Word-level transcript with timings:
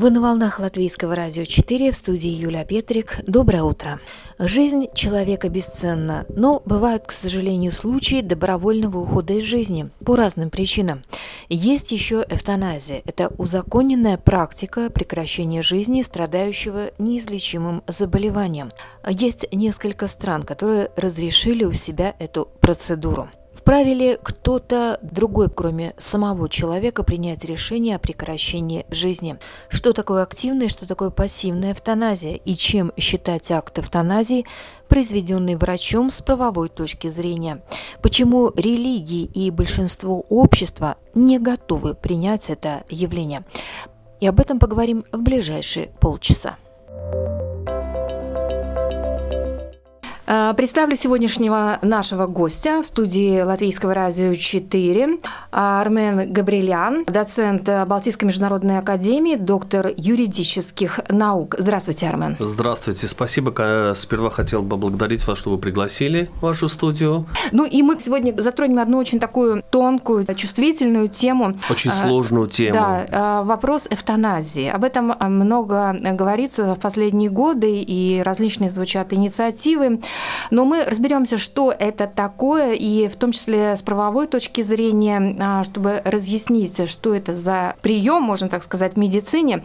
Вы 0.00 0.08
на 0.10 0.22
волнах 0.22 0.58
Латвийского 0.58 1.14
радио 1.14 1.44
4 1.44 1.92
в 1.92 1.94
студии 1.94 2.30
Юлия 2.30 2.64
Петрик. 2.64 3.18
Доброе 3.26 3.64
утро. 3.64 4.00
Жизнь 4.38 4.86
человека 4.94 5.50
бесценна, 5.50 6.24
но 6.30 6.62
бывают, 6.64 7.04
к 7.04 7.12
сожалению, 7.12 7.70
случаи 7.70 8.22
добровольного 8.22 8.96
ухода 8.96 9.34
из 9.34 9.44
жизни 9.44 9.90
по 10.02 10.16
разным 10.16 10.48
причинам. 10.48 11.02
Есть 11.50 11.92
еще 11.92 12.24
эвтаназия. 12.30 13.02
Это 13.04 13.30
узаконенная 13.36 14.16
практика 14.16 14.88
прекращения 14.88 15.60
жизни 15.60 16.00
страдающего 16.00 16.92
неизлечимым 16.96 17.82
заболеванием. 17.86 18.70
Есть 19.06 19.52
несколько 19.52 20.08
стран, 20.08 20.44
которые 20.44 20.88
разрешили 20.96 21.64
у 21.64 21.74
себя 21.74 22.16
эту 22.18 22.48
процедуру. 22.62 23.28
Вправе 23.60 23.92
ли 23.92 24.18
кто-то 24.22 24.98
другой, 25.02 25.50
кроме 25.50 25.92
самого 25.98 26.48
человека, 26.48 27.02
принять 27.02 27.44
решение 27.44 27.96
о 27.96 27.98
прекращении 27.98 28.86
жизни? 28.88 29.38
Что 29.68 29.92
такое 29.92 30.22
активная, 30.22 30.70
что 30.70 30.88
такое 30.88 31.10
пассивная 31.10 31.72
эвтаназия? 31.72 32.36
И 32.36 32.54
чем 32.54 32.90
считать 32.96 33.50
акт 33.50 33.78
эвтаназии, 33.78 34.46
произведенный 34.88 35.56
врачом 35.56 36.08
с 36.08 36.22
правовой 36.22 36.70
точки 36.70 37.08
зрения? 37.08 37.62
Почему 38.00 38.50
религии 38.56 39.24
и 39.24 39.50
большинство 39.50 40.24
общества 40.30 40.96
не 41.14 41.38
готовы 41.38 41.94
принять 41.94 42.48
это 42.48 42.84
явление? 42.88 43.44
И 44.20 44.26
об 44.26 44.40
этом 44.40 44.58
поговорим 44.58 45.04
в 45.12 45.20
ближайшие 45.20 45.88
полчаса. 46.00 46.56
Э, 50.32 50.54
представлю 50.56 50.94
сегодняшнего 50.94 51.80
нашего 51.82 52.28
гостя 52.28 52.82
в 52.82 52.86
студии 52.86 53.40
Латвийского 53.40 53.94
радио 53.94 54.32
4. 54.32 55.18
Армен 55.50 56.32
Габрилян, 56.32 57.04
доцент 57.04 57.68
Балтийской 57.86 58.28
международной 58.28 58.78
академии, 58.78 59.34
доктор 59.34 59.90
юридических 59.96 61.00
наук. 61.08 61.56
Здравствуйте, 61.58 62.06
Армен. 62.06 62.36
Здравствуйте. 62.38 63.08
Спасибо. 63.08 63.92
Сперва 63.96 64.30
хотел 64.30 64.62
бы 64.62 64.70
поблагодарить 64.70 65.26
вас, 65.26 65.36
что 65.36 65.50
вы 65.50 65.58
пригласили 65.58 66.30
в 66.36 66.42
вашу 66.42 66.68
студию. 66.68 67.26
Ну 67.50 67.64
и 67.64 67.82
мы 67.82 67.98
сегодня 67.98 68.32
затронем 68.40 68.78
одну 68.78 68.98
очень 68.98 69.18
такую 69.18 69.64
тонкую, 69.68 70.24
чувствительную 70.36 71.08
тему. 71.08 71.56
Очень 71.68 71.90
э, 71.90 71.94
сложную 71.94 72.46
тему. 72.46 72.74
Да, 72.74 73.40
э, 73.42 73.44
вопрос 73.44 73.88
эвтаназии. 73.90 74.68
Об 74.68 74.84
этом 74.84 75.12
много 75.18 75.96
говорится 76.00 76.76
в 76.76 76.78
последние 76.78 77.30
годы, 77.30 77.80
и 77.80 78.22
различные 78.24 78.70
звучат 78.70 79.12
инициативы. 79.12 79.98
Но 80.50 80.64
мы 80.64 80.84
разберемся, 80.84 81.38
что 81.38 81.72
это 81.76 82.06
такое, 82.06 82.72
и 82.72 83.08
в 83.08 83.16
том 83.16 83.32
числе 83.32 83.76
с 83.76 83.82
правовой 83.82 84.26
точки 84.26 84.62
зрения, 84.62 85.36
а, 85.38 85.64
чтобы 85.64 86.02
разъяснить, 86.04 86.88
что 86.88 87.14
это 87.14 87.34
за 87.34 87.74
прием, 87.82 88.22
можно 88.22 88.48
так 88.48 88.62
сказать, 88.62 88.94
в 88.94 88.96
медицине. 88.98 89.64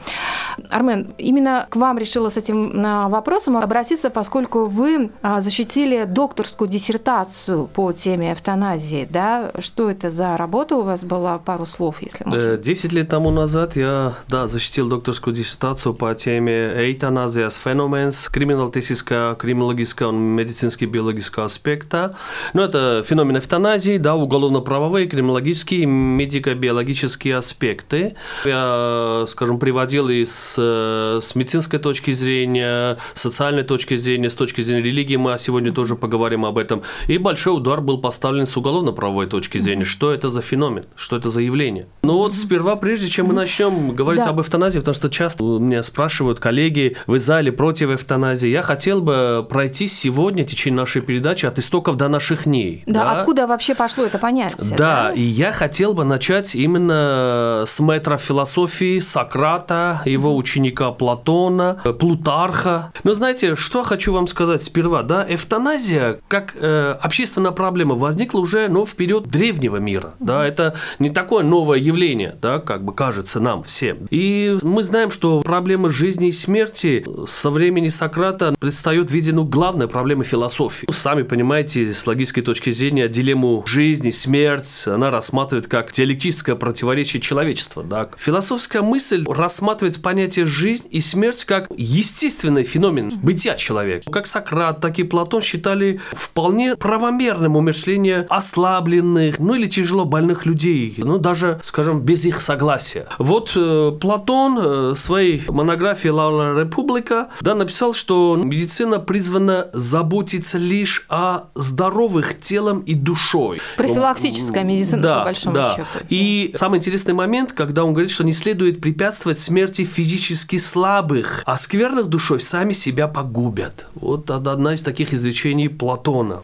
Армен, 0.70 1.14
именно 1.18 1.68
к 1.70 1.76
вам 1.76 1.98
решила 1.98 2.30
с 2.30 2.38
этим 2.38 2.74
а, 2.86 3.10
вопросом 3.10 3.58
обратиться, 3.58 4.10
поскольку 4.10 4.66
вы 4.66 5.12
а, 5.22 5.42
защитили 5.42 6.06
докторскую 6.06 6.70
диссертацию 6.70 7.68
по 7.68 7.92
теме 7.92 8.34
эвтаназии. 8.34 9.08
Да? 9.10 9.52
Что 9.60 9.90
это 9.90 10.10
за 10.12 10.38
работа 10.38 10.76
у 10.76 10.82
вас 10.82 11.04
была? 11.04 11.38
Пару 11.38 11.66
слов, 11.66 12.02
если 12.02 12.24
можно. 12.24 12.42
Э, 12.42 12.58
десять 12.58 12.94
лет 12.94 13.10
тому 13.10 13.32
назад 13.32 13.76
я 13.76 14.14
да, 14.28 14.48
защитил 14.48 14.88
докторскую 14.88 15.36
диссертацию 15.36 15.94
по 15.94 16.14
теме 16.14 16.72
эйтаназия 16.76 17.50
с 17.50 17.56
феноменс, 17.56 18.30
криминалистическая, 18.30 19.36
криминологическая 19.36 20.10
медицинский 20.36 20.86
биологического 20.86 21.46
аспекта. 21.46 22.16
Но 22.54 22.62
ну, 22.62 22.68
это 22.68 23.04
феномен 23.06 23.38
эвтаназии, 23.38 23.98
да, 23.98 24.16
уголовно-правовые, 24.16 25.08
криминологические, 25.08 25.86
медико-биологические 25.86 27.38
аспекты. 27.38 28.16
Я, 28.44 29.26
скажем, 29.28 29.60
приводил 29.60 30.10
и 30.10 30.26
с, 30.26 30.56
с 30.58 31.36
медицинской 31.36 31.80
точки 31.80 32.12
зрения, 32.12 32.98
социальной 33.14 33.64
точки 33.64 33.96
зрения, 33.96 34.30
с 34.30 34.36
точки 34.36 34.62
зрения 34.62 34.84
религии, 34.84 35.16
мы 35.16 35.36
сегодня 35.38 35.72
тоже 35.72 35.96
поговорим 35.96 36.46
об 36.46 36.58
этом. 36.58 36.84
И 37.08 37.18
большой 37.18 37.58
удар 37.58 37.82
был 37.82 38.00
поставлен 38.00 38.46
с 38.46 38.58
уголовно-правовой 38.58 39.28
точки 39.28 39.58
зрения. 39.58 39.86
Что 39.86 40.12
это 40.12 40.30
за 40.30 40.42
феномен? 40.42 40.86
Что 40.96 41.16
это 41.16 41.30
за 41.30 41.42
явление? 41.42 41.88
Ну 42.04 42.18
вот 42.18 42.34
сперва, 42.36 42.76
прежде 42.76 43.08
чем 43.08 43.28
мы 43.28 43.34
начнем 43.34 43.96
говорить 43.96 44.24
да. 44.24 44.32
об 44.32 44.42
эвтаназии, 44.42 44.80
потому 44.80 44.96
что 44.96 45.10
часто 45.10 45.44
меня 45.44 45.84
спрашивают 45.84 46.40
коллеги, 46.40 46.98
вы 47.08 47.20
за 47.20 47.40
или 47.40 47.52
против 47.52 47.90
эвтаназии, 47.90 48.50
я 48.50 48.62
хотел 48.62 49.02
бы 49.02 49.46
пройти 49.48 49.88
сегодня 49.88 50.25
сегодня 50.26 50.44
в 50.44 50.48
течение 50.48 50.80
нашей 50.80 51.04
передачи 51.04 51.46
от 51.46 51.60
истоков 51.60 51.98
до 51.98 52.08
наших 52.08 52.46
дней. 52.46 52.82
Да, 52.88 53.04
да? 53.04 53.12
откуда 53.12 53.46
вообще 53.46 53.76
пошло 53.76 54.06
это 54.06 54.18
понятие? 54.18 54.72
Да, 54.72 54.76
да, 54.76 55.12
и 55.14 55.22
я 55.22 55.52
хотел 55.52 55.94
бы 55.94 56.04
начать 56.04 56.56
именно 56.56 57.64
с 57.68 57.80
метра 57.80 58.18
философии 58.18 58.98
Сократа, 58.98 60.02
его 60.06 60.36
ученика 60.36 60.90
Платона, 60.92 61.80
Плутарха. 62.00 62.92
Но 63.04 63.14
знаете, 63.14 63.56
что 63.56 63.84
хочу 63.84 64.14
вам 64.14 64.26
сказать 64.26 64.64
сперва, 64.64 65.04
да, 65.04 65.24
эвтаназия 65.30 66.20
как 66.28 66.56
э, 66.56 66.98
общественная 67.00 67.52
проблема 67.52 67.94
возникла 67.94 68.40
уже, 68.40 68.68
ну, 68.68 68.84
в 68.84 68.96
период 68.96 69.28
древнего 69.28 69.78
мира, 69.78 70.16
да, 70.20 70.44
это 70.44 70.74
не 70.98 71.12
такое 71.12 71.44
новое 71.44 71.78
явление, 71.78 72.36
да, 72.42 72.58
как 72.58 72.84
бы 72.84 72.94
кажется 72.94 73.40
нам 73.40 73.62
всем. 73.62 74.08
И 74.10 74.58
мы 74.64 74.82
знаем, 74.82 75.12
что 75.12 75.42
проблема 75.42 75.92
жизни 75.92 76.30
и 76.30 76.32
смерти 76.32 77.06
со 77.28 77.52
времени 77.52 77.90
Сократа 77.90 78.56
предстает 78.60 79.12
в 79.12 79.14
виде, 79.14 79.32
ну, 79.32 79.44
главной 79.44 79.88
проблемы 79.88 80.15
философии. 80.24 80.88
Сами 80.92 81.24
понимаете, 81.24 81.94
с 81.94 82.06
логической 82.08 82.42
точки 82.42 82.70
зрения, 82.72 83.08
дилемму 83.08 83.64
жизни, 83.66 84.12
смерть, 84.12 84.84
она 84.86 85.12
рассматривает 85.12 85.68
как 85.68 85.92
диалектическое 85.92 86.56
противоречие 86.56 87.22
человечества. 87.22 87.84
Да? 87.84 88.10
Философская 88.18 88.82
мысль 88.82 89.26
рассматривает 89.28 90.02
понятие 90.02 90.46
жизнь 90.46 90.88
и 90.92 91.02
смерть 91.02 91.44
как 91.46 91.68
естественный 91.76 92.64
феномен 92.64 93.12
бытия 93.22 93.56
человека. 93.56 94.12
Как 94.12 94.28
Сократ, 94.28 94.82
так 94.82 95.00
и 95.00 95.04
Платон 95.04 95.42
считали 95.42 96.00
вполне 96.14 96.76
правомерным 96.76 97.56
умершление 97.56 98.26
ослабленных, 98.30 99.40
ну 99.40 99.56
или 99.56 99.68
тяжело 99.68 100.06
больных 100.06 100.46
людей, 100.46 100.94
ну 100.98 101.18
даже, 101.18 101.60
скажем, 101.64 102.02
без 102.02 102.26
их 102.26 102.42
согласия. 102.42 103.08
Вот 103.18 103.54
э, 103.56 103.92
Платон 104.00 104.58
э, 104.58 104.90
в 104.92 104.98
своей 104.98 105.44
монографии 105.48 106.10
«Лаула 106.10 106.60
Република» 106.60 107.30
да, 107.42 107.56
написал, 107.56 107.94
что 107.94 108.40
медицина 108.42 109.00
призвана 109.00 109.70
заботиться 109.74 110.05
заботиться 110.06 110.60
лишь 110.60 111.04
о 111.10 111.46
здоровых 111.56 112.40
телом 112.40 112.82
и 112.82 112.94
душой. 112.94 113.60
Профилактическая 113.76 114.64
медицина, 114.64 115.02
да, 115.02 115.18
по 115.20 115.26
большому 115.26 115.56
да. 115.56 115.74
счету. 115.76 116.06
И 116.10 116.54
самый 116.56 116.78
интересный 116.78 117.16
момент, 117.16 117.54
когда 117.54 117.84
он 117.84 117.94
говорит, 117.94 118.12
что 118.12 118.24
не 118.24 118.34
следует 118.34 118.82
препятствовать 118.82 119.40
смерти 119.40 119.84
физически 119.84 120.58
слабых, 120.58 121.42
а 121.48 121.58
скверных 121.58 122.06
душой 122.06 122.40
сами 122.40 122.74
себя 122.74 123.08
погубят. 123.08 123.88
Вот 123.96 124.30
одна 124.30 124.76
из 124.76 124.84
таких 124.84 125.12
изречений 125.12 125.70
Платона. 125.70 126.44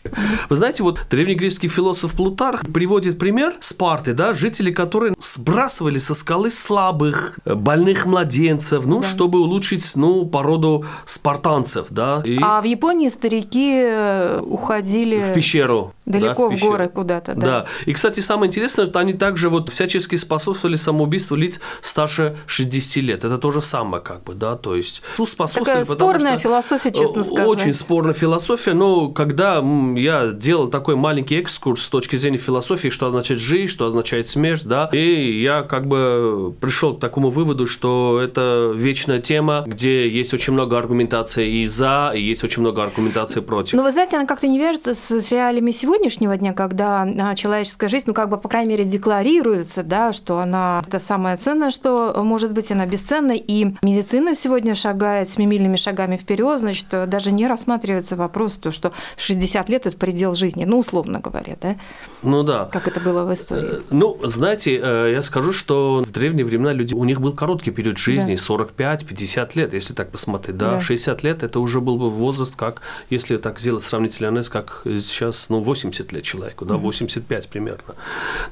Вы 0.49 0.55
знаете, 0.55 0.81
вот 0.81 1.05
древнегреческий 1.11 1.69
философ 1.69 2.13
Плутарх 2.13 2.61
приводит 2.73 3.19
пример 3.19 3.53
Спарты, 3.59 4.13
да, 4.13 4.33
жители 4.33 4.72
которые 4.72 5.13
сбрасывали 5.19 5.99
со 5.99 6.16
скалы 6.16 6.49
слабых, 6.49 7.39
больных 7.45 8.07
младенцев, 8.07 8.88
ну, 8.88 9.01
да. 9.01 9.07
чтобы 9.07 9.39
улучшить, 9.39 9.95
ну, 9.95 10.25
породу 10.25 10.83
спартанцев, 11.05 11.88
да. 11.91 12.23
И... 12.25 12.39
А 12.41 12.59
в 12.59 12.66
Японии 12.66 13.09
старики 13.09 13.50
э, 13.59 14.39
уходили 14.41 15.22
в 15.22 15.34
пещеру. 15.34 15.94
Далеко 16.06 16.50
да, 16.50 16.56
в, 16.56 16.59
в 16.59 16.62
горы 16.62 16.89
куда-то, 16.89 17.35
да. 17.35 17.47
Да. 17.47 17.66
И, 17.85 17.94
кстати, 17.94 18.19
самое 18.19 18.47
интересное, 18.47 18.85
что 18.85 18.99
они 18.99 19.14
также 19.14 19.49
вот 19.49 19.70
всячески 19.70 20.16
способствовали 20.16 20.75
самоубийству 20.75 21.35
лиц 21.35 21.61
старше 21.81 22.37
60 22.47 23.03
лет. 23.03 23.23
Это 23.23 23.37
то 23.37 23.52
же 23.52 23.61
самое, 23.61 24.03
как 24.03 24.23
бы, 24.23 24.34
да, 24.34 24.55
то 24.55 24.75
есть 24.75 25.02
ну, 25.17 25.25
способствовали. 25.25 25.84
Такая 25.84 25.96
спорная 25.96 26.40
что, 26.40 26.49
философия, 26.49 26.91
честно 26.91 27.23
сказать. 27.23 27.47
Очень 27.47 27.73
спорная 27.73 28.14
философия, 28.14 28.73
но 28.73 29.09
когда 29.09 29.64
я 29.96 30.28
делал 30.28 30.70
такой 30.70 30.96
маленький 30.96 31.35
экскурс 31.35 31.84
с 31.84 31.90
точки 31.90 32.16
зрения 32.16 32.37
философии, 32.37 32.90
что 32.90 33.08
означает 33.08 33.41
жизнь, 33.41 33.72
что 33.72 33.85
означает 33.85 34.28
смерть, 34.28 34.66
да, 34.66 34.90
и 34.93 35.41
я 35.41 35.64
как 35.64 35.87
бы 35.87 36.53
пришел 36.59 36.96
к 36.96 36.99
такому 36.99 37.29
выводу, 37.29 37.67
что 37.67 38.20
это 38.22 38.72
вечная 38.75 39.22
тема, 39.22 39.64
где 39.67 40.09
есть 40.09 40.34
очень 40.34 40.53
много 40.53 40.78
аргументации 40.78 41.61
и 41.61 41.66
за, 41.66 42.11
и 42.16 42.22
есть 42.22 42.43
очень 42.43 42.61
много 42.61 42.84
аргументации 42.84 43.41
против. 43.41 43.73
Но 43.73 43.84
вы 43.84 43.91
знаете, 43.91 44.17
она 44.17 44.26
как-то 44.26 44.47
не 44.47 44.59
вяжется 44.59 44.93
с, 44.93 45.32
реалиями 45.32 45.72
сегодня, 45.72 46.02
сегодняшнего 46.02 46.38
дня, 46.38 46.53
когда 46.53 47.03
а, 47.03 47.35
человеческая 47.35 47.90
жизнь, 47.90 48.05
ну, 48.08 48.14
как 48.14 48.29
бы, 48.29 48.38
по 48.38 48.49
крайней 48.49 48.70
мере, 48.70 48.85
декларируется, 48.85 49.84
да, 49.84 50.14
что 50.14 50.40
она 50.40 50.84
это 50.88 50.99
самое 50.99 51.38
ценное, 51.38 51.70
что 51.70 52.22
может 52.23 52.53
быть, 52.53 52.72
она 52.72 52.85
бесценна, 52.85 53.34
и 53.34 53.73
медицина 53.82 54.34
сегодня 54.35 54.73
шагает 54.73 55.29
с 55.29 55.38
мимильными 55.38 55.76
шагами 55.76 56.17
вперед, 56.17 56.59
значит, 56.59 56.88
даже 57.08 57.32
не 57.32 57.47
рассматривается 57.47 58.16
вопрос, 58.16 58.58
то, 58.58 58.72
что 58.72 58.93
60 59.17 59.70
лет– 59.70 59.85
это 59.87 59.97
предел 59.97 60.34
жизни, 60.34 60.66
ну, 60.66 60.79
условно 60.79 61.20
говоря, 61.20 61.55
да? 61.61 61.76
Ну 62.23 62.44
да. 62.44 62.66
Как 62.72 62.87
это 62.87 62.99
было 62.99 63.23
в 63.23 63.34
истории. 63.34 63.78
Э, 63.78 63.82
ну, 63.90 64.17
знаете, 64.23 64.79
э, 64.82 65.11
я 65.14 65.22
скажу, 65.22 65.53
что 65.53 66.03
в 66.05 66.11
древние 66.11 66.46
времена 66.46 66.73
люди, 66.73 66.94
у 66.94 67.03
них 67.03 67.20
был 67.22 67.34
короткий 67.34 67.72
период 67.72 67.97
жизни, 67.97 68.35
да. 68.35 68.41
45-50 68.41 69.52
лет, 69.55 69.73
если 69.73 69.94
так 69.94 70.09
посмотреть, 70.09 70.58
да? 70.58 70.72
да, 70.76 70.79
60 70.79 71.23
лет– 71.23 71.44
это 71.44 71.59
уже 71.59 71.82
был 71.82 71.97
бы 71.97 72.09
возраст, 72.09 72.55
как, 72.55 72.82
если 73.09 73.30
так 73.37 73.59
сделать 73.59 73.83
сравнительный 73.83 74.29
анализ, 74.29 74.49
как 74.49 74.81
сейчас, 74.85 75.49
ну, 75.49 75.61
80 75.61 76.11
лет 76.11 76.23
человеку, 76.23 76.66
да, 76.66 76.75
85 76.75 77.49
примерно, 77.49 77.95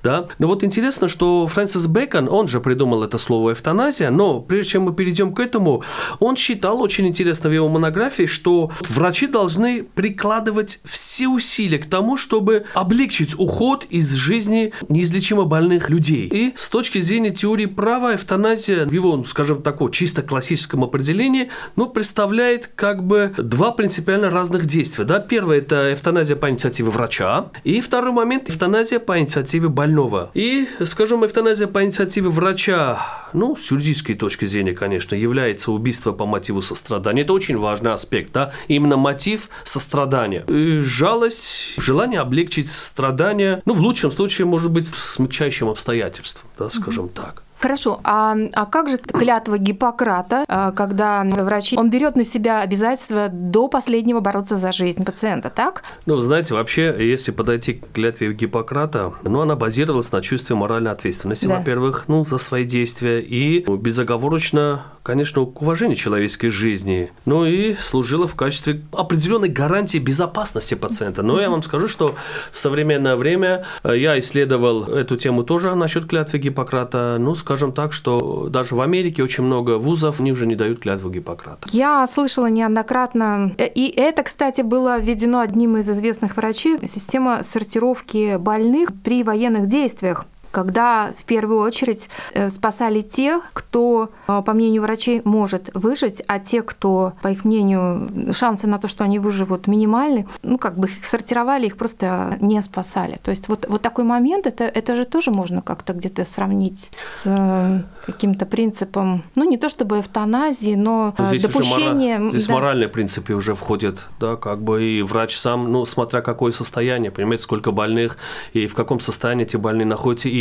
да. 0.04 0.28
Но 0.40 0.48
вот 0.48 0.64
интересно, 0.64 1.08
что 1.08 1.48
Фрэнсис 1.48 1.88
Бэкон, 1.88 2.30
он 2.30 2.48
же 2.48 2.60
придумал 2.60 3.04
это 3.04 3.18
слово 3.18 3.54
эвтаназия, 3.54 4.12
но 4.12 4.40
прежде 4.40 4.72
чем 4.72 4.84
мы 4.84 4.94
перейдем 4.94 5.34
к 5.34 5.40
этому, 5.40 5.84
он 6.20 6.36
считал, 6.36 6.82
очень 6.82 7.08
интересно 7.08 7.50
в 7.50 7.54
его 7.54 7.70
монографии, 7.70 8.26
что 8.26 8.72
врачи 8.90 9.28
должны 9.28 9.84
прикладывать 9.84 10.80
все 10.84 11.28
усилия 11.28 11.80
к 11.80 11.86
тому, 11.86 12.18
чтобы 12.18 12.66
облегчить 12.74 13.38
уход 13.38 13.86
из 13.90 14.12
жизни 14.14 14.74
неизлечимо 14.88 15.46
больных 15.46 15.90
людей. 15.90 16.28
И 16.28 16.54
с 16.56 16.70
точки 16.70 17.00
зрения 17.00 17.32
теории 17.32 17.66
права, 17.66 18.16
эвтаназия 18.16 18.86
в 18.86 18.92
его, 18.92 19.24
скажем, 19.26 19.62
таком 19.62 19.92
чисто 19.92 20.22
классическом 20.22 20.84
определении, 20.84 21.50
ну, 21.76 21.88
представляет 21.88 22.70
как 22.76 23.04
бы 23.04 23.34
два 23.38 23.72
принципиально 23.72 24.30
разных 24.30 24.66
действия. 24.70 25.06
Да? 25.06 25.20
Первое– 25.20 25.58
это 25.60 25.94
эвтаназия 25.94 26.36
по 26.36 26.50
инициативе 26.50 26.90
врача, 26.90 27.48
и 27.64 27.82
второй 27.82 28.12
момент– 28.12 28.50
эвтаназия 28.50 29.00
по 29.00 29.20
инициативе 29.20 29.68
больного. 29.68 30.32
И, 30.34 30.68
скажем, 30.86 31.26
эвтаназия 31.26 31.68
по 31.68 31.84
инициативе 31.84 32.30
врача, 32.30 33.00
ну, 33.34 33.56
с 33.56 33.72
юридической 33.72 34.14
точки 34.14 34.46
зрения, 34.46 34.74
конечно, 34.74 35.16
является 35.16 35.72
убийство 35.72 36.12
по 36.12 36.26
мотиву 36.26 36.62
сострадания. 36.62 37.24
Это 37.24 37.34
очень 37.34 37.58
важный 37.58 37.92
аспект, 37.92 38.32
да, 38.32 38.54
именно 38.68 38.98
мотив 38.98 39.50
сострадания. 39.64 40.46
И 40.48 40.80
жалость, 40.80 41.74
желание 41.78 42.20
облегчить 42.20 42.72
страдания, 42.72 43.62
ну, 43.66 43.74
в 43.74 43.82
лучшем 43.82 44.12
случае, 44.12 44.46
может 44.46 44.72
быть, 44.72 44.88
смягчающим 44.88 45.68
обстоятельством, 45.70 46.50
да, 46.58 46.70
скажем 46.70 47.06
mm-hmm. 47.06 47.14
так. 47.14 47.44
Хорошо, 47.60 48.00
а, 48.04 48.38
а 48.54 48.66
как 48.66 48.88
же 48.90 48.98
клятва 48.98 49.58
Гиппократа, 49.58 50.46
а, 50.48 50.72
когда 50.72 51.24
врач 51.24 51.74
он 51.74 51.90
берет 51.90 52.16
на 52.16 52.24
себя 52.24 52.62
обязательство 52.62 53.28
до 53.30 53.68
последнего 53.68 54.22
бороться 54.22 54.58
за 54.58 54.72
жизнь 54.72 55.04
пациента, 55.04 55.50
так? 55.50 55.84
Ну, 56.06 56.16
знаете, 56.18 56.54
вообще, 56.54 56.96
если 57.00 57.32
подойти 57.32 57.74
к 57.74 57.92
клятве 57.92 58.34
Гиппократа, 58.34 59.14
ну, 59.24 59.42
она 59.42 59.56
базировалась 59.56 60.12
на 60.12 60.22
чувстве 60.22 60.56
моральной 60.56 60.92
ответственности, 60.92 61.48
да. 61.48 61.58
во-первых, 61.58 62.06
ну, 62.08 62.26
за 62.26 62.38
свои 62.38 62.64
действия, 62.64 63.20
и 63.20 63.66
безоговорочно, 63.68 64.84
конечно, 65.04 65.46
к 65.46 65.62
уважению 65.62 65.98
человеческой 65.98 66.50
жизни, 66.50 67.12
ну, 67.26 67.46
и 67.46 67.76
служила 67.76 68.28
в 68.28 68.36
качестве 68.36 68.82
определенной 68.94 69.50
гарантии 69.50 69.98
безопасности 69.98 70.76
пациента. 70.76 71.24
Но 71.24 71.42
я 71.42 71.50
вам 71.50 71.62
скажу, 71.64 71.90
что 71.90 72.16
в 72.54 72.58
современное 72.58 73.18
время 73.18 73.66
э, 73.84 73.98
я 73.98 74.18
исследовал 74.20 74.84
эту 74.86 75.18
тему 75.18 75.44
тоже 75.44 75.76
насчет 75.76 76.06
клятвы 76.06 76.40
Гиппократа, 76.40 77.18
ну, 77.20 77.36
скажем 77.50 77.72
так, 77.72 77.94
что 77.94 78.48
даже 78.48 78.76
в 78.76 78.82
Америке 78.82 79.24
очень 79.24 79.44
много 79.44 79.80
вузов, 79.80 80.20
они 80.20 80.32
уже 80.32 80.46
не 80.46 80.56
дают 80.56 80.82
клятву 80.82 81.10
Гиппократа. 81.10 81.68
Я 81.72 82.06
слышала 82.06 82.46
неоднократно, 82.46 83.52
и 83.58 83.92
это, 83.98 84.22
кстати, 84.22 84.62
было 84.62 85.00
введено 85.00 85.40
одним 85.40 85.78
из 85.78 85.90
известных 85.90 86.38
врачей, 86.38 86.78
система 86.86 87.42
сортировки 87.42 88.38
больных 88.38 88.90
при 89.04 89.24
военных 89.24 89.66
действиях 89.66 90.28
когда 90.52 91.14
в 91.18 91.24
первую 91.26 91.60
очередь 91.60 92.10
э, 92.34 92.50
спасали 92.50 93.02
тех, 93.02 93.44
кто, 93.54 94.10
э, 94.28 94.42
по 94.46 94.54
мнению 94.54 94.82
врачей, 94.82 95.22
может 95.24 95.70
выжить, 95.74 96.22
а 96.28 96.40
те, 96.40 96.62
кто, 96.62 97.14
по 97.22 97.28
их 97.30 97.46
мнению, 97.46 98.34
шансы 98.34 98.68
на 98.68 98.80
то, 98.80 98.88
что 98.88 99.04
они 99.04 99.20
выживут, 99.20 99.68
минимальны, 99.68 100.28
ну, 100.44 100.58
как 100.58 100.78
бы 100.78 100.88
их 100.88 101.06
сортировали, 101.06 101.68
их 101.68 101.78
просто 101.78 102.38
не 102.42 102.62
спасали. 102.62 103.20
То 103.22 103.32
есть 103.32 103.48
вот, 103.48 103.66
вот 103.68 103.82
такой 103.82 104.04
момент, 104.04 104.48
это, 104.48 104.64
это 104.64 104.96
же 104.96 105.06
тоже 105.06 105.32
можно 105.32 105.62
как-то 105.62 105.94
где-то 105.94 106.26
сравнить 106.26 106.92
с 106.98 107.24
э, 107.26 107.82
каким-то 108.06 108.46
принципом, 108.46 109.24
ну, 109.36 109.50
не 109.50 109.58
то 109.58 109.70
чтобы 109.70 110.00
эвтаназии, 110.00 110.76
но 110.76 111.14
здесь 111.20 111.44
допущение... 111.44 112.18
Мора... 112.18 112.32
Здесь 112.32 112.48
да. 112.48 112.54
моральные 112.54 112.90
принципы 112.90 113.34
уже 113.34 113.54
входят, 113.54 114.00
да, 114.20 114.36
как 114.36 114.62
бы 114.62 114.84
и 114.84 115.02
врач 115.02 115.38
сам, 115.38 115.72
ну, 115.72 115.86
смотря 115.86 116.22
какое 116.22 116.52
состояние, 116.52 117.12
понимаете, 117.12 117.44
сколько 117.44 117.72
больных 117.72 118.18
и 118.54 118.68
в 118.68 118.76
каком 118.76 119.00
состоянии 119.00 119.44
эти 119.44 119.58
больные 119.58 119.86
находятся, 119.86 120.30
и 120.30 120.39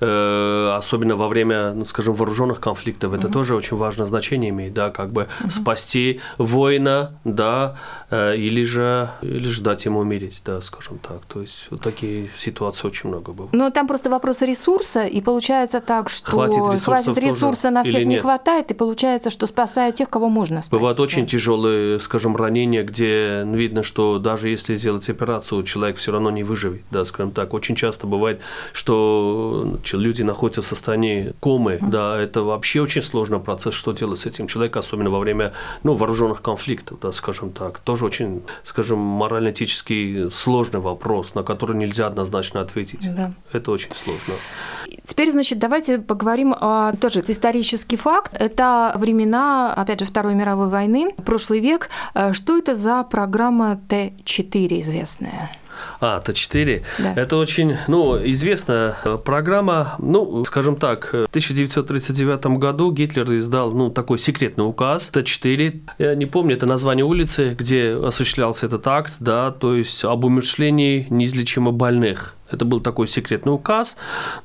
э, 0.00 0.74
особенно 0.76 1.16
во 1.16 1.28
время, 1.28 1.72
ну, 1.74 1.84
скажем, 1.84 2.14
вооруженных 2.14 2.60
конфликтов, 2.60 3.14
это 3.14 3.26
угу. 3.26 3.34
тоже 3.34 3.56
очень 3.56 3.76
важное 3.76 4.06
значение 4.06 4.50
имеет, 4.50 4.74
да, 4.74 4.90
как 4.90 5.12
бы 5.12 5.28
угу. 5.40 5.50
спасти 5.50 6.20
воина, 6.38 7.12
да, 7.24 7.76
э, 8.10 8.36
или 8.36 8.64
же 8.64 9.10
или 9.22 9.48
же 9.48 9.62
дать 9.62 9.84
ему 9.84 10.00
умереть, 10.00 10.42
да, 10.44 10.60
скажем 10.60 10.98
так. 10.98 11.24
То 11.26 11.40
есть 11.40 11.66
вот 11.70 11.82
такие 11.82 12.30
ситуации 12.38 12.86
очень 12.86 13.08
много 13.08 13.32
было. 13.32 13.48
Но 13.52 13.70
там 13.70 13.86
просто 13.86 14.10
вопрос 14.10 14.42
ресурса, 14.42 15.04
и 15.04 15.20
получается 15.20 15.80
так, 15.80 16.08
что 16.08 16.30
хватит, 16.30 16.82
хватит 16.82 17.18
ресурса 17.18 17.70
на 17.70 17.84
всех 17.84 18.04
не 18.04 18.18
хватает, 18.18 18.70
и 18.70 18.74
получается, 18.74 19.30
что 19.30 19.46
спасают 19.46 19.96
тех, 19.96 20.08
кого 20.08 20.28
можно 20.28 20.62
спасти. 20.62 20.76
Бывают 20.76 21.00
очень 21.00 21.26
тяжелые, 21.26 22.00
скажем, 22.00 22.36
ранения, 22.36 22.82
где 22.82 23.44
видно, 23.44 23.82
что 23.82 24.18
даже 24.18 24.48
если 24.48 24.74
сделать 24.74 25.08
операцию, 25.08 25.62
человек 25.62 25.96
все 25.96 26.12
равно 26.12 26.30
не 26.30 26.44
выживет, 26.44 26.82
да, 26.90 27.04
скажем 27.04 27.32
так. 27.32 27.54
Очень 27.54 27.76
часто 27.76 28.06
бывает, 28.06 28.40
что 28.72 29.37
люди 29.92 30.22
находятся 30.22 30.62
в 30.62 30.66
состоянии 30.66 31.32
комы, 31.40 31.78
да, 31.80 32.18
это 32.18 32.42
вообще 32.42 32.80
очень 32.80 33.02
сложный 33.02 33.40
процесс, 33.40 33.74
что 33.74 33.92
делать 33.92 34.20
с 34.20 34.26
этим 34.26 34.46
человеком, 34.46 34.80
особенно 34.80 35.10
во 35.10 35.18
время, 35.18 35.52
ну, 35.82 35.94
вооруженных 35.94 36.42
конфликтов, 36.42 36.98
да, 37.00 37.12
скажем 37.12 37.50
так. 37.50 37.78
Тоже 37.80 38.04
очень, 38.04 38.42
скажем, 38.64 38.98
морально-этический 38.98 40.30
сложный 40.30 40.80
вопрос, 40.80 41.34
на 41.34 41.42
который 41.42 41.76
нельзя 41.76 42.06
однозначно 42.06 42.60
ответить. 42.60 43.14
Да. 43.14 43.32
Это 43.52 43.70
очень 43.70 43.94
сложно. 43.94 44.34
Теперь, 45.04 45.30
значит, 45.30 45.58
давайте 45.58 45.98
поговорим 45.98 46.54
о 46.58 46.92
тоже 46.92 47.22
исторический 47.26 47.96
факт. 47.96 48.32
Это 48.38 48.92
времена, 48.96 49.72
опять 49.74 50.00
же, 50.00 50.06
Второй 50.06 50.34
мировой 50.34 50.68
войны, 50.68 51.14
прошлый 51.24 51.60
век. 51.60 51.88
Э, 52.14 52.32
что 52.32 52.58
это 52.58 52.74
за 52.74 53.02
программа 53.04 53.80
Т-4 53.88 54.80
известная? 54.80 55.50
А, 56.00 56.22
Т4. 56.24 56.82
Да. 56.98 57.14
Это 57.14 57.36
очень, 57.36 57.76
ну, 57.88 58.16
известная 58.30 58.96
э, 59.04 59.18
программа. 59.22 59.96
Ну, 59.98 60.44
скажем 60.44 60.76
так, 60.76 61.12
в 61.12 61.26
1939 61.28 62.58
году 62.58 62.92
Гитлер 62.92 63.36
издал, 63.36 63.72
ну, 63.72 63.90
такой 63.90 64.18
секретный 64.18 64.66
указ 64.66 65.10
Т4. 65.12 65.80
Я 65.98 66.14
не 66.14 66.26
помню, 66.26 66.56
это 66.56 66.66
название 66.66 67.04
улицы, 67.04 67.54
где 67.58 67.94
осуществлялся 67.94 68.66
этот 68.66 68.86
акт, 68.86 69.16
да, 69.20 69.50
то 69.50 69.74
есть 69.74 70.04
об 70.04 70.24
умершлении 70.24 71.06
неизлечимо 71.10 71.72
больных. 71.72 72.34
Это 72.50 72.64
был 72.64 72.80
такой 72.80 73.08
секретный 73.08 73.52
указ, 73.52 73.96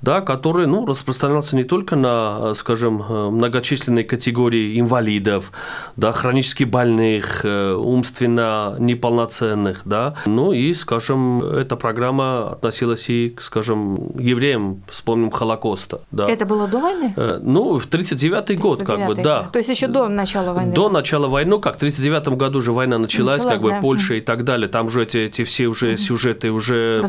да, 0.02 0.22
который 0.22 0.68
ну, 0.68 0.86
распространялся 0.86 1.56
не 1.56 1.63
только 1.63 1.96
на, 1.96 2.54
скажем, 2.56 3.04
многочисленные 3.32 4.04
категории 4.04 4.80
инвалидов, 4.80 5.51
да, 5.96 6.12
хронически 6.12 6.63
больных, 6.63 7.46
э, 7.46 7.74
умственно 7.74 8.75
неполноценных, 8.80 9.82
да, 9.86 10.16
ну 10.25 10.51
и, 10.51 10.74
скажем, 10.74 11.44
эта 11.44 11.75
программа 11.75 12.51
относилась 12.51 13.10
и 13.10 13.30
к, 13.30 13.42
скажем, 13.42 14.18
евреям, 14.18 14.84
вспомним 14.89 15.32
Холокоста. 15.32 16.01
Да. 16.12 16.30
Это 16.30 16.46
было 16.46 16.68
до 16.68 16.80
войны? 16.80 17.13
Э, 17.16 17.39
ну, 17.42 17.80
в 17.80 17.88
39 17.88 18.60
год, 18.60 18.84
как 18.84 19.06
бы, 19.08 19.16
да. 19.16 19.50
То 19.51 19.60
есть 19.60 19.70
еще 19.70 19.88
до 19.88 20.08
начала 20.08 20.54
войны? 20.54 20.74
До 20.74 20.89
начала 20.89 21.27
войны, 21.27 21.51
ну 21.51 21.60
как, 21.60 21.75
в 21.75 21.80
39 21.80 22.27
году 22.30 22.60
уже 22.60 22.72
война 22.72 22.98
началась, 22.98 23.38
началась 23.38 23.56
как 23.56 23.62
бы, 23.62 23.70
да. 23.70 23.82
Польша 23.82 24.16
и 24.16 24.22
так 24.22 24.44
далее, 24.44 24.68
там 24.68 24.89
же 24.89 25.04
эти, 25.04 25.18
эти 25.18 25.44
все 25.44 25.68
уже 25.68 25.98
сюжеты 25.98 26.51
уже 26.51 27.01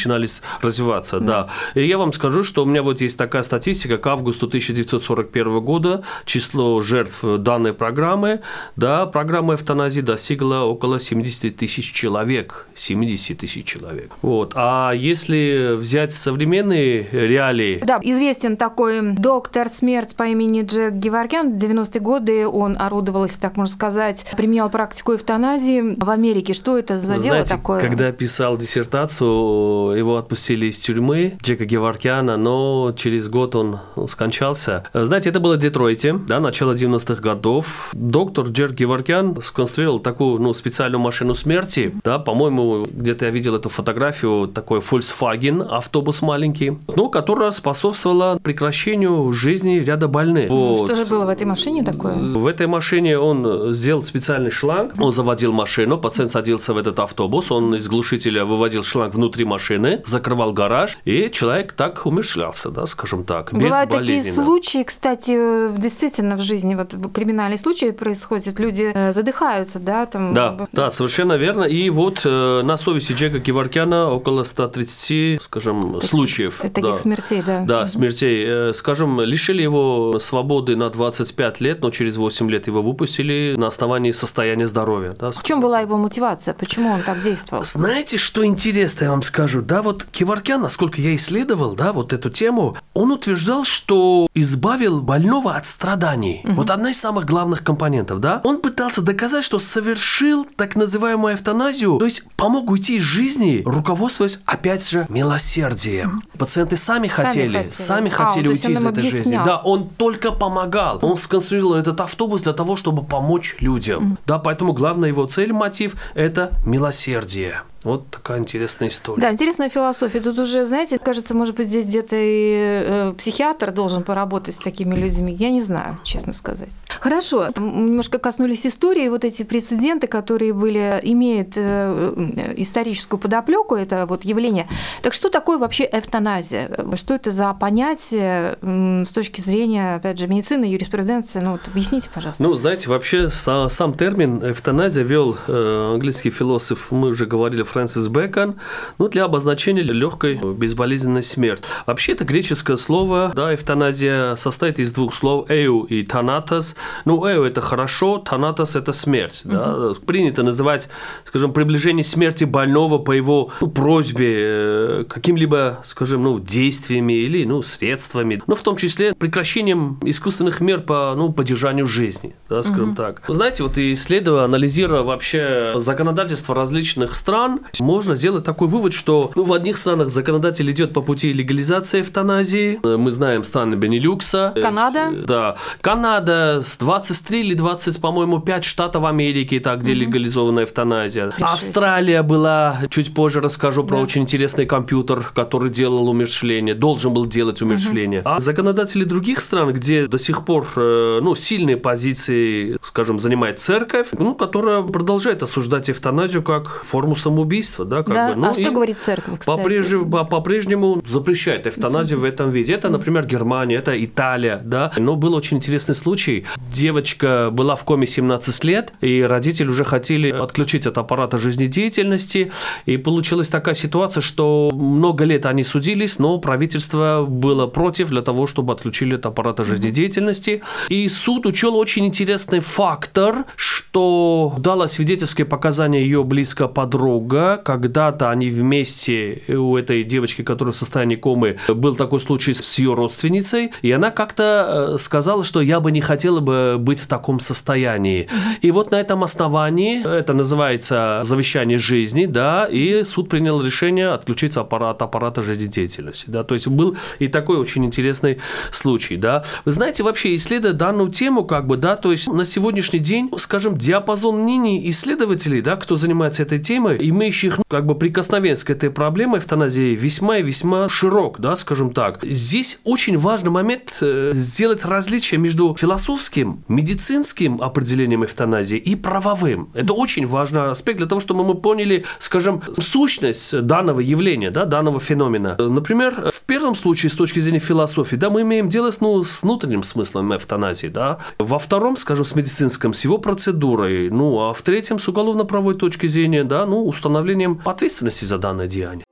начинали 0.00 0.28
развиваться, 0.62 1.20
да. 1.20 1.48
да. 1.74 1.80
И 1.80 1.86
я 1.86 1.98
вам 1.98 2.12
скажу, 2.12 2.42
что 2.42 2.62
у 2.62 2.66
меня 2.66 2.82
вот 2.82 3.00
есть 3.00 3.18
такая 3.18 3.42
статистика, 3.42 3.98
к 3.98 4.06
августу 4.06 4.46
1941 4.46 5.60
года 5.60 6.02
число 6.24 6.80
жертв 6.80 7.22
данной 7.22 7.72
программы, 7.72 8.40
да, 8.76 9.06
программа 9.06 9.54
эвтаназии 9.54 10.00
достигла 10.00 10.64
около 10.64 11.00
70 11.00 11.56
тысяч 11.56 11.92
человек, 11.92 12.66
70 12.74 13.38
тысяч 13.38 13.64
человек. 13.64 14.10
Вот. 14.22 14.52
А 14.56 14.92
если 14.92 15.74
взять 15.76 16.12
современные 16.12 17.08
реалии... 17.12 17.82
Да, 17.84 18.00
известен 18.02 18.56
такой 18.56 19.12
доктор 19.12 19.68
смерть 19.68 20.16
по 20.16 20.24
имени 20.24 20.62
Джек 20.62 20.94
Геворгян. 20.94 21.58
В 21.58 21.62
90-е 21.62 22.00
годы 22.00 22.46
он 22.46 22.76
орудовал, 22.78 23.24
если 23.24 23.40
так 23.40 23.56
можно 23.56 23.74
сказать, 23.74 24.24
применял 24.36 24.70
практику 24.70 25.14
эвтаназии 25.14 25.96
в 25.98 26.10
Америке. 26.10 26.52
Что 26.54 26.78
это 26.78 26.96
за 26.96 27.06
Знаете, 27.06 27.24
дело 27.24 27.44
такое? 27.44 27.80
когда 27.80 28.12
писал 28.12 28.56
диссертацию 28.56 29.89
его 29.94 30.16
отпустили 30.16 30.66
из 30.66 30.78
тюрьмы, 30.78 31.38
Джека 31.42 31.64
Геваркиана, 31.64 32.36
но 32.36 32.92
через 32.96 33.28
год 33.28 33.56
он 33.56 33.78
скончался. 34.08 34.84
Знаете, 34.92 35.30
это 35.30 35.40
было 35.40 35.54
в 35.54 35.58
Детройте, 35.58 36.14
да, 36.28 36.40
начало 36.40 36.74
90-х 36.74 37.20
годов. 37.20 37.90
Доктор 37.92 38.46
Джек 38.48 38.72
Геваркиан 38.72 39.40
сконструировал 39.42 40.00
такую, 40.00 40.40
ну, 40.40 40.54
специальную 40.54 41.00
машину 41.00 41.34
смерти, 41.34 41.94
да, 42.04 42.18
по-моему, 42.18 42.86
где-то 42.90 43.26
я 43.26 43.30
видел 43.30 43.54
эту 43.54 43.68
фотографию, 43.68 44.48
такой 44.48 44.80
Volkswagen 44.80 45.62
автобус 45.62 46.22
маленький, 46.22 46.78
ну, 46.94 47.08
которая 47.08 47.50
способствовала 47.50 48.38
прекращению 48.42 49.32
жизни 49.32 49.78
ряда 49.78 50.08
больных. 50.08 50.50
Вот. 50.50 50.86
Что 50.86 50.94
же 50.94 51.04
было 51.04 51.24
в 51.24 51.28
этой 51.28 51.46
машине 51.46 51.82
такое? 51.82 52.14
В 52.14 52.46
этой 52.46 52.66
машине 52.66 53.18
он 53.18 53.72
сделал 53.72 54.02
специальный 54.02 54.50
шланг, 54.50 54.94
он 54.98 55.12
заводил 55.12 55.52
машину, 55.52 55.98
пациент 55.98 56.30
садился 56.30 56.74
в 56.74 56.78
этот 56.78 56.98
автобус, 57.00 57.50
он 57.50 57.74
из 57.74 57.88
глушителя 57.88 58.44
выводил 58.44 58.82
шланг 58.82 59.14
внутри 59.14 59.44
машины, 59.44 59.79
закрывал 60.04 60.52
гараж, 60.52 60.98
и 61.04 61.30
человек 61.30 61.72
так 61.72 62.06
умершлялся, 62.06 62.70
да, 62.70 62.86
скажем 62.86 63.24
так, 63.24 63.52
Бывают 63.52 63.90
такие 63.90 64.22
случаи, 64.32 64.82
кстати, 64.82 65.76
действительно 65.76 66.36
в 66.36 66.42
жизни, 66.42 66.74
вот 66.74 66.94
криминальные 67.12 67.58
случаи 67.58 67.90
происходят, 67.90 68.58
люди 68.58 68.92
э, 68.94 69.12
задыхаются, 69.12 69.78
да, 69.78 70.06
там. 70.06 70.34
Да, 70.34 70.68
да, 70.72 70.90
совершенно 70.90 71.34
верно. 71.34 71.64
И 71.64 71.90
вот 71.90 72.22
э, 72.24 72.62
на 72.62 72.76
совести 72.76 73.12
Джека 73.12 73.38
Геворкяна 73.38 74.10
около 74.10 74.44
130, 74.44 75.42
скажем, 75.42 75.94
таких, 75.94 76.08
случаев. 76.08 76.58
Таких 76.60 76.84
да. 76.84 76.96
смертей, 76.96 77.42
да. 77.42 77.64
Да, 77.64 77.86
смертей. 77.86 78.44
Э, 78.46 78.72
скажем, 78.74 79.20
лишили 79.20 79.62
его 79.62 80.18
свободы 80.18 80.76
на 80.76 80.90
25 80.90 81.60
лет, 81.60 81.82
но 81.82 81.90
через 81.90 82.16
8 82.16 82.50
лет 82.50 82.66
его 82.66 82.82
выпустили 82.82 83.54
на 83.56 83.66
основании 83.66 84.12
состояния 84.12 84.66
здоровья. 84.66 85.14
Да, 85.18 85.30
в 85.30 85.42
чем 85.42 85.60
была 85.60 85.80
его 85.80 85.96
мотивация? 85.96 86.54
Почему 86.54 86.90
он 86.90 87.02
так 87.02 87.22
действовал? 87.22 87.64
Знаете, 87.64 88.16
что 88.18 88.44
интересно, 88.44 89.04
я 89.04 89.10
вам 89.10 89.22
скажу? 89.22 89.62
Да, 89.70 89.82
вот 89.82 90.02
Киваркян, 90.02 90.60
насколько 90.60 91.00
я 91.00 91.14
исследовал, 91.14 91.76
да, 91.76 91.92
вот 91.92 92.12
эту 92.12 92.28
тему, 92.28 92.76
он 92.92 93.12
утверждал, 93.12 93.62
что 93.64 94.26
избавил 94.34 95.00
больного 95.00 95.54
от 95.54 95.64
страданий. 95.64 96.40
Угу. 96.42 96.54
Вот 96.54 96.70
одна 96.72 96.90
из 96.90 96.98
самых 96.98 97.24
главных 97.24 97.62
компонентов, 97.62 98.18
да. 98.18 98.40
Он 98.42 98.60
пытался 98.60 99.00
доказать, 99.00 99.44
что 99.44 99.60
совершил 99.60 100.44
так 100.56 100.74
называемую 100.74 101.34
эвтаназию, 101.34 101.98
то 101.98 102.04
есть 102.04 102.24
помог 102.34 102.68
уйти 102.68 102.96
из 102.96 103.02
жизни, 103.02 103.62
руководствуясь, 103.64 104.40
опять 104.44 104.88
же, 104.88 105.06
милосердием. 105.08 106.14
Угу. 106.14 106.38
Пациенты 106.38 106.76
сами 106.76 107.06
хотели, 107.06 107.68
сами 107.68 107.68
хотели, 107.68 107.68
сами 107.70 108.08
хотели 108.08 108.48
а, 108.48 108.50
уйти 108.50 108.72
из 108.72 108.84
этой 108.84 108.88
объяснял. 108.88 109.22
жизни. 109.22 109.40
Да, 109.44 109.58
он 109.58 109.88
только 109.88 110.32
помогал. 110.32 110.98
Он 111.02 111.16
сконструировал 111.16 111.74
этот 111.74 112.00
автобус 112.00 112.42
для 112.42 112.54
того, 112.54 112.74
чтобы 112.74 113.04
помочь 113.04 113.54
людям. 113.60 114.14
Угу. 114.14 114.16
Да, 114.26 114.40
поэтому 114.40 114.72
главная 114.72 115.10
его 115.10 115.26
цель, 115.26 115.52
мотив– 115.52 115.94
это 116.16 116.50
милосердие. 116.66 117.62
Вот 117.82 118.10
такая 118.10 118.38
интересная 118.38 118.88
история. 118.88 119.22
Да, 119.22 119.32
интересная 119.32 119.70
философия. 119.70 120.20
Тут 120.20 120.38
уже, 120.38 120.66
знаете, 120.66 120.98
кажется, 120.98 121.34
может 121.34 121.56
быть, 121.56 121.68
здесь 121.68 121.86
где-то 121.86 122.14
и 122.14 122.84
э, 122.86 123.14
психиатр 123.16 123.70
должен 123.70 124.02
поработать 124.02 124.54
с 124.54 124.58
такими 124.58 124.94
людьми. 124.94 125.32
Я 125.32 125.50
не 125.50 125.62
знаю, 125.62 125.98
честно 126.04 126.34
сказать. 126.34 126.68
Хорошо, 127.00 127.48
немножко 127.56 128.18
коснулись 128.18 128.66
истории. 128.66 129.08
Вот 129.08 129.24
эти 129.24 129.44
прецеденты, 129.44 130.08
которые 130.08 130.52
были, 130.52 131.00
имеют 131.02 131.56
э, 131.56 132.12
э, 132.36 132.54
историческую 132.58 133.18
подоплеку, 133.18 133.76
это 133.76 134.04
вот 134.04 134.24
явление. 134.24 134.68
Так 135.00 135.14
что 135.14 135.30
такое 135.30 135.56
вообще 135.56 135.88
эвтаназия? 135.90 136.70
Что 136.96 137.14
это 137.14 137.30
за 137.30 137.54
понятие 137.54 138.58
с 138.60 139.10
точки 139.10 139.40
зрения, 139.40 139.94
опять 139.94 140.18
же, 140.18 140.28
медицины, 140.28 140.66
юриспруденции? 140.66 141.40
Ну 141.40 141.52
вот 141.52 141.62
объясните, 141.66 142.10
пожалуйста. 142.12 142.42
Ну, 142.42 142.52
знаете, 142.54 142.90
вообще 142.90 143.30
сам 143.30 143.94
термин 143.94 144.42
эвтаназия 144.44 145.02
вел 145.02 145.38
английский 145.48 146.28
философ, 146.28 146.90
мы 146.90 147.08
уже 147.08 147.24
говорили 147.24 147.62
Фрэнсис 147.70 148.08
Бэкон, 148.08 148.56
ну, 148.98 149.08
для 149.08 149.24
обозначения 149.24 149.82
легкой 149.82 150.36
безболезненной 150.36 151.22
смерти. 151.22 151.64
Вообще, 151.86 152.12
это 152.12 152.24
греческое 152.24 152.76
слово, 152.76 153.32
да, 153.34 153.54
эвтаназия 153.54 154.36
состоит 154.36 154.78
из 154.78 154.92
двух 154.92 155.14
слов 155.14 155.50
«эу» 155.50 155.84
и 155.84 156.04
«танатос». 156.04 156.76
Ну, 157.04 157.24
«эу»– 157.26 157.42
это 157.44 157.60
хорошо, 157.60 158.18
«танатос»– 158.18 158.76
это 158.76 158.92
смерть. 158.92 159.42
Да. 159.44 159.90
Угу. 159.90 160.00
Принято 160.06 160.42
называть, 160.42 160.88
скажем, 161.24 161.52
приближение 161.52 162.04
смерти 162.04 162.44
больного 162.44 162.98
по 162.98 163.12
его 163.12 163.52
ну, 163.60 163.68
просьбе 163.68 164.34
э, 164.38 165.04
каким-либо, 165.08 165.80
скажем, 165.84 166.22
ну, 166.22 166.38
действиями 166.38 167.12
или, 167.12 167.44
ну, 167.44 167.62
средствами, 167.62 168.42
ну, 168.46 168.54
в 168.54 168.62
том 168.62 168.76
числе 168.76 169.14
прекращением 169.14 169.98
искусственных 170.02 170.60
мер 170.60 170.80
по, 170.80 171.14
ну, 171.16 171.32
поддержанию 171.32 171.86
жизни, 171.86 172.34
да, 172.48 172.62
скажем 172.62 172.90
угу. 172.90 172.96
так. 172.96 173.22
Знаете, 173.28 173.62
вот 173.62 173.78
исследуя, 173.78 174.44
анализируя 174.44 175.02
вообще 175.02 175.72
законодательство 175.76 176.54
различных 176.54 177.14
стран, 177.14 177.59
можно 177.80 178.14
сделать 178.14 178.44
такой 178.44 178.68
вывод, 178.68 178.92
что 178.92 179.30
ну, 179.34 179.44
в 179.44 179.52
одних 179.52 179.76
странах 179.76 180.08
законодатель 180.08 180.70
идет 180.70 180.92
по 180.92 181.00
пути 181.00 181.32
легализации 181.32 182.00
эвтаназии. 182.00 182.80
Мы 182.84 183.10
знаем 183.10 183.44
страны 183.44 183.74
Бенилюкса. 183.74 184.54
Канада. 184.60 185.10
Да. 185.26 185.56
Канада 185.80 186.62
с 186.64 186.76
23 186.76 187.40
или 187.40 187.54
20, 187.54 188.00
по-моему, 188.00 188.40
5 188.40 188.64
штатов 188.64 189.04
Америки, 189.04 189.58
так, 189.58 189.80
где 189.80 189.92
угу. 189.92 190.00
легализована 190.00 190.64
эвтаназия. 190.64 191.32
Австралия 191.40 192.22
была, 192.22 192.80
чуть 192.90 193.14
позже 193.14 193.40
расскажу 193.40 193.84
про 193.84 193.96
да. 193.96 194.02
очень 194.02 194.22
интересный 194.22 194.66
компьютер, 194.66 195.30
который 195.34 195.70
делал 195.70 196.08
умершление, 196.08 196.74
должен 196.74 197.12
был 197.12 197.26
делать 197.26 197.62
умершление. 197.62 198.20
Угу. 198.20 198.28
А 198.28 198.38
законодатели 198.40 199.04
других 199.04 199.40
стран, 199.40 199.72
где 199.72 200.06
до 200.06 200.18
сих 200.18 200.44
пор 200.44 200.66
э, 200.76 201.20
ну, 201.22 201.34
сильные 201.34 201.76
позиции, 201.76 202.78
скажем, 202.82 203.18
занимает 203.18 203.58
церковь, 203.58 204.08
ну, 204.18 204.34
которая 204.34 204.82
продолжает 204.82 205.42
осуждать 205.42 205.90
эвтаназию 205.90 206.42
как 206.42 206.84
форму 206.84 207.16
самоубийства 207.16 207.49
убийства, 207.50 207.84
да, 207.84 208.02
как 208.02 208.14
да? 208.14 208.28
бы. 208.28 208.40
Ну, 208.40 208.50
а 208.50 208.54
что 208.54 208.70
говорит 208.70 208.98
церковь, 209.00 209.40
кстати? 209.40 209.58
По-прежнему, 209.58 210.24
по-прежнему 210.24 211.02
запрещает 211.06 211.66
эвтаназию 211.66 212.20
в 212.20 212.24
этом 212.24 212.50
виде. 212.50 212.72
Это, 212.72 212.88
например, 212.88 213.26
Германия, 213.26 213.76
это 213.76 213.92
Италия, 214.04 214.60
да. 214.64 214.92
Но 214.96 215.16
был 215.16 215.34
очень 215.34 215.56
интересный 215.56 215.94
случай. 215.94 216.46
Девочка 216.72 217.50
была 217.52 217.74
в 217.74 217.84
коме 217.84 218.06
17 218.06 218.64
лет, 218.64 218.92
и 219.00 219.22
родители 219.22 219.68
уже 219.68 219.84
хотели 219.84 220.30
отключить 220.30 220.86
от 220.86 220.98
аппарата 220.98 221.38
жизнедеятельности, 221.38 222.52
и 222.86 222.96
получилась 222.96 223.48
такая 223.48 223.74
ситуация, 223.74 224.20
что 224.20 224.70
много 224.72 225.24
лет 225.24 225.46
они 225.46 225.64
судились, 225.64 226.18
но 226.18 226.38
правительство 226.38 227.26
было 227.28 227.66
против 227.66 228.08
для 228.08 228.22
того, 228.22 228.46
чтобы 228.46 228.72
отключили 228.72 229.16
от 229.16 229.26
аппарата 229.26 229.64
жизнедеятельности. 229.64 230.62
И 230.88 231.08
суд 231.08 231.46
учел 231.46 231.76
очень 231.76 232.06
интересный 232.06 232.60
фактор, 232.60 233.44
что 233.56 234.54
дала 234.58 234.88
свидетельские 234.88 235.46
показания 235.46 236.02
ее 236.02 236.22
близкая 236.22 236.68
подруга, 236.68 237.39
друга. 237.40 237.60
Когда-то 237.62 238.30
они 238.30 238.50
вместе, 238.50 239.42
у 239.48 239.76
этой 239.76 240.04
девочки, 240.04 240.42
которая 240.42 240.72
в 240.72 240.76
состоянии 240.76 241.16
комы, 241.16 241.58
был 241.68 241.96
такой 241.96 242.20
случай 242.20 242.54
с 242.54 242.78
ее 242.78 242.94
родственницей, 242.94 243.72
и 243.82 243.90
она 243.92 244.10
как-то 244.10 244.94
э, 244.94 244.98
сказала, 244.98 245.44
что 245.44 245.60
я 245.60 245.80
бы 245.80 245.92
не 245.92 246.00
хотела 246.00 246.40
бы 246.40 246.76
быть 246.78 247.00
в 247.00 247.06
таком 247.06 247.40
состоянии. 247.40 248.28
И 248.62 248.70
вот 248.70 248.90
на 248.90 249.00
этом 249.00 249.22
основании, 249.22 250.00
это 250.00 250.32
называется 250.32 251.20
завещание 251.22 251.78
жизни, 251.78 252.26
да, 252.26 252.66
и 252.70 253.04
суд 253.04 253.28
принял 253.28 253.62
решение 253.62 254.08
отключиться 254.08 254.60
аппарат, 254.60 255.02
аппарата 255.02 255.42
жизнедеятельности, 255.42 256.26
да, 256.28 256.42
то 256.42 256.54
есть 256.54 256.68
был 256.68 256.96
и 257.18 257.28
такой 257.28 257.58
очень 257.58 257.84
интересный 257.84 258.38
случай, 258.72 259.16
да. 259.16 259.44
Вы 259.64 259.72
знаете, 259.72 260.02
вообще 260.02 260.34
исследуя 260.34 260.72
данную 260.72 261.10
тему, 261.10 261.44
как 261.44 261.66
бы, 261.66 261.76
да, 261.76 261.96
то 261.96 262.10
есть 262.10 262.28
на 262.28 262.44
сегодняшний 262.44 262.98
день, 262.98 263.30
скажем, 263.38 263.76
диапазон 263.76 264.42
мнений 264.42 264.88
исследователей, 264.90 265.60
да, 265.62 265.76
кто 265.76 265.96
занимается 265.96 266.42
этой 266.42 266.58
темой, 266.58 266.96
имеющих 267.00 267.29
имеющих 267.30 267.58
ну, 267.58 267.64
как 267.68 267.86
бы 267.86 267.94
прикосновенность 267.94 268.64
к 268.64 268.70
этой 268.70 268.90
проблеме 268.90 269.38
эвтаназии 269.38 269.94
весьма 269.94 270.38
и 270.38 270.42
весьма 270.42 270.88
широк, 270.88 271.38
да, 271.38 271.56
скажем 271.56 271.92
так. 271.92 272.18
Здесь 272.22 272.80
очень 272.84 273.16
важный 273.16 273.50
момент 273.50 273.98
э, 274.00 274.30
сделать 274.34 274.84
различие 274.84 275.38
между 275.38 275.76
философским, 275.78 276.64
медицинским 276.68 277.62
определением 277.62 278.24
эвтаназии 278.24 278.78
и 278.78 278.96
правовым. 278.96 279.70
Это 279.74 279.92
очень 279.92 280.26
важный 280.26 280.70
аспект 280.70 280.98
для 280.98 281.06
того, 281.06 281.20
чтобы 281.20 281.44
мы 281.44 281.54
поняли, 281.54 282.04
скажем, 282.18 282.62
сущность 282.78 283.58
данного 283.60 284.00
явления, 284.00 284.50
да, 284.50 284.64
данного 284.64 284.98
феномена. 285.00 285.56
Например, 285.58 286.30
в 286.34 286.42
первом 286.42 286.74
случае, 286.74 287.10
с 287.10 287.14
точки 287.14 287.40
зрения 287.40 287.60
философии, 287.60 288.16
да, 288.16 288.30
мы 288.30 288.42
имеем 288.42 288.68
дело 288.68 288.90
с, 288.90 289.00
ну, 289.00 289.22
с 289.22 289.42
внутренним 289.42 289.82
смыслом 289.82 290.34
эвтаназии, 290.34 290.88
да. 290.88 291.18
Во 291.38 291.58
втором, 291.58 291.96
скажем, 291.96 292.24
с 292.24 292.34
медицинским, 292.34 292.92
с 292.92 293.04
его 293.04 293.18
процедурой, 293.18 294.10
ну, 294.10 294.40
а 294.40 294.52
в 294.52 294.62
третьем, 294.62 294.98
с 294.98 295.08
уголовно-правовой 295.08 295.74
точки 295.74 296.08
зрения, 296.08 296.44
да, 296.44 296.66
ну, 296.66 296.84
установление 296.86 297.19
установлением 297.20 297.60
ответственности 297.66 298.24
за 298.24 298.38
данное 298.38 298.66
деяние. 298.66 299.04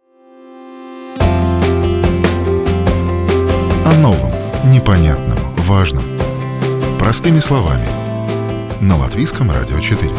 О 3.84 3.98
новом, 4.00 4.32
непонятном, 4.72 5.38
важном. 5.56 6.04
Простыми 6.98 7.40
словами. 7.40 7.86
На 8.80 8.96
Латвийском 8.96 9.50
радио 9.50 9.78
4. 9.78 10.10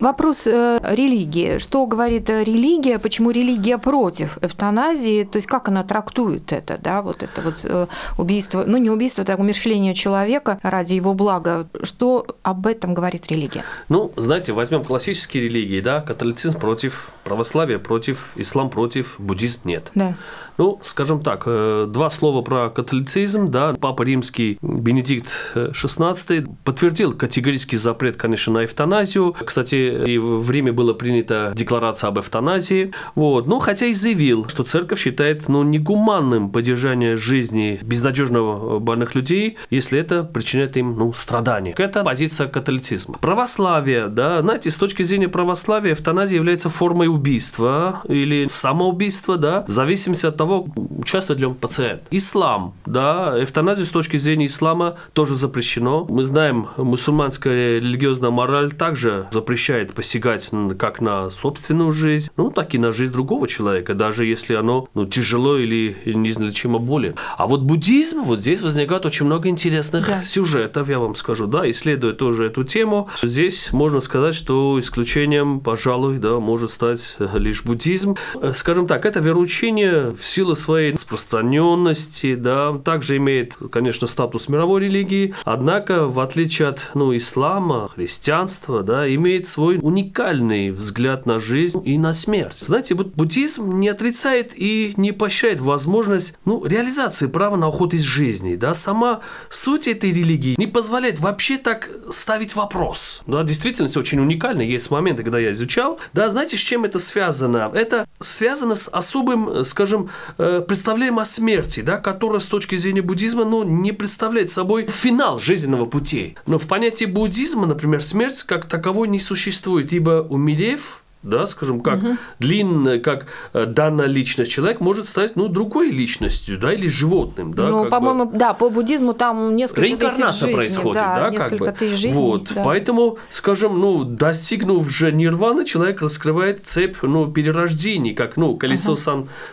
Вопрос 0.00 0.46
э, 0.46 0.78
религии. 0.82 1.58
Что 1.58 1.86
говорит 1.86 2.30
религия? 2.30 2.98
Почему 2.98 3.30
религия 3.30 3.76
против 3.76 4.38
эвтаназии? 4.40 5.24
То 5.24 5.36
есть 5.36 5.46
как 5.46 5.68
она 5.68 5.84
трактует 5.84 6.52
это, 6.52 6.78
да, 6.78 7.02
вот 7.02 7.22
это 7.22 7.42
вот 7.42 7.60
э, 7.64 7.86
убийство, 8.16 8.64
ну 8.66 8.78
не 8.78 8.88
убийство, 8.88 9.24
так 9.24 9.38
умерщвление 9.38 9.94
человека 9.94 10.58
ради 10.62 10.94
его 10.94 11.12
блага. 11.12 11.66
Что 11.82 12.26
об 12.42 12.66
этом 12.66 12.94
говорит 12.94 13.30
религия? 13.30 13.64
Ну, 13.90 14.10
знаете, 14.16 14.52
возьмем 14.52 14.84
классические 14.84 15.44
религии, 15.44 15.80
да, 15.80 16.00
католицизм 16.00 16.58
против 16.58 17.10
православия, 17.24 17.78
против 17.78 18.30
ислам 18.36 18.70
против, 18.70 19.16
буддизм 19.18 19.60
нет. 19.64 19.90
Да. 19.94 20.14
Ну, 20.58 20.78
скажем 20.82 21.22
так, 21.22 21.44
э, 21.46 21.86
два 21.88 22.10
слова 22.10 22.42
про 22.42 22.70
католицизм. 22.70 23.50
Да, 23.50 23.74
Папа 23.80 24.02
Римский 24.02 24.58
Бенедикт 24.62 25.52
XVI 25.54 26.48
подтвердил 26.64 27.12
категорический 27.12 27.78
запрет, 27.78 28.16
конечно, 28.16 28.52
на 28.52 28.64
эвтаназию. 28.64 29.34
Кстати, 29.44 30.04
и 30.06 30.18
в 30.18 30.50
Риме 30.50 30.72
была 30.72 30.94
принята 30.94 31.52
декларация 31.54 32.08
об 32.08 32.18
эвтаназии. 32.18 32.92
Вот. 33.14 33.46
Но 33.46 33.58
хотя 33.58 33.86
и 33.86 33.94
заявил, 33.94 34.48
что 34.48 34.64
церковь 34.64 35.00
считает 35.00 35.48
ну, 35.48 35.62
негуманным 35.62 36.50
поддержание 36.50 37.16
жизни 37.16 37.78
безнадежного 37.82 38.78
больных 38.78 39.14
людей, 39.14 39.56
если 39.70 40.00
это 40.00 40.24
причиняет 40.24 40.76
им 40.76 40.96
ну, 40.96 41.12
страдания. 41.12 41.74
Это 41.76 42.04
позиция 42.04 42.48
католицизма. 42.48 43.18
Православие, 43.18 44.08
да, 44.08 44.40
знаете, 44.40 44.70
с 44.70 44.76
точки 44.76 45.02
зрения 45.02 45.28
православия 45.28 45.92
эвтаназия 45.92 46.36
является 46.36 46.70
формой 46.70 47.08
убийства 47.08 48.02
или 48.08 48.48
самоубийства, 48.50 49.36
да, 49.36 49.64
в 49.66 49.72
зависимости 49.72 50.26
от 50.26 50.36
того, 50.40 50.66
участвует 50.96 51.38
ли 51.38 51.44
он 51.44 51.54
пациент. 51.54 52.04
Ислам, 52.10 52.72
да, 52.86 53.34
эвтаназия 53.42 53.84
с 53.84 53.90
точки 53.90 54.16
зрения 54.16 54.46
ислама 54.46 54.96
тоже 55.12 55.34
запрещено. 55.34 56.06
Мы 56.08 56.24
знаем, 56.24 56.68
мусульманская 56.78 57.78
религиозная 57.78 58.30
мораль 58.30 58.72
также 58.72 59.26
запрещает 59.32 59.92
посягать 59.92 60.50
как 60.78 61.02
на 61.02 61.28
собственную 61.28 61.92
жизнь, 61.92 62.30
ну, 62.38 62.50
так 62.50 62.74
и 62.74 62.78
на 62.78 62.90
жизнь 62.90 63.12
другого 63.12 63.48
человека, 63.48 63.92
даже 63.92 64.24
если 64.24 64.54
оно 64.54 64.88
ну, 64.94 65.04
тяжело 65.04 65.58
или 65.58 65.94
неизлечимо 66.06 66.78
болен. 66.78 67.16
А 67.36 67.46
вот 67.46 67.60
буддизм, 67.60 68.22
вот 68.22 68.40
здесь 68.40 68.62
возникает 68.62 69.04
очень 69.04 69.26
много 69.26 69.50
интересных 69.50 70.06
да. 70.06 70.22
сюжетов, 70.24 70.88
я 70.88 71.00
вам 71.00 71.16
скажу, 71.16 71.48
да, 71.48 71.68
исследуя 71.68 72.14
тоже 72.14 72.46
эту 72.46 72.64
тему. 72.64 73.10
Здесь 73.22 73.74
можно 73.74 74.00
сказать, 74.00 74.34
что 74.34 74.80
исключением, 74.80 75.60
пожалуй, 75.60 76.16
да, 76.16 76.40
может 76.40 76.70
стать 76.70 77.16
лишь 77.34 77.62
буддизм. 77.62 78.16
Скажем 78.54 78.86
так, 78.86 79.04
это 79.04 79.20
вероучение 79.20 80.12
в 80.18 80.29
силу 80.30 80.54
своей 80.54 80.92
распространенности, 80.92 82.34
да, 82.34 82.78
также 82.78 83.16
имеет, 83.16 83.56
конечно, 83.70 84.06
статус 84.06 84.48
мировой 84.48 84.82
религии, 84.82 85.34
однако, 85.44 86.06
в 86.06 86.20
отличие 86.20 86.68
от 86.68 86.90
ну, 86.94 87.16
ислама, 87.16 87.88
христианства, 87.88 88.82
да, 88.82 89.12
имеет 89.12 89.46
свой 89.46 89.78
уникальный 89.82 90.70
взгляд 90.70 91.26
на 91.26 91.38
жизнь 91.38 91.82
и 91.84 91.98
на 91.98 92.12
смерть. 92.12 92.58
Знаете, 92.60 92.94
вот 92.94 93.08
буддизм 93.08 93.78
не 93.78 93.88
отрицает 93.88 94.52
и 94.54 94.94
не 94.96 95.12
поощряет 95.12 95.60
возможность 95.60 96.34
ну, 96.44 96.64
реализации 96.64 97.26
права 97.26 97.56
на 97.56 97.68
уход 97.68 97.94
из 97.94 98.02
жизни. 98.02 98.54
Да, 98.54 98.74
сама 98.74 99.20
суть 99.48 99.88
этой 99.88 100.12
религии 100.12 100.54
не 100.56 100.66
позволяет 100.66 101.18
вообще 101.18 101.58
так 101.58 101.90
ставить 102.10 102.54
вопрос. 102.54 103.22
Да, 103.26 103.42
действительно, 103.42 103.88
все 103.88 104.00
очень 104.00 104.20
уникально. 104.20 104.62
Есть 104.62 104.90
моменты, 104.90 105.22
когда 105.22 105.38
я 105.38 105.52
изучал. 105.52 105.98
Да, 106.12 106.30
знаете, 106.30 106.56
с 106.56 106.60
чем 106.60 106.84
это 106.84 106.98
связано? 106.98 107.70
Это 107.74 108.06
связано 108.20 108.76
с 108.76 108.88
особым, 108.88 109.64
скажем, 109.64 110.10
представляем 110.36 111.18
о 111.18 111.24
смерти, 111.24 111.80
да, 111.80 111.96
которая 111.96 112.40
с 112.40 112.46
точки 112.46 112.76
зрения 112.76 113.02
буддизма 113.02 113.44
ну, 113.44 113.62
не 113.62 113.92
представляет 113.92 114.50
собой 114.50 114.86
финал 114.88 115.38
жизненного 115.38 115.86
пути. 115.86 116.36
Но 116.46 116.58
в 116.58 116.66
понятии 116.66 117.04
буддизма, 117.04 117.66
например, 117.66 118.02
смерть 118.02 118.42
как 118.42 118.66
таковой 118.66 119.08
не 119.08 119.20
существует, 119.20 119.92
ибо 119.92 120.26
умерев, 120.28 121.02
да, 121.22 121.46
скажем, 121.46 121.80
как 121.80 121.98
угу. 121.98 122.16
длинная, 122.38 122.98
как 122.98 123.26
э, 123.52 123.66
данная 123.66 124.06
личность, 124.06 124.50
человек 124.50 124.80
может 124.80 125.06
стать, 125.06 125.36
ну, 125.36 125.48
другой 125.48 125.90
личностью, 125.90 126.58
да, 126.58 126.72
или 126.72 126.88
животным, 126.88 127.52
да. 127.52 127.68
Ну, 127.68 127.90
по-моему, 127.90 128.24
бы. 128.24 128.38
да, 128.38 128.54
по 128.54 128.70
буддизму 128.70 129.12
там 129.12 129.54
несколько 129.54 129.82
Реинкарнация 129.82 130.24
тысяч 130.24 130.40
жизней, 130.40 130.54
происходит, 130.54 130.94
да, 130.94 131.30
да, 131.30 131.38
как 131.38 131.58
бы. 131.58 131.72
тысяч 131.72 131.98
жизней. 131.98 132.14
Вот, 132.14 132.50
да. 132.54 132.62
поэтому, 132.64 133.18
скажем, 133.28 133.78
ну, 133.78 134.04
достигнув 134.04 134.88
же 134.88 135.12
нирваны, 135.12 135.66
человек 135.66 136.00
раскрывает 136.00 136.64
цепь, 136.64 136.96
ну, 137.02 137.30
перерождений, 137.30 138.14
как, 138.14 138.38
ну, 138.38 138.56
колесо 138.56 138.92
ага. 138.92 139.00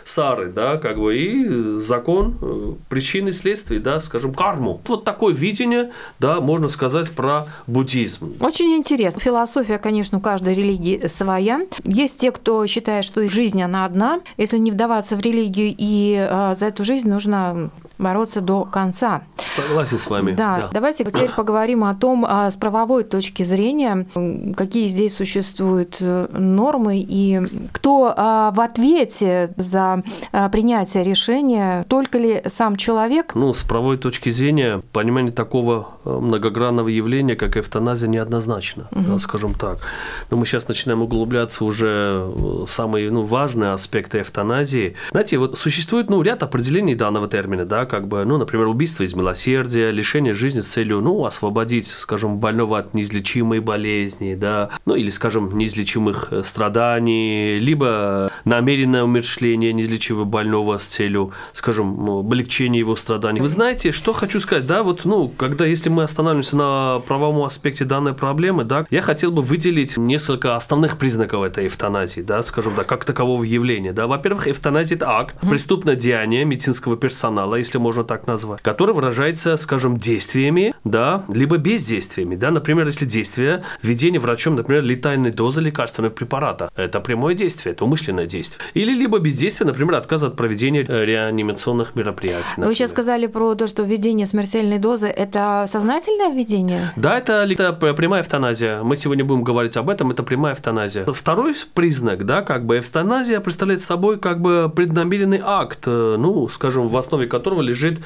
сансары, 0.04 0.50
да, 0.50 0.78
как 0.78 0.98
бы, 0.98 1.16
и 1.16 1.78
закон 1.78 2.38
э, 2.40 2.72
причины 2.88 3.32
следствий, 3.32 3.78
да, 3.78 4.00
скажем, 4.00 4.32
карму. 4.32 4.80
Вот 4.86 5.04
такое 5.04 5.34
видение, 5.34 5.92
да, 6.18 6.40
можно 6.40 6.68
сказать 6.68 7.10
про 7.10 7.46
буддизм. 7.66 8.36
Очень 8.40 8.74
интересно. 8.74 9.20
Философия, 9.20 9.76
конечно, 9.76 10.16
у 10.16 10.20
каждой 10.22 10.54
религии 10.54 11.06
своя. 11.08 11.57
Есть 11.84 12.18
те, 12.18 12.30
кто 12.30 12.66
считает, 12.66 13.04
что 13.04 13.28
жизнь, 13.28 13.62
она 13.62 13.84
одна. 13.84 14.20
Если 14.36 14.58
не 14.58 14.70
вдаваться 14.70 15.16
в 15.16 15.20
религию, 15.20 15.74
и 15.76 16.16
э, 16.18 16.54
за 16.58 16.66
эту 16.66 16.84
жизнь 16.84 17.08
нужно 17.08 17.70
бороться 17.98 18.40
до 18.40 18.64
конца. 18.64 19.22
Согласен 19.54 19.98
с 19.98 20.08
вами. 20.08 20.32
Да, 20.32 20.56
да. 20.56 20.68
давайте 20.72 21.04
теперь 21.04 21.30
поговорим 21.36 21.84
о 21.84 21.94
том, 21.94 22.24
а, 22.26 22.50
с 22.50 22.56
правовой 22.56 23.04
точки 23.04 23.42
зрения, 23.42 24.06
какие 24.56 24.88
здесь 24.88 25.16
существуют 25.16 25.96
э, 26.00 26.28
нормы 26.32 26.98
и 26.98 27.40
кто 27.72 28.14
а, 28.16 28.50
в 28.52 28.60
ответе 28.60 29.52
за 29.56 30.02
а, 30.32 30.48
принятие 30.48 31.02
решения, 31.02 31.84
только 31.88 32.18
ли 32.18 32.42
сам 32.46 32.76
человек? 32.76 33.34
Ну, 33.34 33.52
с 33.52 33.62
правовой 33.64 33.96
точки 33.96 34.30
зрения, 34.30 34.80
понимание 34.92 35.32
такого 35.32 35.88
э, 36.04 36.10
многогранного 36.10 36.88
явления, 36.88 37.36
как 37.36 37.56
эвтаназия, 37.56 38.08
неоднозначно, 38.08 38.88
угу. 38.92 39.02
да, 39.02 39.18
скажем 39.18 39.54
так. 39.54 39.78
Но 40.30 40.36
мы 40.36 40.46
сейчас 40.46 40.68
начинаем 40.68 41.02
углубляться 41.02 41.64
уже 41.64 42.24
в 42.24 42.68
самые 42.68 43.10
ну, 43.10 43.22
важные 43.22 43.72
аспекты 43.72 44.20
эвтаназии. 44.20 44.94
Знаете, 45.10 45.38
вот 45.38 45.58
существует 45.58 46.10
ну, 46.10 46.22
ряд 46.22 46.42
определений 46.42 46.94
данного 46.94 47.28
термина, 47.28 47.64
да, 47.64 47.86
как 47.88 48.06
бы, 48.06 48.24
ну, 48.24 48.38
например, 48.38 48.66
убийство 48.66 49.02
из 49.02 49.14
милосердия, 49.14 49.90
лишение 49.90 50.34
жизни 50.34 50.60
с 50.60 50.68
целью, 50.68 51.00
ну, 51.00 51.24
освободить, 51.24 51.86
скажем, 51.88 52.38
больного 52.38 52.78
от 52.78 52.94
неизлечимой 52.94 53.60
болезни, 53.60 54.34
да, 54.34 54.70
ну, 54.84 54.94
или, 54.94 55.10
скажем, 55.10 55.56
неизлечимых 55.58 56.28
э, 56.30 56.42
страданий, 56.44 57.58
либо 57.58 58.30
намеренное 58.44 59.04
умершление 59.04 59.72
неизлечимого 59.72 60.24
больного 60.24 60.78
с 60.78 60.86
целью, 60.86 61.32
скажем, 61.52 62.04
ну, 62.04 62.20
облегчения 62.20 62.78
его 62.78 62.96
страданий. 62.96 63.40
Вы 63.40 63.48
знаете, 63.48 63.92
что 63.92 64.12
хочу 64.12 64.40
сказать, 64.40 64.66
да, 64.66 64.82
вот, 64.82 65.04
ну, 65.04 65.28
когда, 65.28 65.66
если 65.66 65.88
мы 65.88 66.02
остановимся 66.02 66.56
на 66.56 67.00
правовом 67.06 67.44
аспекте 67.44 67.84
данной 67.84 68.12
проблемы, 68.12 68.64
да, 68.64 68.86
я 68.90 69.00
хотел 69.00 69.32
бы 69.32 69.42
выделить 69.42 69.96
несколько 69.96 70.56
основных 70.56 70.98
признаков 70.98 71.42
этой 71.42 71.66
эвтаназии, 71.66 72.20
да, 72.20 72.42
скажем, 72.42 72.74
да, 72.76 72.84
как 72.84 73.04
такового 73.04 73.42
явления, 73.44 73.92
да. 73.92 74.06
Во-первых, 74.06 74.46
эвтаназия– 74.48 74.96
это 74.98 75.10
акт, 75.10 75.36
преступное 75.48 75.96
деяние 75.96 76.44
медицинского 76.44 76.96
персонала, 76.96 77.54
если 77.56 77.77
если 77.78 77.82
можно 77.82 78.04
так 78.04 78.26
назвать, 78.26 78.62
который 78.62 78.94
выражается, 78.94 79.56
скажем, 79.56 79.96
действиями, 79.96 80.74
да, 80.84 81.24
либо 81.28 81.56
бездействиями, 81.56 82.36
да, 82.36 82.50
например, 82.50 82.86
если 82.86 83.06
действие 83.06 83.62
введение 83.82 84.20
врачом, 84.20 84.56
например, 84.56 84.82
летальной 84.82 85.30
дозы 85.30 85.60
лекарственного 85.60 86.12
препарата, 86.12 86.70
это 86.76 87.00
прямое 87.00 87.34
действие, 87.34 87.72
это 87.72 87.84
умышленное 87.84 88.26
действие. 88.26 88.60
Или 88.74 88.92
либо 88.92 89.18
бездействие, 89.18 89.66
например, 89.66 89.94
отказ 89.94 90.22
от 90.22 90.36
проведения 90.36 90.84
э, 90.88 91.04
реанимационных 91.04 91.94
мероприятий. 91.94 92.48
Например. 92.50 92.68
Вы 92.68 92.74
сейчас 92.74 92.90
сказали 92.90 93.26
про 93.26 93.54
то, 93.54 93.66
что 93.66 93.82
введение 93.82 94.26
смертельной 94.26 94.78
дозы– 94.78 95.06
это 95.24 95.66
сознательное 95.68 96.30
введение? 96.34 96.92
Да, 96.96 97.18
это, 97.18 97.46
это 97.48 97.72
прямая 97.72 98.22
эвтаназия. 98.22 98.82
Мы 98.82 98.96
сегодня 98.96 99.24
будем 99.24 99.44
говорить 99.44 99.76
об 99.76 99.88
этом, 99.88 100.10
это 100.10 100.22
прямая 100.22 100.54
эвтаназия. 100.54 101.04
Второй 101.04 101.54
признак, 101.74 102.24
да, 102.24 102.42
как 102.42 102.66
бы 102.66 102.78
эвтаназия 102.78 103.40
представляет 103.40 103.80
собой 103.80 104.18
как 104.18 104.40
бы 104.40 104.70
преднамеренный 104.74 105.40
акт, 105.42 105.84
э, 105.86 106.16
ну, 106.18 106.48
скажем, 106.48 106.88
в 106.88 106.96
основе 106.96 107.28
которого 107.28 107.62
лежит 107.68 108.00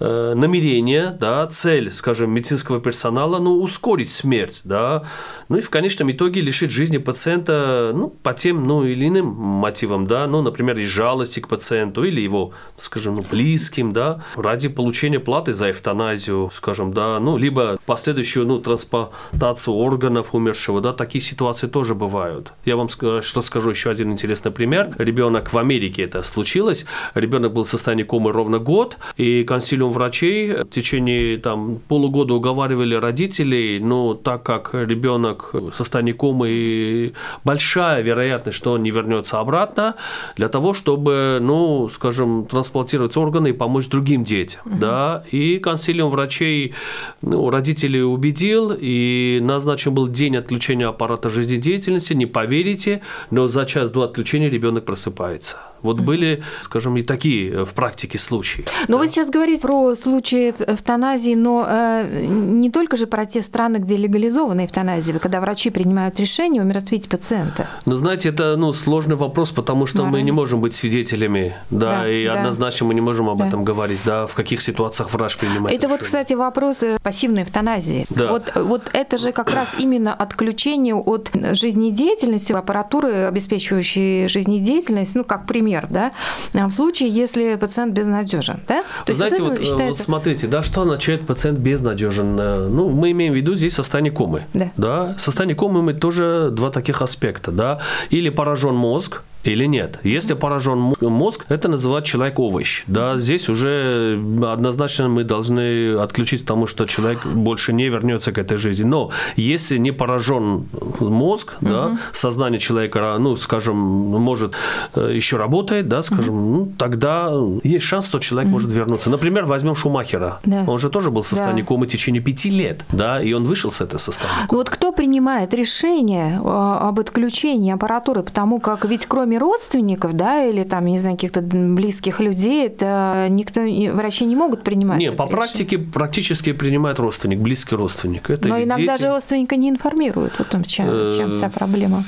э, 0.00 0.34
намерение, 0.34 1.16
да, 1.18 1.46
цель, 1.46 1.92
скажем, 1.92 2.30
медицинского 2.30 2.80
персонала, 2.80 3.38
ну, 3.38 3.62
ускорить 3.62 4.10
смерть, 4.10 4.62
да, 4.64 5.04
ну 5.48 5.58
и 5.58 5.60
в 5.60 5.70
конечном 5.70 6.10
итоге 6.10 6.40
лишить 6.40 6.70
жизни 6.70 6.98
пациента, 6.98 7.92
ну, 7.94 8.08
по 8.08 8.32
тем, 8.32 8.66
ну, 8.66 8.84
или 8.84 9.08
иным 9.08 9.26
мотивам, 9.26 10.06
да, 10.06 10.26
ну, 10.26 10.42
например, 10.42 10.78
из 10.78 10.88
жалости 10.88 11.40
к 11.40 11.48
пациенту 11.48 12.04
или 12.04 12.20
его, 12.20 12.52
скажем, 12.76 13.16
ну, 13.16 13.24
близким, 13.30 13.92
да, 13.92 14.22
ради 14.36 14.68
получения 14.68 15.20
платы 15.20 15.52
за 15.52 15.70
эвтаназию, 15.70 16.50
скажем, 16.52 16.92
да, 16.92 17.18
ну, 17.20 17.36
либо 17.36 17.78
последующую, 17.86 18.46
ну, 18.46 18.60
трансплантацию 18.60 19.74
органов 19.74 20.34
умершего, 20.34 20.80
да, 20.80 20.92
такие 20.92 21.22
ситуации 21.22 21.66
тоже 21.66 21.94
бывают. 21.94 22.52
Я 22.64 22.76
вам 22.76 22.88
расскажу 23.34 23.70
еще 23.70 23.90
один 23.90 24.12
интересный 24.12 24.50
пример. 24.50 24.94
Ребенок 24.98 25.52
в 25.52 25.58
Америке 25.58 26.02
это 26.02 26.22
случилось. 26.22 26.84
Ребенок 27.14 27.52
был 27.52 27.64
в 27.64 27.68
состоянии 27.68 28.04
комы 28.04 28.32
ровно 28.32 28.58
год, 28.58 28.96
и 29.16 29.44
консилиум 29.44 29.92
врачей 29.92 30.62
в 30.62 30.70
течение 30.70 31.38
там, 31.38 31.78
полугода 31.88 32.34
уговаривали 32.34 32.94
родителей, 32.94 33.78
но 33.80 34.14
так 34.14 34.42
как 34.42 34.70
ребенок 34.74 35.50
в 35.52 35.72
состоянии 35.72 36.12
комы, 36.12 37.12
большая 37.44 38.02
вероятность, 38.02 38.56
что 38.58 38.72
он 38.72 38.82
не 38.82 38.90
вернется 38.90 39.38
обратно, 39.38 39.94
для 40.36 40.48
того, 40.48 40.74
чтобы, 40.74 41.38
ну, 41.40 41.88
скажем, 41.88 42.46
трансплантировать 42.46 43.16
органы 43.16 43.48
и 43.48 43.52
помочь 43.52 43.88
другим 43.88 44.24
детям. 44.24 44.60
Угу. 44.64 44.76
Да? 44.78 45.24
И 45.30 45.58
консилиум 45.58 46.10
врачей 46.10 46.74
ну, 47.22 47.50
родителей 47.50 48.02
убедил, 48.02 48.72
и 48.78 49.40
назначен 49.42 49.94
был 49.94 50.08
день 50.08 50.36
отключения 50.36 50.88
аппарата 50.88 51.28
жизнедеятельности, 51.28 52.14
не 52.14 52.26
поверите, 52.26 53.02
но 53.30 53.46
за 53.48 53.66
час 53.66 53.90
до 53.90 54.02
отключения 54.02 54.48
ребенок 54.48 54.84
просыпается. 54.84 55.58
Вот 55.82 56.00
были, 56.00 56.42
скажем, 56.62 56.96
и 56.96 57.02
такие 57.02 57.52
э, 57.52 57.64
в 57.64 57.74
практике 57.74 58.18
случаи. 58.18 58.64
Но 58.88 58.96
да. 58.96 59.02
вы 59.02 59.08
сейчас 59.08 59.28
говорите 59.28 59.62
про 59.62 59.94
случаи 59.94 60.54
эвтаназии, 60.58 61.34
но 61.34 61.66
э, 61.68 62.26
не 62.26 62.70
только 62.70 62.96
же 62.96 63.06
про 63.06 63.26
те 63.26 63.42
страны, 63.42 63.76
где 63.76 63.96
легализована 63.96 64.66
эвтаназия, 64.66 65.18
когда 65.18 65.40
врачи 65.40 65.70
принимают 65.70 66.18
решение 66.18 66.62
умертвить 66.62 67.08
пациента. 67.08 67.68
Ну, 67.84 67.94
знаете, 67.94 68.30
это 68.30 68.56
ну, 68.56 68.72
сложный 68.72 69.16
вопрос, 69.16 69.50
потому 69.50 69.86
что 69.86 69.98
Морально. 69.98 70.18
мы 70.18 70.22
не 70.22 70.32
можем 70.32 70.60
быть 70.60 70.74
свидетелями, 70.74 71.54
да, 71.70 72.00
да 72.00 72.08
и 72.10 72.26
да. 72.26 72.34
однозначно 72.34 72.86
мы 72.86 72.94
не 72.94 73.00
можем 73.00 73.28
об 73.28 73.38
да. 73.38 73.48
этом 73.48 73.64
говорить, 73.64 74.00
да, 74.04 74.26
в 74.26 74.34
каких 74.34 74.60
ситуациях 74.62 75.12
врач 75.12 75.36
принимает 75.36 75.76
Это 75.76 75.86
решение. 75.86 75.88
вот, 75.88 76.02
кстати, 76.02 76.34
вопрос 76.34 76.82
э, 76.82 76.98
пассивной 77.02 77.42
эвтаназии. 77.42 78.06
Да. 78.10 78.30
Вот, 78.30 78.52
вот 78.54 78.90
это 78.92 79.18
же 79.18 79.32
как 79.32 79.52
раз 79.52 79.76
именно 79.78 80.14
отключение 80.14 80.94
от 80.94 81.30
жизнедеятельности 81.52 82.52
аппаратуры, 82.52 83.26
обеспечивающей 83.26 84.28
жизнедеятельность, 84.28 85.14
ну, 85.14 85.24
как 85.24 85.46
пример 85.46 85.65
например, 85.66 85.86
да, 85.90 86.12
а 86.54 86.66
в 86.68 86.72
случае, 86.72 87.10
если 87.10 87.56
пациент 87.56 87.92
безнадежен, 87.92 88.60
да? 88.68 88.82
То 89.04 89.14
Знаете, 89.14 89.42
вот, 89.42 89.58
считается... 89.58 89.86
вот 89.86 89.98
смотрите, 89.98 90.46
да, 90.46 90.62
что 90.62 90.82
означает 90.82 91.26
пациент 91.26 91.58
безнадежен? 91.58 92.38
Э, 92.38 92.68
ну, 92.68 92.88
мы 92.88 93.10
имеем 93.10 93.32
в 93.32 93.36
виду 93.36 93.54
здесь 93.54 93.74
состояние 93.74 94.12
комы, 94.12 94.44
да. 94.54 94.70
да? 94.76 95.14
Состояние 95.18 95.56
комы 95.56 95.82
мы 95.82 95.94
тоже 95.94 96.50
два 96.52 96.70
таких 96.70 97.02
аспекта, 97.02 97.50
да, 97.50 97.80
или 98.10 98.30
поражен 98.30 98.74
мозг, 98.74 99.22
или 99.46 99.66
нет. 99.66 99.98
Если 100.02 100.34
поражен 100.34 100.94
мозг, 101.00 101.46
это 101.48 101.68
называют 101.68 102.04
человек 102.04 102.38
овощ. 102.38 102.84
Да, 102.86 103.18
здесь 103.18 103.48
уже 103.48 104.20
однозначно 104.42 105.08
мы 105.08 105.24
должны 105.24 105.96
отключить, 105.96 106.42
потому 106.42 106.66
что 106.66 106.86
человек 106.86 107.24
больше 107.24 107.72
не 107.72 107.88
вернется 107.88 108.32
к 108.32 108.38
этой 108.38 108.58
жизни. 108.58 108.84
Но 108.84 109.10
если 109.36 109.78
не 109.78 109.92
поражен 109.92 110.66
мозг, 111.00 111.56
угу. 111.60 111.68
да, 111.68 111.98
сознание 112.12 112.58
человека, 112.58 113.16
ну, 113.18 113.36
скажем, 113.36 113.76
может 113.76 114.54
э, 114.94 115.12
еще 115.14 115.36
работает, 115.36 115.88
да, 115.88 116.02
скажем, 116.02 116.34
угу. 116.34 116.56
ну, 116.56 116.72
тогда 116.78 117.32
есть 117.64 117.84
шанс, 117.84 118.06
что 118.06 118.18
человек 118.18 118.48
угу. 118.48 118.54
может 118.54 118.70
вернуться. 118.70 119.10
Например, 119.10 119.44
возьмем 119.44 119.74
Шумахера. 119.74 120.40
Да. 120.44 120.64
Он 120.66 120.78
же 120.78 120.90
тоже 120.90 121.10
был 121.10 121.22
в 121.22 121.26
состоянии 121.26 121.62
да. 121.62 121.68
комы 121.68 121.86
в 121.86 121.88
течение 121.88 122.22
пяти 122.22 122.50
лет, 122.50 122.84
да, 122.92 123.22
и 123.22 123.32
он 123.32 123.44
вышел 123.44 123.70
с 123.70 123.80
этого 123.80 123.98
состояния. 123.98 124.46
Вот 124.48 124.70
кто 124.70 124.92
принимает 124.92 125.54
решение 125.54 126.40
а, 126.44 126.88
об 126.88 127.00
отключении 127.00 127.72
аппаратуры, 127.72 128.22
потому 128.22 128.60
как 128.60 128.84
ведь 128.84 129.06
кроме 129.06 129.35
кроме 129.36 129.38
родственников, 129.38 130.14
да, 130.14 130.44
или 130.44 130.64
там, 130.64 130.86
не 130.86 130.98
знаю, 130.98 131.16
каких-то 131.16 131.40
близких 131.40 132.20
людей, 132.20 132.66
это 132.66 133.26
никто, 133.30 133.60
врачи 133.92 134.24
не 134.24 134.36
могут 134.36 134.62
принимать. 134.62 134.98
Нет, 134.98 135.16
по 135.16 135.22
решение. 135.22 135.36
практике 135.36 135.78
практически 135.78 136.52
принимает 136.52 136.98
родственник, 136.98 137.38
близкий 137.38 137.76
родственник. 137.76 138.30
Это 138.30 138.48
Но 138.48 138.62
иногда 138.62 138.92
дети. 138.92 139.02
же 139.02 139.08
родственника 139.08 139.56
не 139.56 139.68
информируют, 139.68 140.34
вот 140.38 140.54
в 140.54 140.66
чем, 140.66 140.86
в 140.86 141.16
чем 141.16 141.32
вся 141.32 141.48
проблема. 141.48 142.02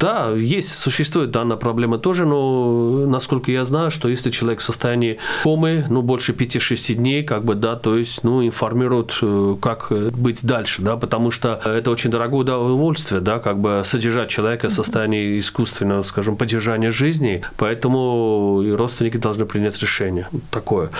Да, 0.00 0.30
есть, 0.30 0.72
существует 0.72 1.30
данная 1.30 1.56
проблема 1.56 1.98
тоже, 1.98 2.26
но 2.26 3.06
насколько 3.06 3.50
я 3.52 3.64
знаю, 3.64 3.90
что 3.90 4.08
если 4.08 4.30
человек 4.30 4.60
в 4.60 4.62
состоянии 4.62 5.18
комы, 5.44 5.84
ну, 5.88 6.02
больше 6.02 6.32
5-6 6.32 6.94
дней, 6.94 7.22
как 7.22 7.44
бы, 7.44 7.54
да, 7.54 7.76
то 7.76 7.96
есть, 7.96 8.24
ну, 8.24 8.44
информируют, 8.44 9.18
э, 9.22 9.56
как 9.60 9.92
быть 10.12 10.44
дальше, 10.44 10.82
да, 10.82 10.96
потому 10.96 11.30
что 11.30 11.60
это 11.64 11.90
очень 11.90 12.10
дорогое 12.10 12.40
удовольствие, 12.40 13.20
да, 13.20 13.38
как 13.38 13.58
бы 13.58 13.82
содержать 13.84 14.28
человека 14.28 14.68
в 14.68 14.72
состоянии 14.72 15.38
искусственного, 15.38 16.02
скажем, 16.02 16.36
поддержания 16.36 16.61
поддержания 16.62 16.92
жизни, 16.92 17.42
поэтому 17.56 18.62
родственники 18.76 19.16
должны 19.16 19.46
принять 19.46 19.80
решение 19.82 20.28
такое. 20.50 20.90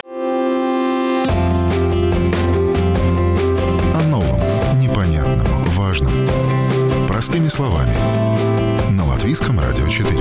О 3.95 4.03
новом, 4.09 4.41
непонятном, 4.81 5.65
важном. 5.67 6.13
Простыми 7.07 7.47
словами. 7.47 7.95
На 8.91 9.07
Латвийском 9.07 9.61
радио 9.61 9.87
4. 9.87 10.19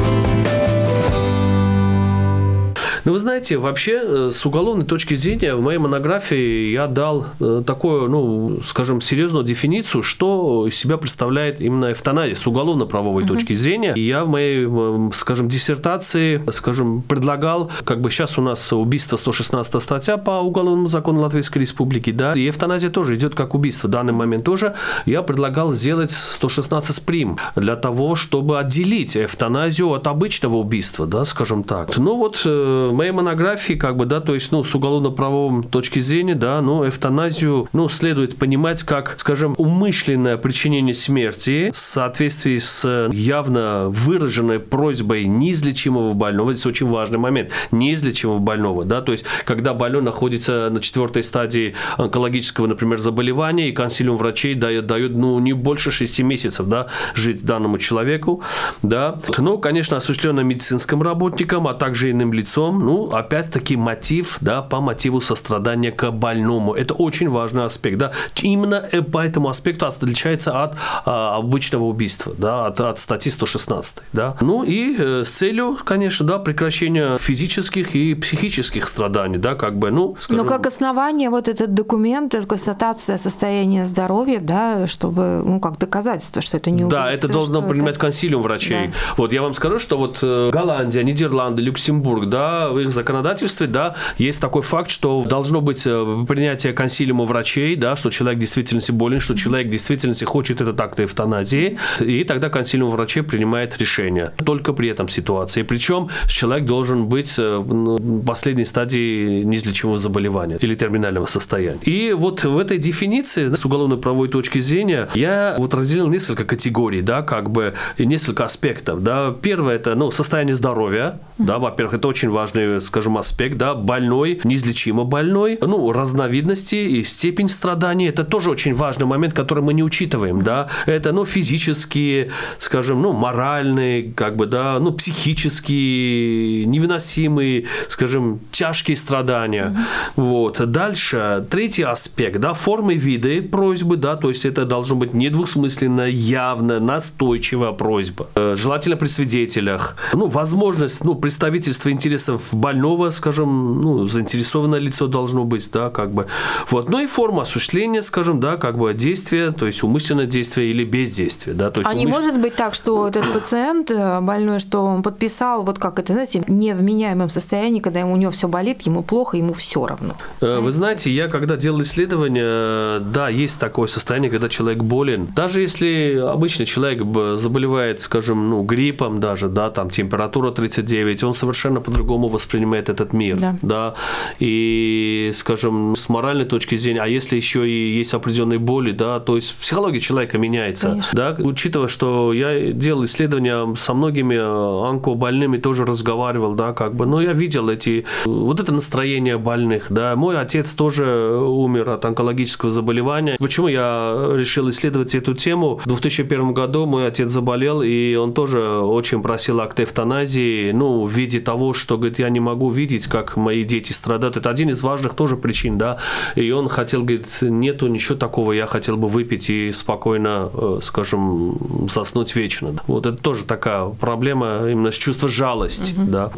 Ну, 3.04 3.14
вы 3.14 3.20
знаете, 3.20 3.58
вообще, 3.58 4.02
э, 4.04 4.30
с 4.32 4.46
уголовной 4.46 4.86
точки 4.86 5.16
зрения, 5.16 5.56
в 5.56 5.62
моей 5.62 5.80
монографии 5.80 6.72
я 6.72 6.88
дал 6.88 7.26
э, 7.40 7.64
такую, 7.66 8.10
ну, 8.10 8.60
скажем, 8.66 9.02
серьезную 9.02 9.44
дефиницию, 9.44 10.04
что 10.04 10.68
из 10.68 10.76
себя 10.76 10.98
представляет 10.98 11.62
именно 11.62 11.92
эвтаназия 11.92 12.36
с 12.36 12.46
уголовно-правовой 12.46 13.24
угу. 13.24 13.34
точки 13.34 13.54
зрения. 13.54 13.94
И 13.96 14.02
я 14.02 14.24
в 14.24 14.30
моей, 14.30 14.68
скажем, 15.14 15.50
диссертации, 15.50 16.42
скажем, 16.52 17.02
предлагал, 17.02 17.72
как 17.86 18.02
бы 18.02 18.12
сейчас 18.12 18.38
у 18.38 18.42
нас 18.42 18.72
убийство 18.72 19.18
116 19.18 19.82
статья 19.82 20.18
по 20.18 20.42
уголовному 20.42 20.88
закону 20.88 21.22
Латвийской 21.22 21.60
Республики, 21.60 22.12
да, 22.12 22.34
и 22.34 22.50
эвтаназия 22.50 22.90
тоже 22.90 23.16
идет 23.16 23.34
как 23.34 23.56
убийство. 23.56 23.88
В 23.88 23.92
данный 23.92 24.14
момент 24.14 24.46
тоже 24.46 24.76
я 25.06 25.24
предлагал 25.24 25.74
сделать 25.74 26.12
116 26.12 27.04
прим 27.04 27.38
для 27.56 27.76
того, 27.76 28.16
чтобы 28.16 28.60
отделить 28.60 29.18
эвтаназию 29.18 29.92
от 29.92 30.08
обычного 30.08 30.58
убийства, 30.58 31.08
да, 31.08 31.26
скажем 31.26 31.64
так. 31.64 31.98
Ну 31.98 32.18
вот 32.18 32.44
э, 32.46 32.91
в 32.92 32.96
моей 32.96 33.12
монографии, 33.12 33.74
как 33.74 33.98
бы, 33.98 34.06
да, 34.06 34.22
то 34.22 34.34
есть, 34.34 34.52
ну, 34.52 34.64
с 34.64 34.76
уголовно-правовой 34.76 35.64
точки 35.64 36.00
зрения, 36.00 36.36
да, 36.36 36.62
ну, 36.62 36.88
эвтаназию, 36.88 37.68
ну, 37.74 37.90
следует 37.90 38.38
понимать 38.38 38.84
как, 38.84 39.16
скажем, 39.18 39.56
умышленное 39.58 40.38
причинение 40.38 40.94
смерти 40.94 41.72
в 41.74 41.78
соответствии 41.78 42.58
с 42.58 43.10
явно 43.12 43.86
выраженной 43.90 44.60
просьбой 44.60 45.26
неизлечимого 45.26 46.14
больного. 46.14 46.54
Здесь 46.54 46.66
очень 46.66 46.90
важный 46.90 47.18
момент. 47.18 47.50
Неизлечимого 47.72 48.40
больного, 48.40 48.86
да, 48.86 49.02
то 49.02 49.12
есть, 49.12 49.26
когда 49.46 49.74
больной 49.74 50.02
находится 50.02 50.70
на 50.72 50.82
четвертой 50.82 51.24
стадии 51.24 51.76
онкологического, 51.98 52.68
например, 52.68 53.00
заболевания, 53.00 53.70
и 53.70 53.72
консилиум 53.72 54.18
врачей 54.18 54.56
дает, 54.56 54.86
дает 54.86 55.18
ну, 55.18 55.40
не 55.40 55.54
больше 55.54 55.92
6 55.92 56.20
месяцев, 56.22 56.68
да, 56.68 56.88
жить 57.16 57.44
данному 57.46 57.78
человеку, 57.78 58.42
да. 58.82 59.20
Ну, 59.38 59.58
конечно, 59.58 59.98
осуществлено 59.98 60.42
медицинским 60.42 61.02
работником, 61.02 61.68
а 61.68 61.74
также 61.74 62.12
иным 62.12 62.34
лицом, 62.34 62.81
ну, 62.82 63.12
опять-таки 63.12 63.78
мотив, 63.78 64.38
да, 64.41 64.62
по 64.62 64.82
мотиву 64.82 65.22
сострадания 65.22 65.91
к 65.91 66.12
больному. 66.12 66.74
Это 66.74 66.94
очень 66.94 67.30
важный 67.30 67.65
аспект, 67.65 67.98
да. 67.98 68.12
Именно 68.41 68.84
э, 68.91 69.02
по 69.02 69.20
этому 69.20 69.50
аспекту 69.50 69.86
отличается 69.86 70.63
от 70.63 70.76
а, 71.06 71.38
обычного 71.38 71.86
убийства, 71.86 72.34
да, 72.38 72.67
от, 72.67 72.82
от 72.82 73.00
статьи 73.00 73.32
116, 73.32 73.98
да. 74.13 74.36
Ну 74.41 74.63
и 74.63 74.96
э, 74.98 75.24
с 75.24 75.30
целью, 75.30 75.78
конечно, 75.84 76.26
да, 76.26 76.39
прекращения 76.39 77.17
физических 77.17 77.96
и 77.96 78.15
психических 78.15 78.88
страданий, 78.88 79.38
да, 79.38 79.56
как 79.56 79.78
бы, 79.78 79.91
ну, 79.91 80.15
скажем... 80.20 80.44
Но 80.44 80.50
как 80.50 80.65
основание 80.65 81.30
вот 81.30 81.48
этот 81.48 81.74
документ, 81.74 82.36
констатация 82.48 83.17
состояния 83.17 83.86
здоровья, 83.86 84.39
да, 84.39 84.88
чтобы, 84.88 85.44
ну, 85.46 85.60
как 85.60 85.78
доказательство, 85.78 86.41
что 86.41 86.58
это 86.58 86.72
не 86.72 86.84
убийство. 86.84 87.06
Да, 87.06 87.12
это 87.12 87.28
должно 87.28 87.62
принимать 87.62 87.96
это... 87.96 88.02
консилиум 88.02 88.41
врачей. 88.41 88.88
Да. 88.88 88.94
Вот 89.17 89.34
я 89.34 89.41
вам 89.41 89.54
скажу, 89.54 89.80
что 89.80 89.98
вот 89.98 90.20
э, 90.22 90.50
Голландия, 90.52 91.04
Нидерланды, 91.04 91.62
Люксембург, 91.62 92.30
да, 92.30 92.71
в 92.72 92.80
их 92.80 92.92
законодательстве, 92.92 93.68
да, 93.68 93.96
есть 94.18 94.42
такой 94.42 94.62
факт, 94.62 94.90
что 94.90 95.24
должно 95.24 95.62
быть 95.62 95.84
э, 95.86 96.26
принятие 96.28 96.74
консилиума 96.74 97.26
врачей, 97.26 97.76
да, 97.76 97.96
что 97.96 98.10
человек 98.10 98.40
действительно 98.40 98.82
болен, 98.92 99.20
что 99.20 99.36
человек 99.36 99.70
действительно 99.70 100.14
хочет 100.26 100.62
этот 100.62 100.80
акт 100.82 101.00
эвтаназии, 101.00 101.78
и 102.00 102.24
тогда 102.24 102.50
консилиум 102.50 102.92
врачей 102.92 103.24
принимает 103.24 103.78
решение. 103.78 104.32
Только 104.44 104.74
при 104.74 104.90
этом 104.90 105.10
ситуации. 105.10 105.64
Причем 105.64 106.10
человек 106.28 106.66
должен 106.66 107.08
быть 107.08 107.36
э, 107.38 107.58
в 107.58 108.26
последней 108.26 108.66
стадии 108.66 109.44
неизлечимого 109.44 109.98
заболевания 109.98 110.58
или 110.62 110.76
терминального 110.76 111.26
состояния. 111.26 111.80
И 111.84 112.14
вот 112.14 112.44
в 112.44 112.58
этой 112.58 112.78
дефиниции 112.78 113.54
с 113.54 113.66
уголовно-правовой 113.66 114.28
точки 114.28 114.60
зрения 114.60 115.08
я 115.14 115.56
вот 115.58 115.74
разделил 115.74 116.08
несколько 116.08 116.46
категорий, 116.46 117.02
да, 117.02 117.22
как 117.22 117.50
бы 117.50 117.74
несколько 117.98 118.46
аспектов. 118.46 119.04
Да. 119.04 119.34
Первое– 119.42 119.76
это 119.78 119.96
ну, 119.96 120.12
состояние 120.12 120.56
здоровья. 120.56 121.20
Да, 121.38 121.58
во-первых, 121.60 121.96
это 121.96 122.08
очень 122.08 122.30
важный 122.30 122.61
важный, 122.65 122.82
скажем, 122.82 123.17
аспект, 123.17 123.58
да, 123.58 123.74
больной, 123.74 124.39
неизлечимо 124.43 125.04
больной, 125.04 125.58
ну, 125.62 125.91
разновидности 125.91 126.76
и 126.76 127.04
степень 127.04 127.50
страдания, 127.50 128.10
это 128.10 128.24
тоже 128.24 128.50
очень 128.50 128.74
важный 128.74 129.06
момент, 129.06 129.34
который 129.34 129.63
мы 129.63 129.74
не 129.74 129.84
учитываем, 129.84 130.41
да, 130.41 130.67
это, 130.86 131.12
ну, 131.12 131.26
физические, 131.26 132.32
скажем, 132.60 133.02
ну, 133.02 133.13
моральные, 133.13 134.12
как 134.13 134.36
бы, 134.36 134.45
да, 134.45 134.78
ну, 134.80 134.91
психические, 134.91 136.65
невыносимые, 136.65 137.65
скажем, 137.88 138.39
тяжкие 138.52 138.97
страдания, 138.97 139.76
mm-hmm. 139.76 140.24
вот. 140.24 140.71
Дальше, 140.71 141.45
третий 141.50 141.84
аспект, 141.84 142.39
да, 142.39 142.54
формы, 142.54 142.95
виды 142.95 143.41
просьбы, 143.41 143.97
да, 143.97 144.15
то 144.15 144.30
есть 144.30 144.45
это 144.45 144.65
должно 144.65 144.95
быть 144.95 145.13
недвусмысленно, 145.13 146.08
явно, 146.10 146.80
настойчивая 146.80 147.71
просьба, 147.71 148.28
э, 148.36 148.56
желательно 148.58 148.97
при 148.97 149.08
свидетелях, 149.08 149.95
ну, 150.13 150.28
возможность, 150.28 151.04
ну, 151.04 151.15
при 151.15 151.32
представительство 151.32 151.89
интересов 151.89 152.51
больного, 152.52 153.10
скажем, 153.12 153.82
ну, 153.82 154.08
заинтересованное 154.08 154.80
лицо 154.80 155.08
должно 155.08 155.44
быть, 155.46 155.70
да, 155.72 155.90
как 155.90 156.12
бы. 156.12 156.28
Вот. 156.70 156.90
Ну 156.90 157.00
и 157.00 157.08
форма 157.08 157.44
осуществления, 157.44 158.02
скажем, 158.02 158.40
да, 158.40 158.58
как 158.58 158.78
бы 158.78 158.94
действия, 158.94 159.52
то 159.52 159.66
есть 159.68 159.84
умышленное 159.84 160.26
действие 160.26 160.70
или 160.70 160.84
бездействие, 160.84 161.56
да. 161.56 161.72
То 161.72 161.82
есть 161.82 161.92
а 161.92 161.94
не 161.94 162.06
умыш- 162.06 162.12
может 162.12 162.40
быть 162.40 162.56
так, 162.56 162.74
что 162.74 163.08
этот 163.08 163.32
пациент 163.32 163.92
э, 163.92 164.20
больной, 164.22 164.60
что 164.60 164.86
он 164.86 165.04
подписал, 165.04 165.64
вот 165.64 165.80
как 165.80 166.00
это, 166.00 166.14
знаете, 166.14 166.44
не 166.48 166.74
в 166.74 166.82
меняемом 166.82 167.30
состоянии, 167.30 167.80
когда 167.80 168.00
ему, 168.00 168.14
у 168.14 168.18
него 168.18 168.32
все 168.32 168.48
болит, 168.48 168.82
ему 168.82 169.04
плохо, 169.04 169.38
ему 169.38 169.54
все 169.54 169.86
равно. 169.86 170.14
Э, 170.42 170.60
Вы 170.60 170.72
знаете, 170.72 171.12
я 171.12 171.28
когда 171.28 171.56
делал 171.58 171.82
исследование, 171.82 173.00
да, 173.00 173.30
есть 173.30 173.60
такое 173.60 173.88
состояние, 173.88 174.32
когда 174.32 174.50
человек 174.50 174.84
болен. 174.84 175.28
Даже 175.36 175.62
если 175.62 176.18
обычный 176.18 176.66
человек 176.66 177.02
заболевает, 177.38 178.02
скажем, 178.02 178.50
ну, 178.50 178.62
гриппом 178.64 179.20
даже, 179.20 179.48
да, 179.50 179.70
там 179.70 179.90
температура 179.90 180.52
39, 180.52 181.24
он 181.24 181.34
совершенно 181.34 181.82
по-другому 181.82 182.28
воспринимает 182.42 182.90
этот 182.90 183.14
мир, 183.14 183.38
Да. 183.40 183.56
да. 183.62 183.94
И, 184.40 185.32
скажем, 185.34 185.96
с 185.96 186.10
моральной 186.10 186.46
точки 186.46 186.76
зрения, 186.76 187.02
а 187.02 187.08
если 187.08 187.36
еще 187.36 187.70
и 187.70 187.98
есть 187.98 188.14
определенные 188.14 188.60
боли, 188.60 188.92
да, 188.92 189.20
то 189.20 189.36
есть 189.36 189.56
психология 189.56 190.00
человека 190.00 190.38
меняется, 190.38 190.90
Конечно. 190.90 191.10
да, 191.14 191.36
учитывая, 191.40 191.88
что 191.88 192.34
я 192.34 192.72
делал 192.72 193.06
исследования 193.06 193.76
со 193.76 193.94
многими 193.94 194.36
э, 194.36 194.90
онкобольными, 194.90 195.58
тоже 195.58 195.86
разговаривал, 195.86 196.56
да, 196.56 196.74
как 196.74 196.96
бы, 196.96 197.06
но 197.06 197.22
я 197.22 197.34
видел 197.34 197.70
эти, 197.70 198.06
вот 198.26 198.60
это 198.60 198.72
настроение 198.74 199.38
больных, 199.38 199.88
да, 199.90 200.16
мой 200.16 200.40
отец 200.40 200.74
тоже 200.74 201.06
умер 201.40 201.90
от 201.90 202.06
онкологического 202.06 202.72
заболевания. 202.72 203.36
Почему 203.40 203.68
я 203.68 204.32
решил 204.36 204.70
исследовать 204.70 205.16
эту 205.16 205.34
тему? 205.34 205.80
В 205.86 205.88
2001 205.88 206.54
году 206.54 206.86
мой 206.86 207.08
отец 207.08 207.30
заболел, 207.30 207.82
и 207.82 208.16
он 208.16 208.34
тоже 208.34 208.60
очень 208.62 209.22
просил 209.22 209.62
акт 209.62 209.80
эвтаназии, 209.80 210.72
ну, 210.72 211.06
в 211.06 211.12
виде 211.12 211.40
того, 211.40 211.74
что, 211.74 211.98
говорит, 211.98 212.20
я 212.20 212.30
не 212.32 212.39
могу 212.39 212.70
видеть, 212.70 213.08
как 213.08 213.38
мои 213.38 213.63
дети 213.63 213.91
страдают. 213.91 214.38
Это 214.38 214.50
один 214.50 214.70
из 214.70 214.82
важных 214.82 215.13
тоже 215.13 215.38
причин, 215.38 215.78
да, 215.78 215.98
и 216.36 216.52
он 216.52 216.70
хотел, 216.70 217.02
говорит, 217.02 217.28
нету 217.41 217.88
ничего 217.88 218.17
такого, 218.17 218.54
я 218.54 218.65
хотел 218.65 218.98
бы 218.98 219.08
выпить 219.08 219.50
и 219.50 219.72
спокойно, 219.72 220.50
э, 220.54 220.80
скажем, 220.82 221.58
заснуть 221.89 222.36
вечно. 222.36 222.74
Вот 222.88 223.06
это 223.06 223.17
тоже 223.17 223.44
такая 223.46 223.86
проблема 223.89 224.70
именно 224.70 224.91
с 224.91 224.96
чувства 224.96 225.30
жалости, 225.30 225.94
да. 225.98 226.32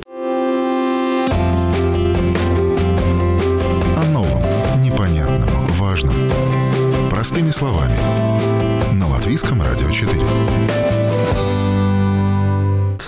О 3.97 4.09
новом, 4.11 4.41
непонятном, 4.81 5.67
важном. 5.79 6.15
Простыми 7.09 7.51
словами. 7.51 7.97
На 8.93 9.07
Латвийском 9.07 9.61
радио 9.61 9.89
4. 9.89 10.92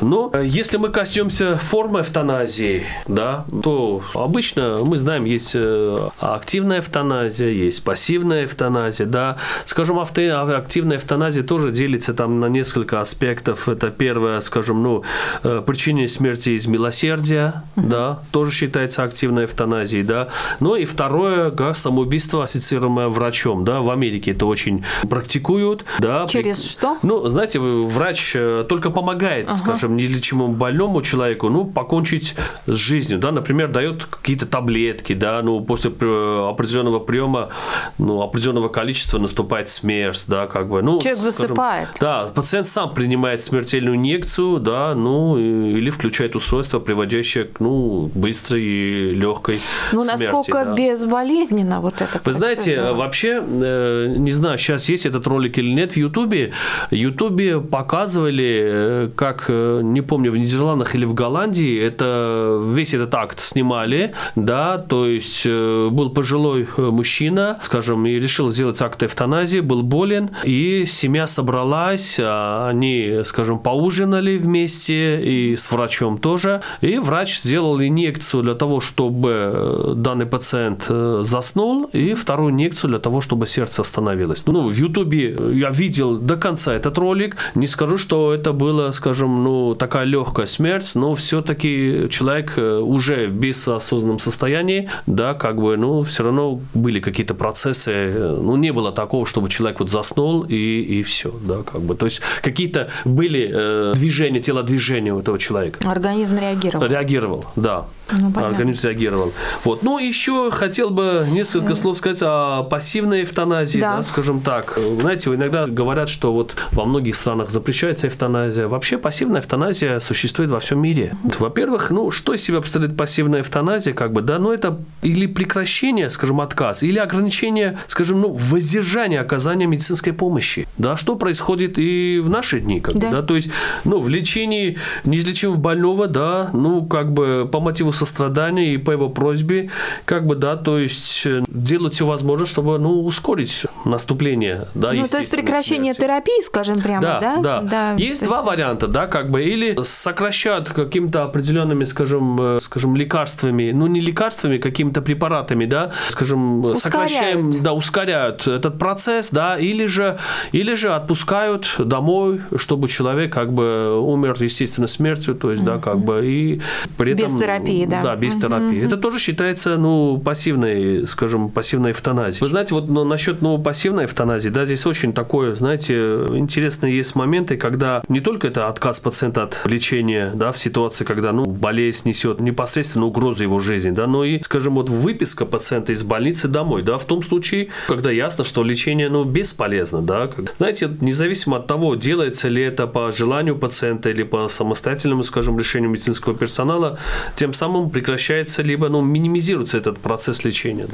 Но 0.06 0.30
э, 0.34 0.44
если 0.46 0.78
мы 0.78 0.90
коснемся 0.90 1.56
формы 1.56 2.02
эвтаназии, 2.02 2.84
да, 3.08 3.46
то 3.64 4.04
обычно 4.14 4.80
мы 4.86 4.98
знаем, 4.98 5.26
есть 5.26 5.54
э, 5.56 5.98
активная 6.20 6.80
эвтаназия, 6.80 7.50
есть 7.50 7.84
пассивная 7.84 8.46
эвтаназия, 8.46 9.08
да. 9.08 9.38
Скажем, 9.66 9.98
авто- 10.00 10.56
активная 10.56 10.98
эвтаназия 10.98 11.42
тоже 11.42 11.72
делится 11.72 12.14
там 12.14 12.40
на 12.40 12.46
несколько 12.50 13.02
аспектов. 13.02 13.68
Это 13.68 13.90
первое, 13.90 14.42
скажем, 14.42 14.84
ну, 14.84 15.04
э, 15.44 15.64
причинение 15.66 16.08
смерти 16.08 16.52
из 16.52 16.68
милосердия, 16.68 17.64
да, 17.76 18.20
тоже 18.32 18.52
считается 18.52 19.04
активной 19.04 19.46
эвтаназией, 19.46 20.04
да. 20.04 20.28
Ну 20.60 20.76
и 20.76 20.86
второе, 20.86 21.50
да, 21.50 21.74
самоубийство, 21.74 22.44
ассоциируемое 22.44 23.08
врачом, 23.08 23.66
да, 23.66 23.82
в 23.82 23.90
Америке 23.90 24.32
это 24.32 24.46
очень 24.46 24.86
практикуют, 25.10 25.84
да. 25.98 26.28
Через 26.28 26.64
что? 26.64 27.00
ну, 27.02 27.28
знаете, 27.28 27.60
врач 27.60 28.36
только 28.70 28.92
помогает, 28.92 29.52
скажем, 29.52 29.95
неизлечимому 29.98 30.54
больному 30.54 31.02
человеку, 31.02 31.50
ну, 31.50 31.66
покончить 31.66 32.36
с 32.68 32.76
жизнью, 32.76 33.20
да, 33.20 33.32
например, 33.32 33.70
дает 33.70 34.06
какие-то 34.06 34.46
таблетки, 34.46 35.14
да, 35.14 35.42
ну, 35.44 35.62
после 35.62 35.90
при- 35.92 36.50
определенного 36.50 37.00
приема, 37.00 37.50
ну, 37.98 38.22
определенного 38.22 38.70
количества 38.70 39.20
наступает 39.20 39.70
смерть, 39.70 40.26
да, 40.28 40.48
как 40.48 40.70
бы, 40.70 40.82
ну, 40.82 41.00
Человек 41.02 41.20
скажем, 41.20 41.32
засыпает. 41.48 41.90
Да, 42.00 42.28
пациент 42.34 42.68
сам 42.68 42.94
принимает 42.94 43.42
смертельную 43.42 43.96
инъекцию, 43.96 44.60
да, 44.60 44.94
ну, 44.96 45.38
или 45.38 45.90
включает 45.90 46.36
устройство, 46.36 46.80
приводящее 46.80 47.46
к, 47.46 47.60
ну, 47.60 48.10
быстрой 48.14 48.62
и 48.64 49.10
легкой 49.14 49.62
Ну, 49.92 50.02
смерти. 50.02 50.24
насколько 50.24 50.66
да. 50.66 50.74
безболезненно 50.74 51.82
вот 51.82 52.02
это. 52.02 52.22
Вы 52.24 52.32
знаете, 52.34 52.76
процедура? 52.76 52.94
вообще, 52.94 53.44
э, 53.46 54.14
не 54.18 54.32
знаю, 54.32 54.58
сейчас 54.58 54.90
есть 54.90 55.06
этот 55.06 55.26
ролик 55.28 55.58
или 55.58 55.72
нет 55.72 55.94
в 55.94 55.98
Ютубе. 55.98 56.52
В 56.92 56.96
Ютубе 56.96 57.60
показывали, 57.60 58.62
э, 58.66 59.10
как, 59.16 59.46
э, 59.48 59.75
не 59.82 60.02
помню, 60.02 60.32
в 60.32 60.38
Нидерландах 60.38 60.96
или 60.96 61.06
в 61.06 61.14
Голландии, 61.14 61.80
это 61.80 62.62
весь 62.74 62.94
этот 62.94 63.14
акт 63.16 63.40
снимали, 63.40 64.14
да, 64.36 64.78
то 64.78 65.08
есть 65.08 65.44
э, 65.46 65.90
был 65.92 66.10
пожилой 66.10 66.68
э, 66.78 66.82
мужчина, 66.82 67.60
скажем, 67.64 68.06
и 68.06 68.14
решил 68.14 68.50
сделать 68.52 68.82
акт 68.82 69.04
эвтаназии, 69.04 69.60
был 69.60 69.84
болен, 69.84 70.32
и 70.44 70.86
семья 70.86 71.28
собралась, 71.28 72.18
а 72.20 72.68
они, 72.70 73.22
скажем, 73.26 73.60
поужинали 73.60 74.38
вместе 74.38 75.22
и 75.24 75.56
с 75.56 75.72
врачом 75.72 76.18
тоже, 76.18 76.62
и 76.82 76.98
врач 76.98 77.40
сделал 77.40 77.82
инъекцию 77.82 78.44
для 78.44 78.56
того, 78.56 78.80
чтобы 78.80 79.52
э, 79.54 79.94
данный 79.96 80.26
пациент 80.26 80.86
заснул, 80.88 81.86
и 81.94 82.14
вторую 82.14 82.52
инъекцию 82.52 82.90
для 82.90 83.00
того, 83.00 83.22
чтобы 83.22 83.48
сердце 83.48 83.82
остановилось. 83.82 84.46
Ну, 84.48 84.68
в 84.68 84.76
Ютубе 84.76 85.38
я 85.54 85.70
видел 85.70 86.18
до 86.18 86.36
конца 86.36 86.74
этот 86.74 86.98
ролик, 86.98 87.38
не 87.56 87.68
скажу, 87.68 87.98
что 87.98 88.34
это 88.34 88.54
было, 88.54 88.92
скажем, 88.92 89.44
ну, 89.44 89.65
такая 89.74 90.04
легкая 90.04 90.46
смерть, 90.46 90.92
но 90.96 91.16
все-таки 91.16 92.08
человек 92.10 92.54
э, 92.58 92.78
уже 92.78 93.28
в 93.28 93.36
бессознанном 93.36 94.20
состоянии, 94.20 94.90
да, 95.08 95.34
как 95.34 95.62
бы, 95.62 95.78
ну, 95.78 96.04
все 96.04 96.24
равно 96.24 96.60
были 96.74 97.00
какие-то 97.00 97.34
процессы, 97.34 97.92
э, 97.92 98.38
ну, 98.40 98.56
не 98.58 98.72
было 98.72 98.92
такого, 98.92 99.26
чтобы 99.26 99.50
человек 99.50 99.80
вот 99.80 99.90
заснул 99.90 100.44
и, 100.44 100.56
и 100.56 101.04
все, 101.04 101.34
да, 101.42 101.64
как 101.64 101.82
бы, 101.82 101.96
то 101.96 102.06
есть 102.06 102.22
какие-то 102.42 102.90
были 103.06 103.50
э, 103.52 103.94
движения, 103.96 104.40
телодвижения 104.40 105.14
у 105.14 105.20
этого 105.20 105.40
человека. 105.40 105.80
Организм 105.90 106.38
реагировал. 106.38 106.86
Реагировал, 106.86 107.46
да. 107.56 107.88
Ну, 108.12 108.32
понятно. 108.32 108.48
Организм 108.48 108.88
реагировал. 108.88 109.34
Вот. 109.64 109.84
Ну, 109.84 109.98
еще 109.98 110.52
хотел 110.52 110.90
бы 110.90 111.28
несколько 111.32 111.76
слов 111.76 111.98
сказать 111.98 112.20
о 112.22 112.64
пассивной 112.64 113.24
эвтаназии, 113.24 113.80
Да. 113.80 113.98
да. 113.98 114.04
скажем 114.04 114.42
так. 114.42 114.78
Знаете, 115.00 115.30
иногда 115.34 115.66
говорят, 115.68 116.10
что 116.10 116.34
вот 116.34 116.56
во 116.72 116.86
многих 116.86 117.16
странах 117.16 117.50
запрещается 117.50 118.08
эвтаназия. 118.08 118.68
Вообще 118.68 118.98
пассивная 118.98 119.42
эвтаназия 119.42 120.00
существует 120.00 120.52
во 120.52 120.60
всем 120.60 120.80
мире. 120.82 121.16
Во-первых, 121.40 121.90
ну, 121.90 122.12
что 122.12 122.34
из 122.34 122.44
себя 122.44 122.62
представляет 122.62 122.96
пассивная 122.98 123.42
эвтаназия, 123.42 123.94
как 123.94 124.14
бы, 124.14 124.22
да, 124.22 124.38
ну, 124.40 124.52
это 124.52 124.78
или 125.02 125.26
прекращение, 125.26 126.10
скажем, 126.10 126.42
отказ, 126.42 126.84
или 126.84 127.00
ограничение, 127.00 127.80
скажем, 127.88 128.22
ну, 128.22 128.34
воздержание 128.34 129.20
оказания 129.20 129.66
медицинской 129.66 130.14
помощи, 130.14 130.68
да, 130.78 130.98
что 130.98 131.16
происходит 131.16 131.78
и 131.80 132.20
в 132.24 132.30
наши 132.30 132.60
дни, 132.60 132.80
как 132.82 132.96
бы, 132.96 133.02
Да. 133.02 133.12
да, 133.12 133.22
то 133.24 133.36
есть, 133.36 133.50
ну, 133.84 134.00
в 134.00 134.10
лечении 134.10 134.78
неизлечимого 135.04 135.58
больного, 135.58 136.08
да, 136.08 136.50
ну, 136.54 136.86
как 136.86 137.12
бы 137.12 137.48
по 137.52 137.60
мотиву 137.60 137.92
сострадания 137.96 138.74
и 138.74 138.78
по 138.78 138.92
его 138.92 139.10
просьбе, 139.10 139.70
как 140.06 140.26
бы, 140.26 140.36
да, 140.36 140.56
то 140.56 140.78
есть 140.78 141.26
э, 141.26 141.44
делать 141.48 141.94
все 141.94 142.06
возможное, 142.06 142.46
чтобы, 142.48 142.78
ну, 142.80 143.04
ускорить 143.04 143.66
наступление, 143.86 144.68
да, 144.76 144.94
Ну, 144.94 145.06
то 145.06 145.20
есть 145.20 145.32
прекращение 145.32 145.94
смерти. 145.94 146.08
терапии, 146.08 146.42
скажем 146.44 146.82
прямо, 146.82 147.02
да? 147.02 147.38
Да, 147.42 147.62
да. 147.62 147.94
Есть 147.98 148.22
то 148.22 148.28
два 148.28 148.42
варианта, 148.42 148.88
да, 148.88 149.08
как 149.08 149.30
бы, 149.32 149.44
или 149.44 149.76
сокращают 149.84 150.70
какими-то 150.70 151.24
определенными, 151.24 151.86
скажем, 151.86 152.38
э, 152.40 152.60
скажем, 152.62 152.96
лекарствами, 152.96 153.72
ну, 153.72 153.88
не 153.88 154.02
лекарствами, 154.02 154.58
какими-то 154.58 155.02
препаратами, 155.02 155.66
да, 155.66 155.92
скажем, 156.10 156.60
Ускоряют. 156.66 156.82
сокращаем, 156.82 157.64
да, 157.64 157.74
ускоряют 157.74 158.48
этот 158.48 158.78
процесс, 158.80 159.30
да, 159.32 159.58
или 159.58 159.86
же, 159.86 160.18
или 160.52 160.74
же 160.76 160.92
отпускают 160.94 161.76
домой, 161.80 162.42
чтобы 162.58 162.88
человек 162.88 163.34
как 163.34 163.54
бы 163.54 164.00
умер 164.00 164.36
естественной 164.40 164.88
смертью, 164.88 165.36
то 165.36 165.52
есть, 165.52 165.64
да, 165.64 165.78
как 165.78 166.00
бы, 166.00 166.26
и 166.26 166.62
при 166.98 167.14
этом... 167.14 167.26
Без 167.26 167.42
терапии, 167.42 167.85
да. 167.86 168.02
Да, 168.02 168.16
без 168.16 168.36
терапии. 168.36 168.86
Это 168.86 168.98
тоже 168.98 169.20
считается, 169.20 169.78
ну, 169.78 170.18
пассивной, 170.24 171.08
скажем, 171.08 171.50
пассивной 171.50 171.92
эвтаназией. 171.92 172.42
Вы 172.42 172.50
знаете, 172.50 172.74
вот 172.74 172.88
ну, 172.88 173.04
насчет, 173.04 173.42
ну, 173.42 173.58
пассивной 173.58 174.06
эвтаназии, 174.06 174.50
да, 174.50 174.66
здесь 174.66 174.86
очень 174.86 175.14
такое, 175.14 175.56
знаете, 175.56 175.94
интересные 176.34 176.96
есть 176.96 177.16
моменты, 177.16 177.58
когда 177.58 178.04
не 178.08 178.20
только 178.20 178.48
это 178.48 178.68
отказ 178.68 179.00
пациента 179.00 179.44
от 179.44 179.62
лечения, 179.66 180.32
да, 180.34 180.52
в 180.52 180.58
ситуации, 180.58 181.04
когда, 181.04 181.32
ну, 181.32 181.46
болезнь 181.46 182.08
несет 182.10 182.40
непосредственно 182.40 183.06
угрозу 183.06 183.44
его 183.44 183.60
жизни, 183.60 183.92
да, 183.92 184.08
но 184.08 184.24
и, 184.24 184.42
скажем, 184.44 184.76
вот 184.76 184.90
выписка 184.90 185.46
пациента 185.46 185.92
из 185.92 186.04
больницы 186.04 186.48
домой, 186.48 186.84
да, 186.84 186.98
в 186.98 187.06
том 187.06 187.22
случае, 187.24 187.70
когда 187.88 188.12
ясно, 188.12 188.44
что 188.44 188.64
лечение, 188.64 189.10
ну, 189.10 189.24
бесполезно, 189.24 190.02
да, 190.02 190.30
знаете, 190.58 190.90
независимо 191.02 191.58
от 191.58 191.68
того, 191.68 191.96
делается 191.96 192.48
ли 192.50 192.62
это 192.64 192.88
по 192.88 193.12
желанию 193.12 193.56
пациента 193.56 194.10
или 194.10 194.24
по 194.24 194.48
самостоятельному, 194.48 195.24
скажем, 195.24 195.58
решению 195.58 195.90
медицинского 195.90 196.36
персонала, 196.36 196.98
тем 197.36 197.54
самым 197.54 197.75
прекращается 197.84 198.64
либо 198.64 198.90
ну, 198.90 199.02
минимизируется 199.02 199.78
этот 199.78 200.00
процесс 200.00 200.44
лечения. 200.44 200.88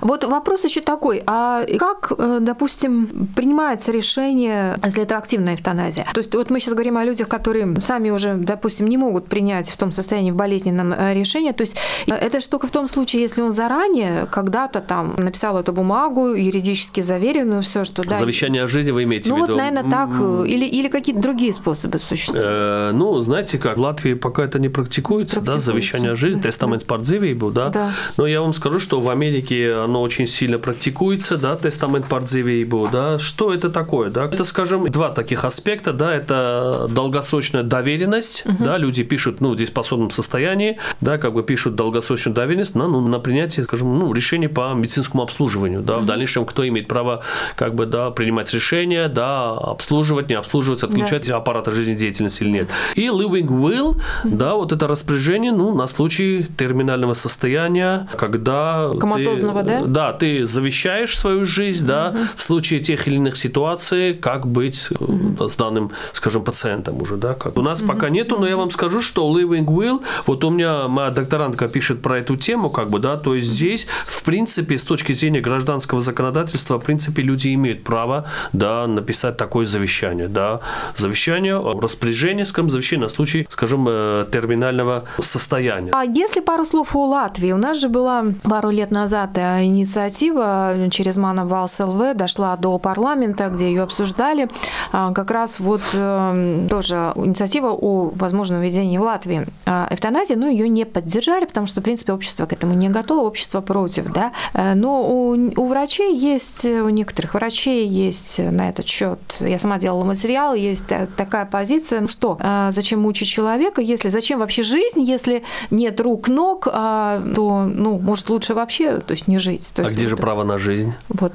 Вот 0.00 0.24
вопрос 0.24 0.64
еще 0.64 0.80
такой, 0.80 1.22
а 1.26 1.64
как, 1.78 2.12
э, 2.16 2.38
допустим, 2.40 3.28
принимается 3.34 3.92
решение, 3.92 4.78
если 4.84 5.02
это 5.02 5.18
активная 5.18 5.54
эвтаназия? 5.54 6.06
То 6.12 6.20
есть 6.20 6.34
вот 6.34 6.50
мы 6.50 6.60
сейчас 6.60 6.74
говорим 6.74 6.96
о 6.96 7.04
людях, 7.04 7.28
которые 7.28 7.80
сами 7.80 8.10
уже, 8.10 8.34
допустим, 8.34 8.86
не 8.86 8.96
могут 8.96 9.26
принять 9.26 9.68
в 9.68 9.76
том 9.76 9.92
состоянии 9.92 10.30
в 10.30 10.36
болезненном 10.36 10.92
э, 10.92 11.14
решение. 11.14 11.52
То 11.52 11.62
есть 11.62 11.76
э, 12.06 12.12
это 12.12 12.40
же 12.40 12.48
только 12.48 12.66
в 12.66 12.70
том 12.70 12.88
случае, 12.88 13.22
если 13.22 13.42
он 13.42 13.52
заранее 13.52 14.26
когда-то 14.26 14.80
там 14.80 15.14
написал 15.16 15.58
эту 15.58 15.72
бумагу, 15.72 16.34
юридически 16.34 17.00
заверенную, 17.00 17.62
все, 17.62 17.84
что 17.84 18.02
да. 18.02 18.18
Завещание 18.18 18.64
о 18.64 18.66
жизни 18.66 18.90
вы 18.90 19.04
имеете 19.04 19.30
ну, 19.30 19.36
в 19.36 19.38
виду? 19.38 19.48
Ну 19.48 19.54
вот, 19.54 19.62
наверное, 19.62 19.90
так. 19.90 20.10
Или, 20.46 20.64
или 20.64 20.88
какие-то 20.88 21.22
другие 21.22 21.52
способы 21.52 21.98
существуют? 21.98 22.44
Э, 22.46 22.90
ну, 22.92 23.20
знаете 23.20 23.58
как, 23.58 23.76
в 23.76 23.80
Латвии 23.80 24.14
пока 24.14 24.44
это 24.44 24.58
не 24.58 24.68
практикуется, 24.68 25.36
практикуется. 25.36 25.66
да, 25.66 25.72
завещание 25.72 26.12
о 26.12 26.16
жизни, 26.16 26.23
да. 26.32 26.40
тестамент 26.40 26.80
да. 26.80 26.86
спортзивейбу, 26.86 27.50
да? 27.50 27.68
да. 27.68 27.92
Но 28.16 28.26
я 28.26 28.40
вам 28.40 28.52
скажу, 28.54 28.80
что 28.80 29.00
в 29.00 29.08
Америке 29.08 29.74
оно 29.74 30.02
очень 30.02 30.26
сильно 30.26 30.58
практикуется, 30.58 31.36
да, 31.36 31.56
тестамент 31.56 32.06
спортзивейбу, 32.06 32.88
да. 32.90 33.18
Что 33.18 33.52
это 33.52 33.70
такое, 33.70 34.10
да? 34.10 34.24
Это, 34.24 34.44
скажем, 34.44 34.90
два 34.90 35.10
таких 35.10 35.44
аспекта, 35.44 35.92
да, 35.92 36.14
это 36.14 36.86
долгосрочная 36.90 37.62
доверенность, 37.62 38.44
угу. 38.46 38.64
да, 38.64 38.78
люди 38.78 39.02
пишут, 39.02 39.40
ну, 39.40 39.52
в 39.52 39.56
дееспособном 39.56 40.10
состоянии, 40.10 40.78
да, 41.00 41.18
как 41.18 41.34
бы 41.34 41.42
пишут 41.42 41.74
долгосрочную 41.74 42.34
доверенность 42.34 42.74
на, 42.74 42.88
ну, 42.88 43.00
на 43.00 43.18
принятие, 43.18 43.64
скажем, 43.64 43.98
ну, 43.98 44.12
решений 44.12 44.48
по 44.48 44.72
медицинскому 44.74 45.22
обслуживанию, 45.22 45.82
да, 45.82 45.96
угу. 45.96 46.04
в 46.04 46.06
дальнейшем 46.06 46.46
кто 46.46 46.66
имеет 46.66 46.88
право, 46.88 47.22
как 47.56 47.74
бы, 47.74 47.86
да, 47.86 48.10
принимать 48.10 48.52
решения, 48.54 49.08
да, 49.08 49.50
обслуживать, 49.50 50.28
не 50.28 50.34
обслуживать, 50.34 50.82
отключать 50.82 51.26
да. 51.26 51.36
аппарата 51.36 51.70
жизнедеятельности 51.70 52.42
или 52.42 52.50
нет. 52.50 52.70
И 52.94 53.06
living 53.06 53.48
will, 53.48 54.00
да, 54.24 54.54
вот 54.54 54.72
это 54.72 54.86
распоряжение, 54.86 55.52
ну, 55.52 55.74
на 55.74 55.86
случай 55.86 56.13
терминального 56.18 57.14
состояния, 57.14 58.08
когда 58.16 58.90
коматозного, 58.98 59.62
ты, 59.62 59.68
да? 59.68 59.82
Да, 59.86 60.12
ты 60.12 60.44
завещаешь 60.44 61.16
свою 61.16 61.44
жизнь, 61.44 61.86
да, 61.86 62.10
угу. 62.10 62.18
в 62.36 62.42
случае 62.42 62.80
тех 62.80 63.06
или 63.06 63.16
иных 63.16 63.36
ситуаций, 63.36 64.14
как 64.14 64.46
быть 64.46 64.88
угу. 64.90 65.48
с 65.48 65.56
данным, 65.56 65.90
скажем, 66.12 66.44
пациентом 66.44 67.00
уже, 67.02 67.16
да, 67.16 67.34
как. 67.34 67.56
У 67.58 67.62
нас 67.62 67.80
угу. 67.80 67.92
пока 67.92 68.08
нету, 68.08 68.36
но 68.38 68.46
я 68.46 68.56
вам 68.56 68.70
скажу, 68.70 69.02
что 69.02 69.30
living 69.36 69.66
will, 69.66 70.02
вот 70.26 70.44
у 70.44 70.50
меня 70.50 70.88
моя 70.88 71.10
докторантка 71.10 71.68
пишет 71.68 72.02
про 72.02 72.18
эту 72.18 72.36
тему, 72.36 72.70
как 72.70 72.90
бы, 72.90 72.98
да, 72.98 73.16
то 73.16 73.34
есть 73.34 73.48
здесь, 73.48 73.86
в 74.06 74.22
принципе, 74.22 74.78
с 74.78 74.84
точки 74.84 75.12
зрения 75.12 75.40
гражданского 75.40 76.00
законодательства, 76.00 76.78
в 76.78 76.84
принципе, 76.84 77.22
люди 77.22 77.54
имеют 77.54 77.84
право, 77.84 78.24
да, 78.52 78.86
написать 78.86 79.36
такое 79.36 79.66
завещание, 79.66 80.28
да, 80.28 80.60
завещание, 80.96 81.60
распоряжение, 81.80 82.46
скажем, 82.46 82.70
завещание 82.70 83.04
на 83.04 83.10
случай, 83.10 83.46
скажем, 83.50 83.86
э, 83.88 84.26
терминального 84.30 85.04
состояния. 85.20 85.90
А 85.92 86.03
если 86.04 86.40
пару 86.40 86.64
слов 86.64 86.94
о 86.96 87.06
Латвии? 87.06 87.52
У 87.52 87.56
нас 87.56 87.78
же 87.78 87.88
была 87.88 88.24
пару 88.42 88.70
лет 88.70 88.90
назад 88.90 89.30
э, 89.36 89.64
инициатива 89.64 90.74
через 90.90 91.16
Мана 91.16 91.44
ЛВ 91.44 92.14
дошла 92.14 92.56
до 92.56 92.78
парламента, 92.78 93.48
где 93.48 93.66
ее 93.66 93.82
обсуждали. 93.82 94.48
А, 94.92 95.12
как 95.12 95.30
раз 95.30 95.60
вот 95.60 95.82
э, 95.92 96.66
тоже 96.68 97.12
инициатива 97.16 97.70
о 97.70 98.10
возможном 98.14 98.60
введении 98.60 98.98
в 98.98 99.02
Латвии 99.02 99.46
эвтаназии, 99.66 100.34
но 100.34 100.48
ее 100.48 100.68
не 100.68 100.84
поддержали, 100.84 101.44
потому 101.44 101.66
что, 101.66 101.80
в 101.80 101.84
принципе, 101.84 102.12
общество 102.12 102.46
к 102.46 102.52
этому 102.52 102.74
не 102.74 102.88
готово, 102.88 103.26
общество 103.26 103.60
против, 103.60 104.12
да. 104.12 104.32
Но 104.74 105.02
у, 105.02 105.32
у 105.32 105.66
врачей 105.66 106.14
есть, 106.14 106.64
у 106.64 106.88
некоторых 106.88 107.34
врачей 107.34 107.86
есть 107.88 108.38
на 108.38 108.68
этот 108.68 108.86
счет, 108.86 109.18
я 109.40 109.58
сама 109.58 109.78
делала 109.78 110.04
материал, 110.04 110.54
есть 110.54 110.84
такая 111.16 111.46
позиция, 111.46 112.00
ну 112.00 112.08
что, 112.08 112.36
а, 112.40 112.70
зачем 112.70 113.00
мучить 113.00 113.28
человека, 113.28 113.80
если 113.80 114.08
зачем 114.08 114.40
вообще 114.40 114.62
жизнь, 114.62 115.00
если 115.00 115.42
нет 115.84 116.00
рук, 116.00 116.28
ног, 116.28 116.68
а, 116.70 117.22
то, 117.34 117.64
ну, 117.64 117.98
может, 117.98 118.28
лучше 118.30 118.54
вообще, 118.54 118.98
то 118.98 119.12
есть 119.12 119.28
не 119.28 119.38
жить. 119.38 119.72
То 119.74 119.82
а 119.82 119.84
есть 119.86 119.96
где 119.96 120.08
же 120.08 120.16
право 120.16 120.44
на 120.44 120.58
жизнь? 120.58 120.94
Вот. 121.08 121.32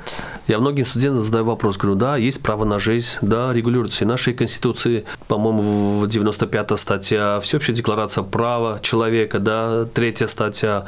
Я 0.48 0.60
многим 0.60 0.86
студентам 0.86 1.24
задаю 1.24 1.46
вопрос, 1.46 1.78
говорю, 1.78 1.96
да, 1.96 2.18
есть 2.18 2.42
право 2.42 2.66
на 2.66 2.80
жизнь, 2.80 3.18
да, 3.22 3.54
регулируется. 3.54 4.04
И 4.04 4.08
нашей 4.08 4.34
Конституции, 4.34 5.06
по-моему, 5.28 6.00
в 6.00 6.04
95-та 6.06 6.78
статья, 6.78 7.40
Всеобщая 7.42 7.74
декларация 7.74 8.24
права 8.24 8.80
человека, 8.82 9.40
да, 9.40 9.86
третья 9.94 10.28
статья, 10.28 10.86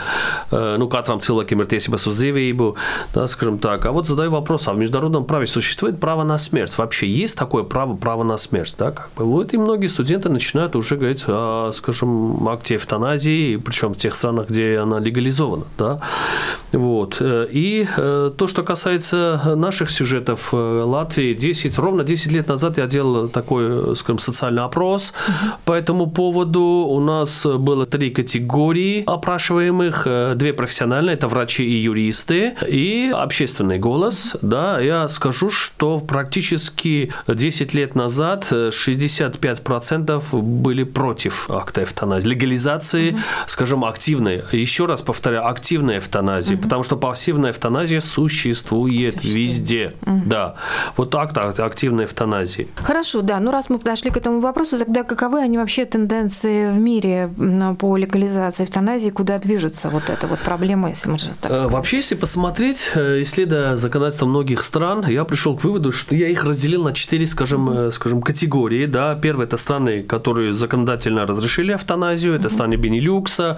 э, 0.52 0.76
ну, 0.78 0.88
катрам 0.89 1.19
cilvēkiem 1.19 1.62
ir 1.62 1.67
tiesības 1.67 2.08
uz 2.08 2.21
да, 3.13 3.28
скажем 3.28 3.58
так. 3.60 3.86
А 3.86 3.91
вот 3.91 4.08
задаю 4.08 4.32
вопрос, 4.32 4.67
а 4.67 4.74
в 4.74 4.78
международном 4.78 5.26
праве 5.26 5.47
существует 5.47 6.00
право 6.00 6.24
на 6.24 6.38
смерть? 6.38 6.78
Вообще 6.78 7.08
есть 7.08 7.38
такое 7.38 7.63
право, 7.63 7.95
право 7.95 8.24
на 8.24 8.38
смерть, 8.38 8.76
да, 8.78 8.91
как 8.91 9.10
бы? 9.15 9.26
Вот 9.26 9.54
и 9.54 9.58
многие 9.58 9.88
студенты 9.88 10.30
начинают 10.30 10.76
уже 10.76 10.97
говорить 10.97 11.24
о, 11.28 11.71
скажем, 11.74 12.47
акте 12.47 12.76
эвтаназии, 12.76 13.50
причем 13.57 13.93
в 13.93 13.97
тех 13.97 14.15
странах, 14.15 14.49
где 14.49 14.77
она 14.77 14.99
легализована, 14.99 15.65
да. 15.77 16.01
Вот. 16.71 17.21
И 17.21 17.87
э, 17.97 18.31
то, 18.37 18.47
что 18.47 18.63
касается 18.63 19.55
наших 19.55 19.89
сюжетов 19.89 20.49
э, 20.53 20.83
Латвии, 20.85 21.33
10, 21.33 21.77
ровно 21.77 22.03
10 22.03 22.31
лет 22.31 22.47
назад 22.47 22.77
я 22.77 22.87
делал 22.87 23.27
такой, 23.27 23.95
скажем, 23.95 24.19
социальный 24.19 24.63
опрос 24.63 25.13
по 25.65 25.73
этому 25.73 26.07
поводу. 26.09 26.61
У 26.61 26.99
нас 26.99 27.45
было 27.45 27.85
три 27.85 28.09
категории 28.09 29.03
опрашиваемых, 29.05 30.03
э, 30.05 30.33
две 30.35 30.53
профессиональные, 30.53 31.15
это 31.15 31.27
врачи 31.27 31.63
и 31.63 31.77
юристы, 31.77 32.53
и 32.67 33.11
общественный 33.13 33.77
голос, 33.77 34.35
да, 34.41 34.79
я 34.79 35.09
скажу, 35.09 35.49
что 35.49 35.99
практически 35.99 37.13
10 37.27 37.73
лет 37.73 37.95
назад 37.95 38.47
65% 38.51 40.41
были 40.41 40.83
против 40.83 41.49
акта 41.49 41.83
эвтаназии, 41.83 42.27
легализации. 42.27 43.17
Скажем, 43.47 43.86
активной, 43.86 44.43
еще 44.51 44.86
раз 44.86 45.01
повторяю, 45.01 45.47
активной 45.47 45.99
эвтаназии, 45.99 46.56
угу. 46.56 46.63
потому 46.63 46.84
что 46.84 46.97
пассивная 46.97 47.51
эвтаназия 47.51 47.99
существует, 47.99 49.15
существует. 49.15 49.36
везде, 49.36 49.93
угу. 50.06 50.21
да. 50.25 50.56
Вот 50.97 51.13
акт 51.15 51.38
активной 51.38 52.06
эвтаназии. 52.06 52.67
Хорошо, 52.75 53.21
да, 53.21 53.39
ну 53.39 53.51
раз 53.51 53.69
мы 53.69 53.80
подошли 53.80 54.12
к 54.12 54.17
этому 54.17 54.39
вопросу, 54.39 54.77
тогда 54.77 55.04
каковы 55.04 55.39
они 55.39 55.58
вообще 55.58 55.86
тенденции 55.86 56.69
в 56.69 56.75
мире 56.75 57.30
по 57.80 57.97
легализации 57.97 58.63
эвтаназии, 58.63 59.10
куда 59.10 59.39
движется 59.39 59.89
вот 59.89 60.10
эта 60.10 60.27
вот 60.27 60.39
проблема, 60.39 60.89
если 60.89 61.10
можно 61.10 61.34
так 61.39 61.51
э, 61.51 61.56
сказать? 61.56 61.71
Вообще, 61.71 61.97
если 61.97 62.15
посмотреть, 62.15 62.91
э, 62.95 63.21
исследуя 63.21 63.75
законодательство 63.75 64.25
многих 64.25 64.63
стран, 64.63 65.06
я 65.08 65.23
пришел 65.25 65.58
к 65.58 65.63
выводу, 65.63 65.91
что 65.91 66.15
я 66.15 66.27
их 66.27 66.43
разделил 66.43 66.84
на 66.84 66.93
четыре, 66.93 67.27
скажем, 67.27 67.69
mm-hmm. 67.69 67.91
скажем, 67.91 68.21
категории. 68.21 68.86
Да. 68.86 69.15
Первое– 69.15 69.45
это 69.47 69.58
страны, 69.58 70.04
которые 70.04 70.54
законодательно 70.54 71.25
разрешили 71.25 71.73
эвтаназию, 71.73 72.34
это 72.34 72.47
mm-hmm. 72.47 72.54
страны 72.54 72.75
Бенилюкса, 73.32 73.58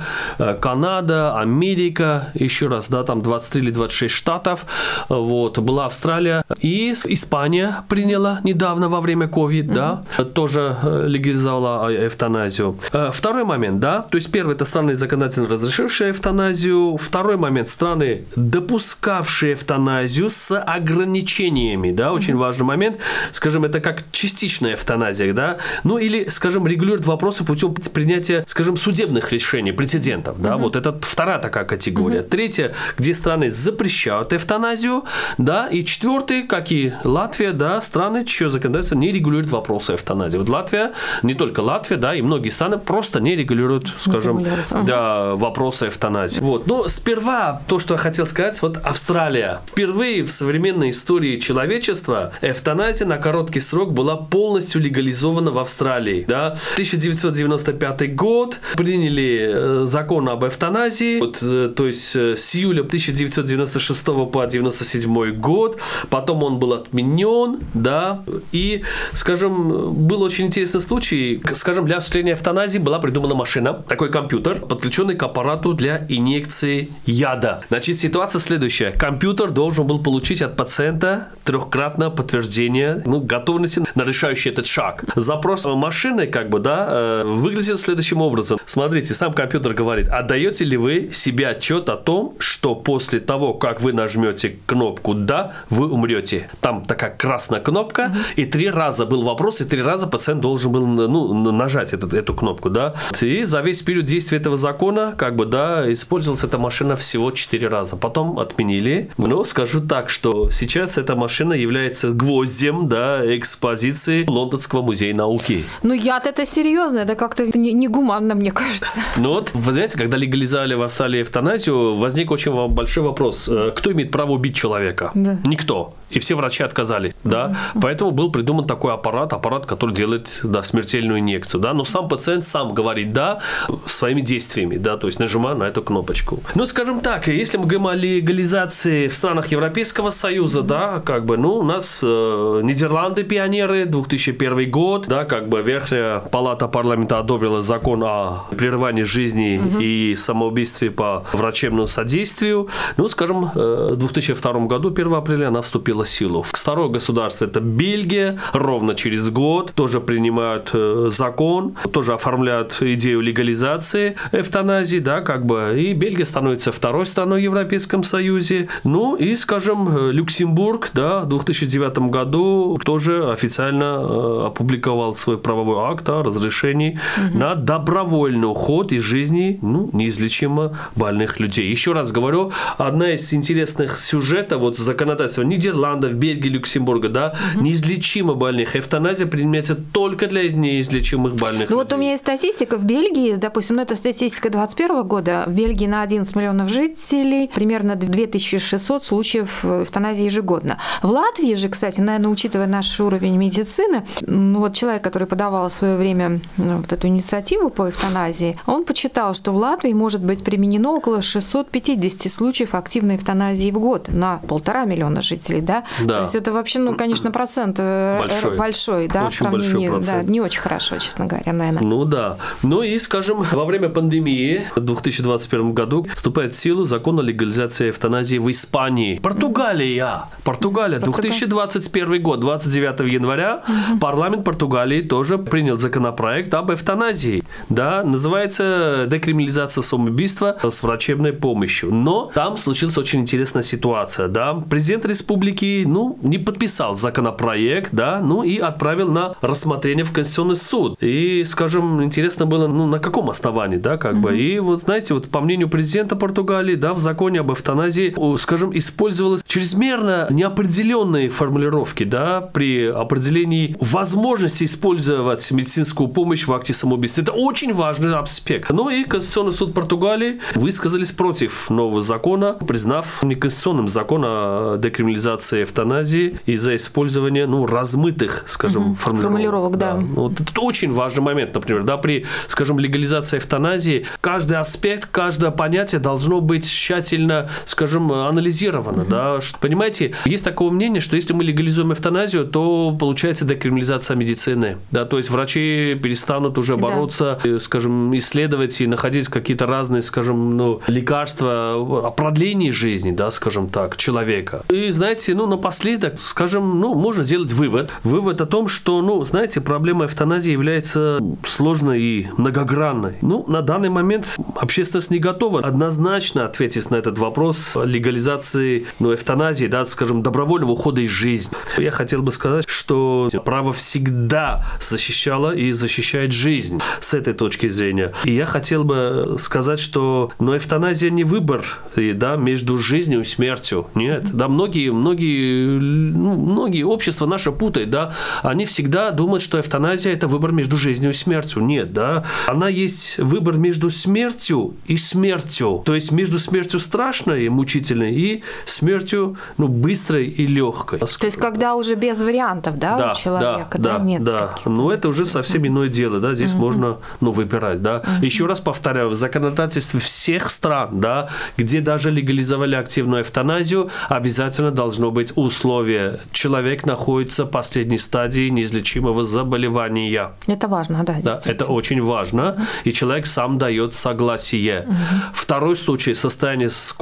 Канада, 0.62 1.40
Америка, 1.40 2.30
еще 2.34 2.68
раз, 2.68 2.88
да, 2.88 3.04
там 3.04 3.22
23 3.22 3.62
или 3.62 3.72
26 3.72 4.14
штатов, 4.14 4.66
вот, 5.10 5.58
была 5.60 5.86
Австралия 5.86 6.44
и 6.60 6.94
Испания 7.06 7.84
приняла 7.90 8.40
недавно 8.44 8.90
во 8.90 9.02
время 9.02 9.28
COVID, 9.28 9.66
mm-hmm. 9.66 9.74
да, 9.74 10.04
тоже 10.34 10.78
легализовала 11.08 12.08
эвтаназию. 12.08 12.78
Второй 13.12 13.44
момент, 13.44 13.80
да, 13.80 14.02
то 14.02 14.18
есть 14.18 14.32
первый– 14.32 14.56
это 14.56 14.66
страны 14.66 14.96
законодательно 14.96 15.48
разрешившие 15.48 16.12
эвтаназию, 16.12 16.98
второй 16.98 17.38
момент– 17.38 17.68
страны, 17.70 18.24
допускавшие 18.36 19.54
эвтаназию 19.54 20.30
с 20.30 20.58
ограничениями, 20.60 21.92
да, 21.92 22.14
очень 22.14 22.34
mm-hmm. 22.34 22.38
важный 22.38 22.66
момент, 22.66 22.98
скажем, 23.32 23.66
это 23.66 23.80
как 23.80 24.04
частичная 24.12 24.74
эвтаназия, 24.76 25.34
да, 25.34 25.58
ну 25.84 25.98
или, 25.98 26.30
скажем, 26.30 26.68
регулирует 26.68 27.06
вопросы 27.06 27.44
путем 27.44 27.74
принятия, 27.94 28.44
скажем, 28.48 28.78
судебных 28.78 29.32
решений, 29.32 29.63
прецедентов, 29.72 30.42
да, 30.42 30.54
mm-hmm. 30.54 30.58
вот 30.60 30.76
это 30.76 31.00
вторая 31.02 31.40
такая 31.40 31.66
категория. 31.66 32.20
Mm-hmm. 32.20 32.30
Третья, 32.30 32.74
где 32.98 33.14
страны 33.14 33.50
запрещают 33.50 34.34
эвтаназию, 34.34 35.04
да, 35.38 35.68
и 35.68 35.84
четвертый, 35.84 36.44
как 36.44 36.72
и 36.72 36.94
Латвия, 37.04 37.52
да, 37.52 37.82
страны, 37.82 38.26
чье 38.26 38.50
законодательство 38.50 38.96
не 38.96 39.12
регулирует 39.12 39.50
вопросы 39.50 39.96
эвтаназии. 39.96 40.38
Вот 40.38 40.50
Латвия, 40.50 40.94
не 41.22 41.34
только 41.34 41.62
Латвия, 41.62 41.98
да, 41.98 42.16
и 42.16 42.22
многие 42.22 42.50
страны 42.50 42.78
просто 42.78 43.20
не 43.20 43.36
регулируют, 43.36 43.88
скажем, 44.00 44.40
mm-hmm. 44.40 44.86
да, 44.86 45.36
вопросы 45.36 45.88
эвтаназии. 45.88 46.40
Вот, 46.40 46.68
но 46.68 46.88
сперва 46.88 47.62
то, 47.68 47.80
что 47.80 47.94
я 47.94 47.98
хотел 47.98 48.26
сказать, 48.28 48.62
вот 48.62 48.78
Австралия. 48.84 49.62
Впервые 49.68 50.24
в 50.24 50.32
современной 50.32 50.92
истории 50.92 51.38
человечества 51.38 52.34
эвтаназия 52.42 53.08
на 53.08 53.18
короткий 53.18 53.60
срок 53.60 53.94
была 53.94 54.16
полностью 54.16 54.82
легализована 54.82 55.52
в 55.52 55.58
Австралии. 55.58 56.26
Да? 56.28 56.58
1995 56.74 58.16
год 58.16 58.60
приняли 58.76 59.53
э, 59.54 59.84
закон 59.86 60.28
об 60.30 60.44
эвтаназии, 60.44 61.20
вот, 61.20 61.40
э, 61.42 61.72
то 61.76 61.88
есть 61.88 62.16
э, 62.16 62.36
с 62.36 62.56
июля 62.56 62.82
1996 62.82 64.06
по 64.06 64.42
1997 64.42 65.32
год, 65.40 65.80
потом 66.10 66.44
он 66.44 66.60
был 66.60 66.74
отменен, 66.74 67.60
да, 67.74 68.24
и, 68.52 68.84
скажем, 69.14 69.94
был 69.94 70.22
очень 70.24 70.48
интересный 70.48 70.82
случай, 70.82 71.42
скажем, 71.54 71.86
для 71.86 71.98
осуществления 71.98 72.34
эвтаназии 72.34 72.80
была 72.80 73.00
придумана 73.00 73.36
машина, 73.36 73.74
такой 73.88 74.12
компьютер, 74.12 74.60
подключенный 74.60 75.16
к 75.16 75.24
аппарату 75.24 75.74
для 75.74 76.06
инъекции 76.10 76.90
яда. 77.06 77.62
Значит, 77.70 77.96
ситуация 77.98 78.40
следующая. 78.40 78.92
Компьютер 78.92 79.52
должен 79.52 79.88
был 79.88 80.00
получить 80.00 80.42
от 80.42 80.56
пациента 80.56 81.28
трехкратно 81.44 82.10
подтверждения 82.10 83.02
ну, 83.06 83.20
готовности 83.20 83.84
на 83.96 84.04
решающий 84.04 84.50
этот 84.50 84.66
шаг. 84.68 85.06
Запрос 85.16 85.66
машины, 85.66 86.28
как 86.28 86.50
бы, 86.50 86.60
да, 86.60 87.24
выглядит 87.24 87.80
следующим 87.80 88.22
образом. 88.22 88.60
Смотрите, 88.66 89.14
сам 89.14 89.34
компьютер 89.34 89.43
говорит, 89.48 90.10
отдаете 90.10 90.66
ли 90.66 90.78
вы 90.78 91.10
себе 91.12 91.48
отчет 91.50 91.90
о 91.90 91.98
том, 91.98 92.36
что 92.40 92.76
после 92.76 93.20
того, 93.20 93.54
как 93.54 93.82
вы 93.82 93.94
нажмете 93.94 94.58
кнопку 94.66 95.14
«Да», 95.14 95.54
вы 95.70 95.90
умрете. 95.90 96.50
Там 96.62 96.84
такая 96.86 97.12
красная 97.12 97.60
кнопка, 97.60 98.02
mm-hmm. 98.02 98.34
и 98.36 98.46
три 98.46 98.70
раза 98.70 99.06
был 99.06 99.24
вопрос, 99.24 99.62
и 99.62 99.66
три 99.66 99.82
раза 99.82 100.08
пациент 100.08 100.42
должен 100.42 100.72
был 100.72 100.86
ну, 100.86 101.52
нажать 101.52 101.94
этот, 101.94 102.14
эту 102.14 102.34
кнопку, 102.34 102.70
да. 102.70 102.94
И 103.22 103.44
за 103.44 103.62
весь 103.62 103.82
период 103.82 104.06
действия 104.06 104.38
этого 104.38 104.58
закона, 104.58 105.14
как 105.18 105.36
бы, 105.36 105.46
да, 105.46 105.92
использовалась 105.92 106.44
эта 106.44 106.58
машина 106.58 106.96
всего 106.96 107.32
четыре 107.32 107.68
раза. 107.68 107.96
Потом 107.96 108.40
отменили. 108.40 109.10
Но 109.18 109.44
скажу 109.46 109.82
так, 109.82 110.10
что 110.10 110.50
сейчас 110.50 110.98
эта 110.98 111.16
машина 111.16 111.54
является 111.54 112.12
гвоздем, 112.12 112.88
да, 112.88 113.22
экспозиции 113.38 114.26
Лондонского 114.28 114.82
музея 114.82 115.16
науки. 115.16 115.66
Ну, 115.84 115.94
яд 115.94 116.28
это 116.28 116.46
серьезно, 116.46 117.00
это 117.00 117.16
как-то 117.16 117.46
негуманно, 117.58 118.36
мне 118.36 118.52
кажется. 118.52 119.00
Ну 119.18 119.33
вот, 119.34 119.52
вы 119.54 119.72
знаете, 119.72 119.98
когда 119.98 120.18
легализовали 120.18 120.76
в 120.76 120.82
Австралии 120.82 121.22
эвтаназию, 121.22 121.96
возник 121.96 122.32
очень 122.32 122.52
большой 122.70 123.04
вопрос. 123.04 123.50
Э, 123.50 123.72
кто 123.76 123.92
имеет 123.92 124.12
право 124.12 124.32
убить 124.32 124.56
человека? 124.56 125.12
Да. 125.14 125.38
Никто 125.46 125.94
и 126.16 126.20
все 126.20 126.36
врачи 126.36 126.64
отказались, 126.64 127.14
да, 127.24 127.48
mm-hmm. 127.48 127.80
поэтому 127.82 128.12
был 128.12 128.32
придуман 128.32 128.68
такой 128.68 128.94
аппарат, 128.94 129.34
аппарат, 129.34 129.66
который 129.66 129.96
делает, 129.96 130.40
да, 130.44 130.64
смертельную 130.64 131.20
инъекцию, 131.20 131.62
да, 131.62 131.74
но 131.74 131.84
сам 131.84 132.08
пациент 132.08 132.44
сам 132.44 132.74
говорит 132.74 133.14
«да» 133.14 133.40
своими 133.86 134.22
действиями, 134.22 134.78
да, 134.78 134.98
то 134.98 135.08
есть 135.08 135.20
нажимая 135.20 135.56
на 135.56 135.64
эту 135.64 135.82
кнопочку. 135.82 136.42
Ну, 136.56 136.66
скажем 136.66 137.00
так, 137.02 137.28
если 137.28 137.58
мы 137.58 137.66
говорим 137.66 137.88
о 137.88 137.96
легализации 137.96 139.08
в 139.08 139.16
странах 139.16 139.48
Европейского 139.48 140.10
Союза, 140.10 140.60
mm-hmm. 140.60 140.68
да, 140.68 141.02
как 141.06 141.26
бы, 141.26 141.38
ну, 141.38 141.56
у 141.56 141.64
нас 141.64 142.00
э, 142.02 142.62
Нидерланды 142.64 143.24
пионеры, 143.24 143.86
2001 143.86 144.72
год, 144.72 145.08
да, 145.08 145.26
как 145.26 145.50
бы 145.50 145.62
Верхняя 145.62 146.20
палата 146.20 146.68
парламента 146.68 147.20
одобрила 147.20 147.62
закон 147.62 148.04
о 148.04 148.46
прерывании 148.58 149.04
жизни 149.04 149.60
mm-hmm. 149.60 149.84
и 149.84 150.16
самоубийстве 150.16 150.92
по 150.92 151.26
врачебному 151.34 151.88
содействию. 151.88 152.70
Ну, 152.98 153.08
скажем, 153.08 153.50
э, 153.56 153.90
в 153.92 153.96
2002 153.98 154.66
году, 154.68 154.92
1 154.92 155.14
апреля, 155.14 155.48
она 155.48 155.62
вступила 155.62 156.03
в 156.04 156.10
силу. 156.10 156.44
Второе 156.44 156.90
государство– 156.90 157.46
это 157.48 157.60
Бельгия. 157.60 158.40
Ровно 158.54 158.96
через 158.96 159.30
год 159.30 159.74
тоже 159.74 160.00
принимают 160.00 160.70
э, 160.74 161.08
закон, 161.10 161.76
тоже 161.92 162.14
оформляют 162.14 162.78
идею 162.82 163.22
легализации 163.22 164.16
эвтаназии, 164.32 165.00
да, 165.00 165.22
как 165.22 165.46
бы. 165.46 165.76
И 165.78 165.94
Бельгия 165.94 166.26
становится 166.26 166.72
второй 166.72 167.06
страной 167.06 167.42
в 167.42 167.44
Европейском 167.44 168.04
Союзе. 168.04 168.70
Ну 168.84 169.16
и, 169.16 169.36
скажем, 169.36 169.90
э, 169.90 170.12
Люксембург, 170.12 170.92
да, 170.94 171.22
в 171.22 171.30
2009 171.30 172.10
году 172.10 172.78
тоже 172.84 173.32
официально 173.32 173.98
э, 174.00 174.46
опубликовал 174.48 175.16
свой 175.16 175.38
правовой 175.38 175.92
акт 175.92 176.10
о 176.10 176.24
разрешении 176.24 177.00
угу. 177.18 177.38
на 177.38 177.56
добровольный 177.56 178.50
уход 178.50 178.92
из 178.92 179.02
жизни 179.02 179.60
ну, 179.62 179.90
неизлечимо 179.94 180.78
больных 180.96 181.40
людей. 181.40 181.70
Еще 181.70 181.94
раз 181.94 182.12
говорю, 182.12 182.52
одна 182.78 183.14
из 183.14 183.34
интересных 183.34 183.98
сюжетов 183.98 184.62
вот 184.62 184.78
законодательства 184.78 185.44
Нидерландов 185.44 185.93
Нидерландов, 185.94 186.14
Бельгии, 186.14 186.50
Люксембурга, 186.50 187.10
да, 187.10 187.36
угу. 187.56 187.64
неизлечимо 187.64 188.34
больных. 188.34 188.76
Эвтаназия 188.76 189.28
применяется 189.28 189.76
только 189.76 190.28
для 190.28 190.50
неизлечимых 190.50 191.36
больных. 191.36 191.70
Ну 191.70 191.78
людей. 191.78 191.84
вот 191.84 191.94
у 191.94 191.98
меня 191.98 192.12
есть 192.12 192.24
статистика 192.24 192.78
в 192.78 192.84
Бельгии, 192.84 193.36
допустим, 193.36 193.78
ну 193.78 193.82
это 193.82 193.96
статистика 193.96 194.50
2021 194.50 195.04
года, 195.04 195.44
в 195.48 195.54
Бельгии 195.54 195.88
на 195.88 196.02
11 196.02 196.36
миллионов 196.36 196.70
жителей 196.70 197.50
примерно 197.54 197.96
2600 197.96 199.04
случаев 199.04 199.64
эвтаназии 199.66 200.26
ежегодно. 200.26 200.80
В 201.02 201.10
Латвии 201.10 201.56
же, 201.56 201.70
кстати, 201.70 202.02
наверное, 202.02 202.30
учитывая 202.30 202.68
наш 202.68 203.00
уровень 203.00 203.38
медицины, 203.38 204.06
ну 204.22 204.60
вот 204.60 204.74
человек, 204.74 205.04
который 205.04 205.28
подавал 205.28 205.70
в 205.70 205.74
свое 205.74 205.96
время 205.96 206.40
ну, 206.58 206.78
вот 206.78 206.92
эту 206.92 207.08
инициативу 207.08 207.70
по 207.70 207.90
эвтаназии, 207.90 208.60
он 208.66 208.86
почитал, 208.86 209.34
что 209.34 209.52
в 209.52 209.56
Латвии 209.56 209.94
может 209.94 210.24
быть 210.24 210.44
применено 210.44 210.92
около 210.92 211.22
650 211.22 212.32
случаев 212.32 212.76
активной 212.76 213.18
эвтаназии 213.18 213.72
в 213.72 213.80
год 213.80 214.08
на 214.08 214.40
полтора 214.48 214.86
миллиона 214.86 215.22
жителей, 215.22 215.62
да, 215.62 215.73
да? 216.02 216.18
То 216.18 216.22
есть 216.22 216.36
это 216.36 216.54
вообще, 216.54 216.80
ну, 216.80 216.96
конечно, 216.96 217.32
процент 217.32 217.78
э, 217.80 218.20
большой, 218.20 218.58
большой 218.58 219.08
да, 219.08 219.26
очень 219.26 219.36
в 219.36 219.40
сравнении, 219.40 219.90
большой 219.90 220.24
да, 220.24 220.24
не 220.24 220.42
очень 220.42 220.62
хорошо, 220.62 220.98
честно 221.00 221.26
говоря, 221.26 221.54
наверное. 221.54 221.84
Ну 221.84 222.06
да. 222.06 222.38
Ну 222.62 222.82
и, 222.82 223.00
скажем, 223.00 223.46
во 223.52 223.66
время 223.66 223.90
пандемии 223.90 224.62
в 224.76 224.80
2021 224.80 225.74
году 225.74 226.06
вступает 226.16 226.54
в 226.54 226.58
силу 226.58 226.86
закон 226.86 227.20
о 227.20 227.24
легализации 227.24 227.90
эвтаназии 227.90 228.38
в 228.38 228.50
Испании. 228.50 229.20
Португалия. 229.20 230.26
Португалия. 230.44 231.00
2021 231.00 232.22
год, 232.22 232.40
29 232.40 233.12
января, 233.12 233.64
парламент 234.00 234.44
Португалии 234.44 235.02
тоже 235.02 235.38
принял 235.38 235.78
законопроект 235.78 236.54
об 236.54 236.72
эвтаназии. 236.72 237.44
Да, 237.70 238.04
называется 238.04 239.08
декриминализация 239.08 239.82
самоубийства 239.82 240.58
с 240.62 240.84
врачебной 240.84 241.34
помощью. 241.34 241.94
Но 241.94 242.32
там 242.34 242.58
случилась 242.58 242.98
очень 242.98 243.22
интересная 243.22 243.64
ситуация. 243.64 244.28
Да? 244.28 244.54
Президент 244.70 245.06
республики 245.06 245.63
все 245.64 245.86
ну, 245.88 246.18
не 246.22 246.38
подписал 246.38 246.96
законопроект, 246.98 247.94
да, 247.94 248.20
ну 248.22 248.44
и 248.44 248.58
отправил 248.58 249.10
на 249.10 249.36
рассмотрение 249.42 250.04
в 250.04 250.12
Конституционный 250.12 250.58
суд. 250.58 250.98
И, 251.02 251.46
скажем, 251.46 252.04
интересно 252.04 252.46
было, 252.46 252.68
ну, 252.68 252.86
на 252.86 253.00
каком 253.00 253.30
основании, 253.30 253.78
да, 253.78 253.98
как 253.98 254.16
mm-hmm. 254.16 254.20
бы. 254.20 254.38
И 254.38 254.60
вот, 254.60 254.82
знаете, 254.84 255.14
вот 255.14 255.30
по 255.30 255.40
мнению 255.40 255.70
президента 255.70 256.18
Португалии, 256.18 256.76
да, 256.76 256.94
в 256.94 257.00
законе 257.00 257.40
об 257.40 257.52
эвтаназии, 257.52 258.14
скажем, 258.38 258.78
использовалась 258.78 259.42
чрезмерно 259.48 260.28
неопределенные 260.30 261.30
формулировки, 261.30 262.04
да, 262.04 262.42
при 262.42 262.88
определении 262.88 263.78
возможности 263.80 264.66
использовать 264.66 265.50
медицинскую 265.52 266.10
помощь 266.10 266.46
в 266.46 266.52
акте 266.52 266.74
самоубийства. 266.74 267.22
Это 267.22 267.32
очень 267.32 267.74
важный 267.74 268.14
аспект. 268.16 268.70
Ну 268.72 268.90
и 268.90 269.06
Конституционный 269.06 269.54
суд 269.54 269.74
Португалии 269.74 270.42
высказались 270.56 271.14
против 271.14 271.70
нового 271.70 272.02
закона, 272.02 272.54
признав 272.68 273.24
неконституционным 273.24 273.88
закон 273.88 274.24
о 274.26 274.78
декриминализации 274.78 275.53
легализации 275.54 275.64
эвтаназии 275.64 276.38
из-за 276.46 276.76
использования 276.76 277.46
ну, 277.46 277.66
размытых, 277.66 278.44
скажем, 278.48 278.92
угу. 278.92 278.96
формулировок. 278.96 279.32
формулировок 279.32 279.78
да. 279.78 279.94
Да. 279.94 280.04
Вот 280.22 280.40
это 280.40 280.62
очень 280.62 280.92
важный 280.92 281.22
момент, 281.22 281.54
например, 281.54 281.84
да, 281.84 281.98
при, 281.98 282.26
скажем, 282.48 282.80
легализации 282.80 283.38
эвтаназии 283.38 284.06
каждый 284.22 284.58
аспект, 284.58 285.10
каждое 285.12 285.52
понятие 285.52 286.00
должно 286.00 286.42
быть 286.42 286.70
тщательно, 286.70 287.50
скажем, 287.66 288.12
анализировано. 288.12 289.04
Угу. 289.04 289.10
Да. 289.10 289.40
Понимаете, 289.60 290.14
есть 290.26 290.44
такое 290.44 290.72
мнение, 290.72 291.02
что 291.02 291.16
если 291.16 291.34
мы 291.34 291.44
легализуем 291.44 291.94
эвтаназию, 291.94 292.46
то 292.46 292.96
получается 293.00 293.46
декриминализация 293.46 294.16
медицины. 294.16 294.78
Да, 294.92 295.06
то 295.06 295.18
есть 295.18 295.30
врачи 295.30 296.00
перестанут 296.02 296.58
уже 296.58 296.78
бороться, 296.78 297.40
да. 297.44 297.60
скажем, 297.60 298.16
исследовать 298.18 298.82
и 298.82 298.88
находить 298.88 299.28
какие-то 299.28 299.66
разные, 299.66 300.02
скажем, 300.02 300.58
ну, 300.58 300.82
лекарства 300.88 301.74
о 301.76 302.12
продлении 302.12 302.72
жизни, 302.72 303.12
да, 303.12 303.32
скажем 303.32 303.70
так, 303.70 303.98
человека. 303.98 304.64
И 304.70 304.92
знаете, 304.92 305.36
ну, 305.36 305.43
ну, 305.44 305.50
напоследок, 305.58 306.20
скажем, 306.22 306.80
ну, 306.80 306.94
можно 306.96 307.24
сделать 307.24 307.52
вывод. 307.52 307.92
Вывод 308.04 308.40
о 308.40 308.46
том, 308.46 308.70
что, 308.70 309.02
ну, 309.02 309.26
знаете, 309.26 309.60
проблема 309.60 310.06
эвтаназии 310.06 310.52
является 310.52 311.20
сложной 311.46 312.02
и 312.02 312.28
многогранной. 312.38 313.16
Ну, 313.22 313.44
на 313.50 313.62
данный 313.62 313.90
момент 313.90 314.38
общественность 314.56 315.12
не 315.12 315.20
готова 315.20 315.60
однозначно 315.60 316.46
ответить 316.46 316.90
на 316.92 316.96
этот 316.96 317.18
вопрос 317.18 317.76
легализации, 317.76 318.86
ну, 319.00 319.14
эвтаназии, 319.14 319.66
да, 319.66 319.86
скажем, 319.86 320.24
добровольного 320.24 320.72
ухода 320.72 321.02
из 321.02 321.10
жизни. 321.10 321.58
Я 321.78 321.92
хотел 321.92 322.22
бы 322.22 322.32
сказать, 322.32 322.64
что 322.70 323.28
право 323.44 323.74
всегда 323.74 324.66
защищало 324.80 325.54
и 325.54 325.74
защищает 325.74 326.32
жизнь 326.32 326.80
с 327.02 327.14
этой 327.14 327.34
точки 327.34 327.68
зрения. 327.68 328.14
И 328.24 328.34
я 328.34 328.46
хотел 328.46 328.86
бы 328.86 329.36
сказать, 329.40 329.80
что, 329.80 330.32
ну, 330.40 330.56
эвтаназия 330.56 331.10
не 331.10 331.26
выбор, 331.26 331.66
и, 331.98 332.14
да, 332.14 332.38
между 332.38 332.78
жизнью 332.78 333.22
и 333.22 333.26
смертью. 333.26 333.88
Нет, 333.94 334.26
да, 334.32 334.48
многие, 334.48 334.90
многие 334.90 335.33
ну, 335.80 336.36
многие 336.36 336.84
общества 336.84 337.26
наши 337.26 337.52
путают, 337.52 337.90
да, 337.90 338.14
они 338.42 338.66
всегда 338.66 339.12
думают, 339.12 339.44
что 339.44 339.60
эвтаназия– 339.60 340.14
это 340.14 340.28
выбор 340.28 340.52
между 340.52 340.78
жизнью 340.78 341.12
и 341.12 341.14
смертью. 341.14 341.64
Нет, 341.64 341.94
да, 341.94 342.24
она 342.48 342.70
есть 342.70 343.18
выбор 343.18 343.58
между 343.58 343.90
смертью 343.90 344.74
и 344.88 344.98
смертью, 344.98 345.82
то 345.86 345.96
есть 345.96 346.12
между 346.12 346.40
смертью 346.40 346.80
страшной 346.80 347.46
и 347.46 347.50
мучительной 347.50 348.14
и 348.14 348.44
смертью, 348.66 349.38
ну, 349.58 349.68
быстрой 349.68 350.28
и 350.28 350.48
легкой. 350.48 351.00
То 351.00 351.08
есть, 351.26 351.38
когда 351.38 351.76
уже 351.76 351.96
без 351.96 352.18
вариантов, 352.18 352.78
да, 352.78 352.98
да 352.98 353.12
у 353.12 353.16
человека, 353.16 353.78
да, 353.78 353.98
да, 353.98 354.04
нет 354.04 354.24
да. 354.24 354.56
Но 354.66 354.92
это 354.92 355.08
уже 355.10 355.26
совсем 355.26 355.66
иное 355.66 355.90
дело, 355.90 356.20
да, 356.20 356.34
здесь 356.34 356.54
можно, 356.54 356.98
ну, 357.22 357.32
выбирать, 357.32 357.82
да. 357.82 358.02
Еще 358.22 358.46
раз 358.46 358.60
повторяю, 358.60 359.10
в 359.10 359.14
законодательстве 359.14 360.00
всех 360.00 360.50
стран, 360.50 361.00
да, 361.00 361.30
где 361.58 361.82
даже 361.82 362.12
легализовали 362.12 362.76
активную 362.76 363.22
эвтаназию, 363.22 363.90
обязательно 364.10 364.72
должно 364.72 365.12
быть 365.12 365.23
быть 365.24 365.34
условие. 365.36 366.20
Человек 366.32 366.86
находится 366.86 367.46
в 367.46 367.50
последней 367.50 367.98
стадии 367.98 368.50
неизлечимого 368.50 369.24
заболевания. 369.24 370.32
Это 370.48 370.68
важно, 370.68 371.04
да. 371.04 371.16
Да, 371.24 371.42
это 371.46 371.66
очень 371.66 372.02
важно. 372.02 372.56
И 372.84 372.92
человек 372.92 373.26
сам 373.26 373.58
дает 373.58 373.94
согласие. 373.94 374.82
Угу. 374.82 374.96
Второй 375.34 375.76
случай– 375.76 376.14
состояние 376.16 376.70
с 376.70 376.94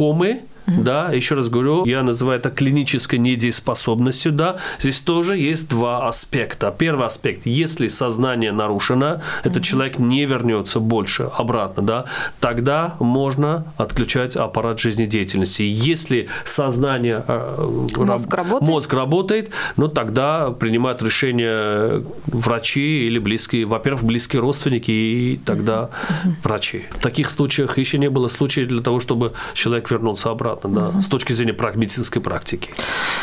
да, 0.67 1.11
еще 1.11 1.35
раз 1.35 1.49
говорю, 1.49 1.85
я 1.85 2.03
называю 2.03 2.39
это 2.39 2.49
клинической 2.49 3.19
недееспособностью, 3.19 4.31
да, 4.31 4.57
здесь 4.79 5.01
тоже 5.01 5.37
есть 5.37 5.69
два 5.69 6.07
аспекта. 6.07 6.73
Первый 6.77 7.07
аспект, 7.07 7.45
если 7.45 7.87
сознание 7.87 8.51
нарушено, 8.51 9.21
этот 9.43 9.63
человек 9.63 9.99
не 9.99 10.25
вернется 10.25 10.79
больше 10.79 11.23
обратно, 11.23 11.83
да, 11.83 12.05
тогда 12.39 12.95
можно 12.99 13.65
отключать 13.77 14.35
аппарат 14.35 14.79
жизнедеятельности. 14.79 15.63
Если 15.63 16.29
сознание, 16.45 17.23
э, 17.27 17.85
мозг, 17.97 18.33
раб, 18.33 18.37
работает. 18.37 18.69
мозг 18.69 18.93
работает, 18.93 19.51
ну 19.77 19.87
тогда 19.87 20.51
принимают 20.51 21.01
решение 21.01 22.03
врачи 22.27 23.07
или 23.07 23.19
близкие, 23.19 23.65
во-первых, 23.65 24.03
близкие 24.03 24.41
родственники 24.41 24.91
и 24.91 25.39
тогда 25.43 25.89
врачи. 26.43 26.85
В 26.91 26.99
таких 26.99 27.29
случаях 27.29 27.77
еще 27.77 27.97
не 27.97 28.09
было 28.09 28.27
случаев 28.27 28.67
для 28.67 28.81
того, 28.81 28.99
чтобы 28.99 29.33
человек 29.53 29.89
вернулся 29.91 30.29
обратно 30.29 30.50
понятно, 30.55 30.81
да, 30.81 30.89
угу. 30.89 31.01
с 31.01 31.07
точки 31.07 31.33
зрения 31.33 31.55
медицинской 31.75 32.21
практики. 32.21 32.71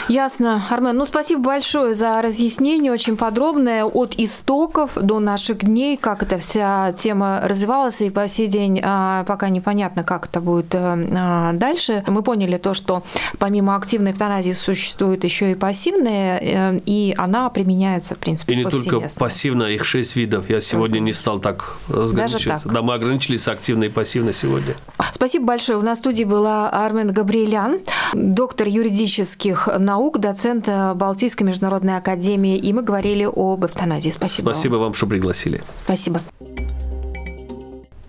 Ясно. 0.09 0.65
Армен, 0.71 0.97
ну 0.97 1.05
спасибо 1.05 1.43
большое 1.43 1.95
за 1.95 2.21
разъяснение, 2.23 2.93
очень 2.93 3.17
подробное, 3.17 3.85
от 3.85 4.15
истоков 4.17 4.93
до 4.95 5.21
наших 5.21 5.65
дней, 5.65 5.97
как 5.97 6.23
эта 6.23 6.39
вся 6.39 6.93
тема 6.93 7.41
развивалась, 7.45 8.01
и 8.01 8.11
по 8.11 8.29
сей 8.29 8.49
день 8.49 8.81
а, 8.83 9.25
пока 9.25 9.49
непонятно, 9.49 10.05
как 10.05 10.27
это 10.27 10.41
будет 10.41 10.75
а, 10.75 11.53
дальше. 11.53 12.05
Мы 12.07 12.23
поняли 12.23 12.57
то, 12.57 12.75
что 12.75 13.03
помимо 13.39 13.77
активной 13.77 14.13
эвтаназии 14.13 14.53
существует 14.53 15.25
еще 15.25 15.53
и 15.53 15.55
пассивная, 15.55 16.39
э, 16.41 16.79
и 16.87 17.15
она 17.17 17.49
применяется, 17.51 18.15
в 18.15 18.19
принципе, 18.19 18.55
И 18.55 18.57
не 18.57 18.65
только 18.65 19.01
пассивная, 19.19 19.71
их 19.71 19.85
шесть 19.85 20.17
видов. 20.17 20.49
Я 20.49 20.61
сегодня 20.61 21.01
не 21.01 21.13
стал 21.13 21.39
так 21.41 21.77
разграничиваться. 21.89 22.69
Да, 22.69 22.83
мы 22.83 22.95
ограничились 22.95 23.49
активной 23.49 23.89
и 23.89 23.91
пассивной 23.91 24.33
сегодня. 24.33 24.75
Спасибо 25.13 25.47
большое. 25.47 25.79
У 25.79 25.83
нас 25.83 25.99
в 25.99 26.01
студии 26.01 26.25
была 26.25 26.71
Армен 26.71 27.11
Габриэлян, 27.19 27.81
доктор 28.15 28.69
юридических 28.69 29.69
наук, 29.77 30.21
доцент 30.21 30.69
Балтийской 30.69 31.45
международной 31.45 31.97
академии, 31.97 32.57
и 32.57 32.73
мы 32.73 32.83
говорили 32.83 33.25
об 33.25 33.65
эвтаназии. 33.65 34.11
Спасибо. 34.11 34.51
Спасибо 34.51 34.75
вам, 34.75 34.83
вам 34.83 34.95
что 34.95 35.09
пригласили. 35.09 35.61
Спасибо. 35.83 36.21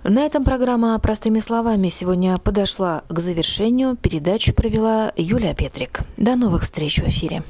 На 0.04 0.22
этом 0.22 0.44
программа 0.44 1.00
«Простыми 1.00 1.40
словами» 1.40 1.88
сегодня 1.88 2.38
подошла 2.38 3.02
к 3.10 3.18
завершению. 3.18 3.96
Передачу 3.96 4.54
провела 4.54 5.12
Юлия 5.18 5.56
Петрик. 5.56 6.02
До 6.18 6.36
новых 6.36 6.62
встреч 6.62 7.00
в 7.00 7.08
эфире. 7.08 7.42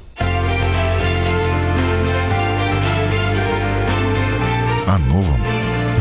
О 4.86 4.98
новом, 5.10 5.40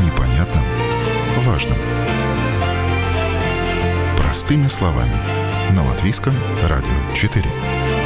непонятном, 0.06 0.64
важном. 1.44 1.78
Простыми 4.18 4.70
словами– 4.70 5.16
на 5.72 5.84
Латвийском 5.84 6.34
радио 6.68 6.90
4. 7.16 7.99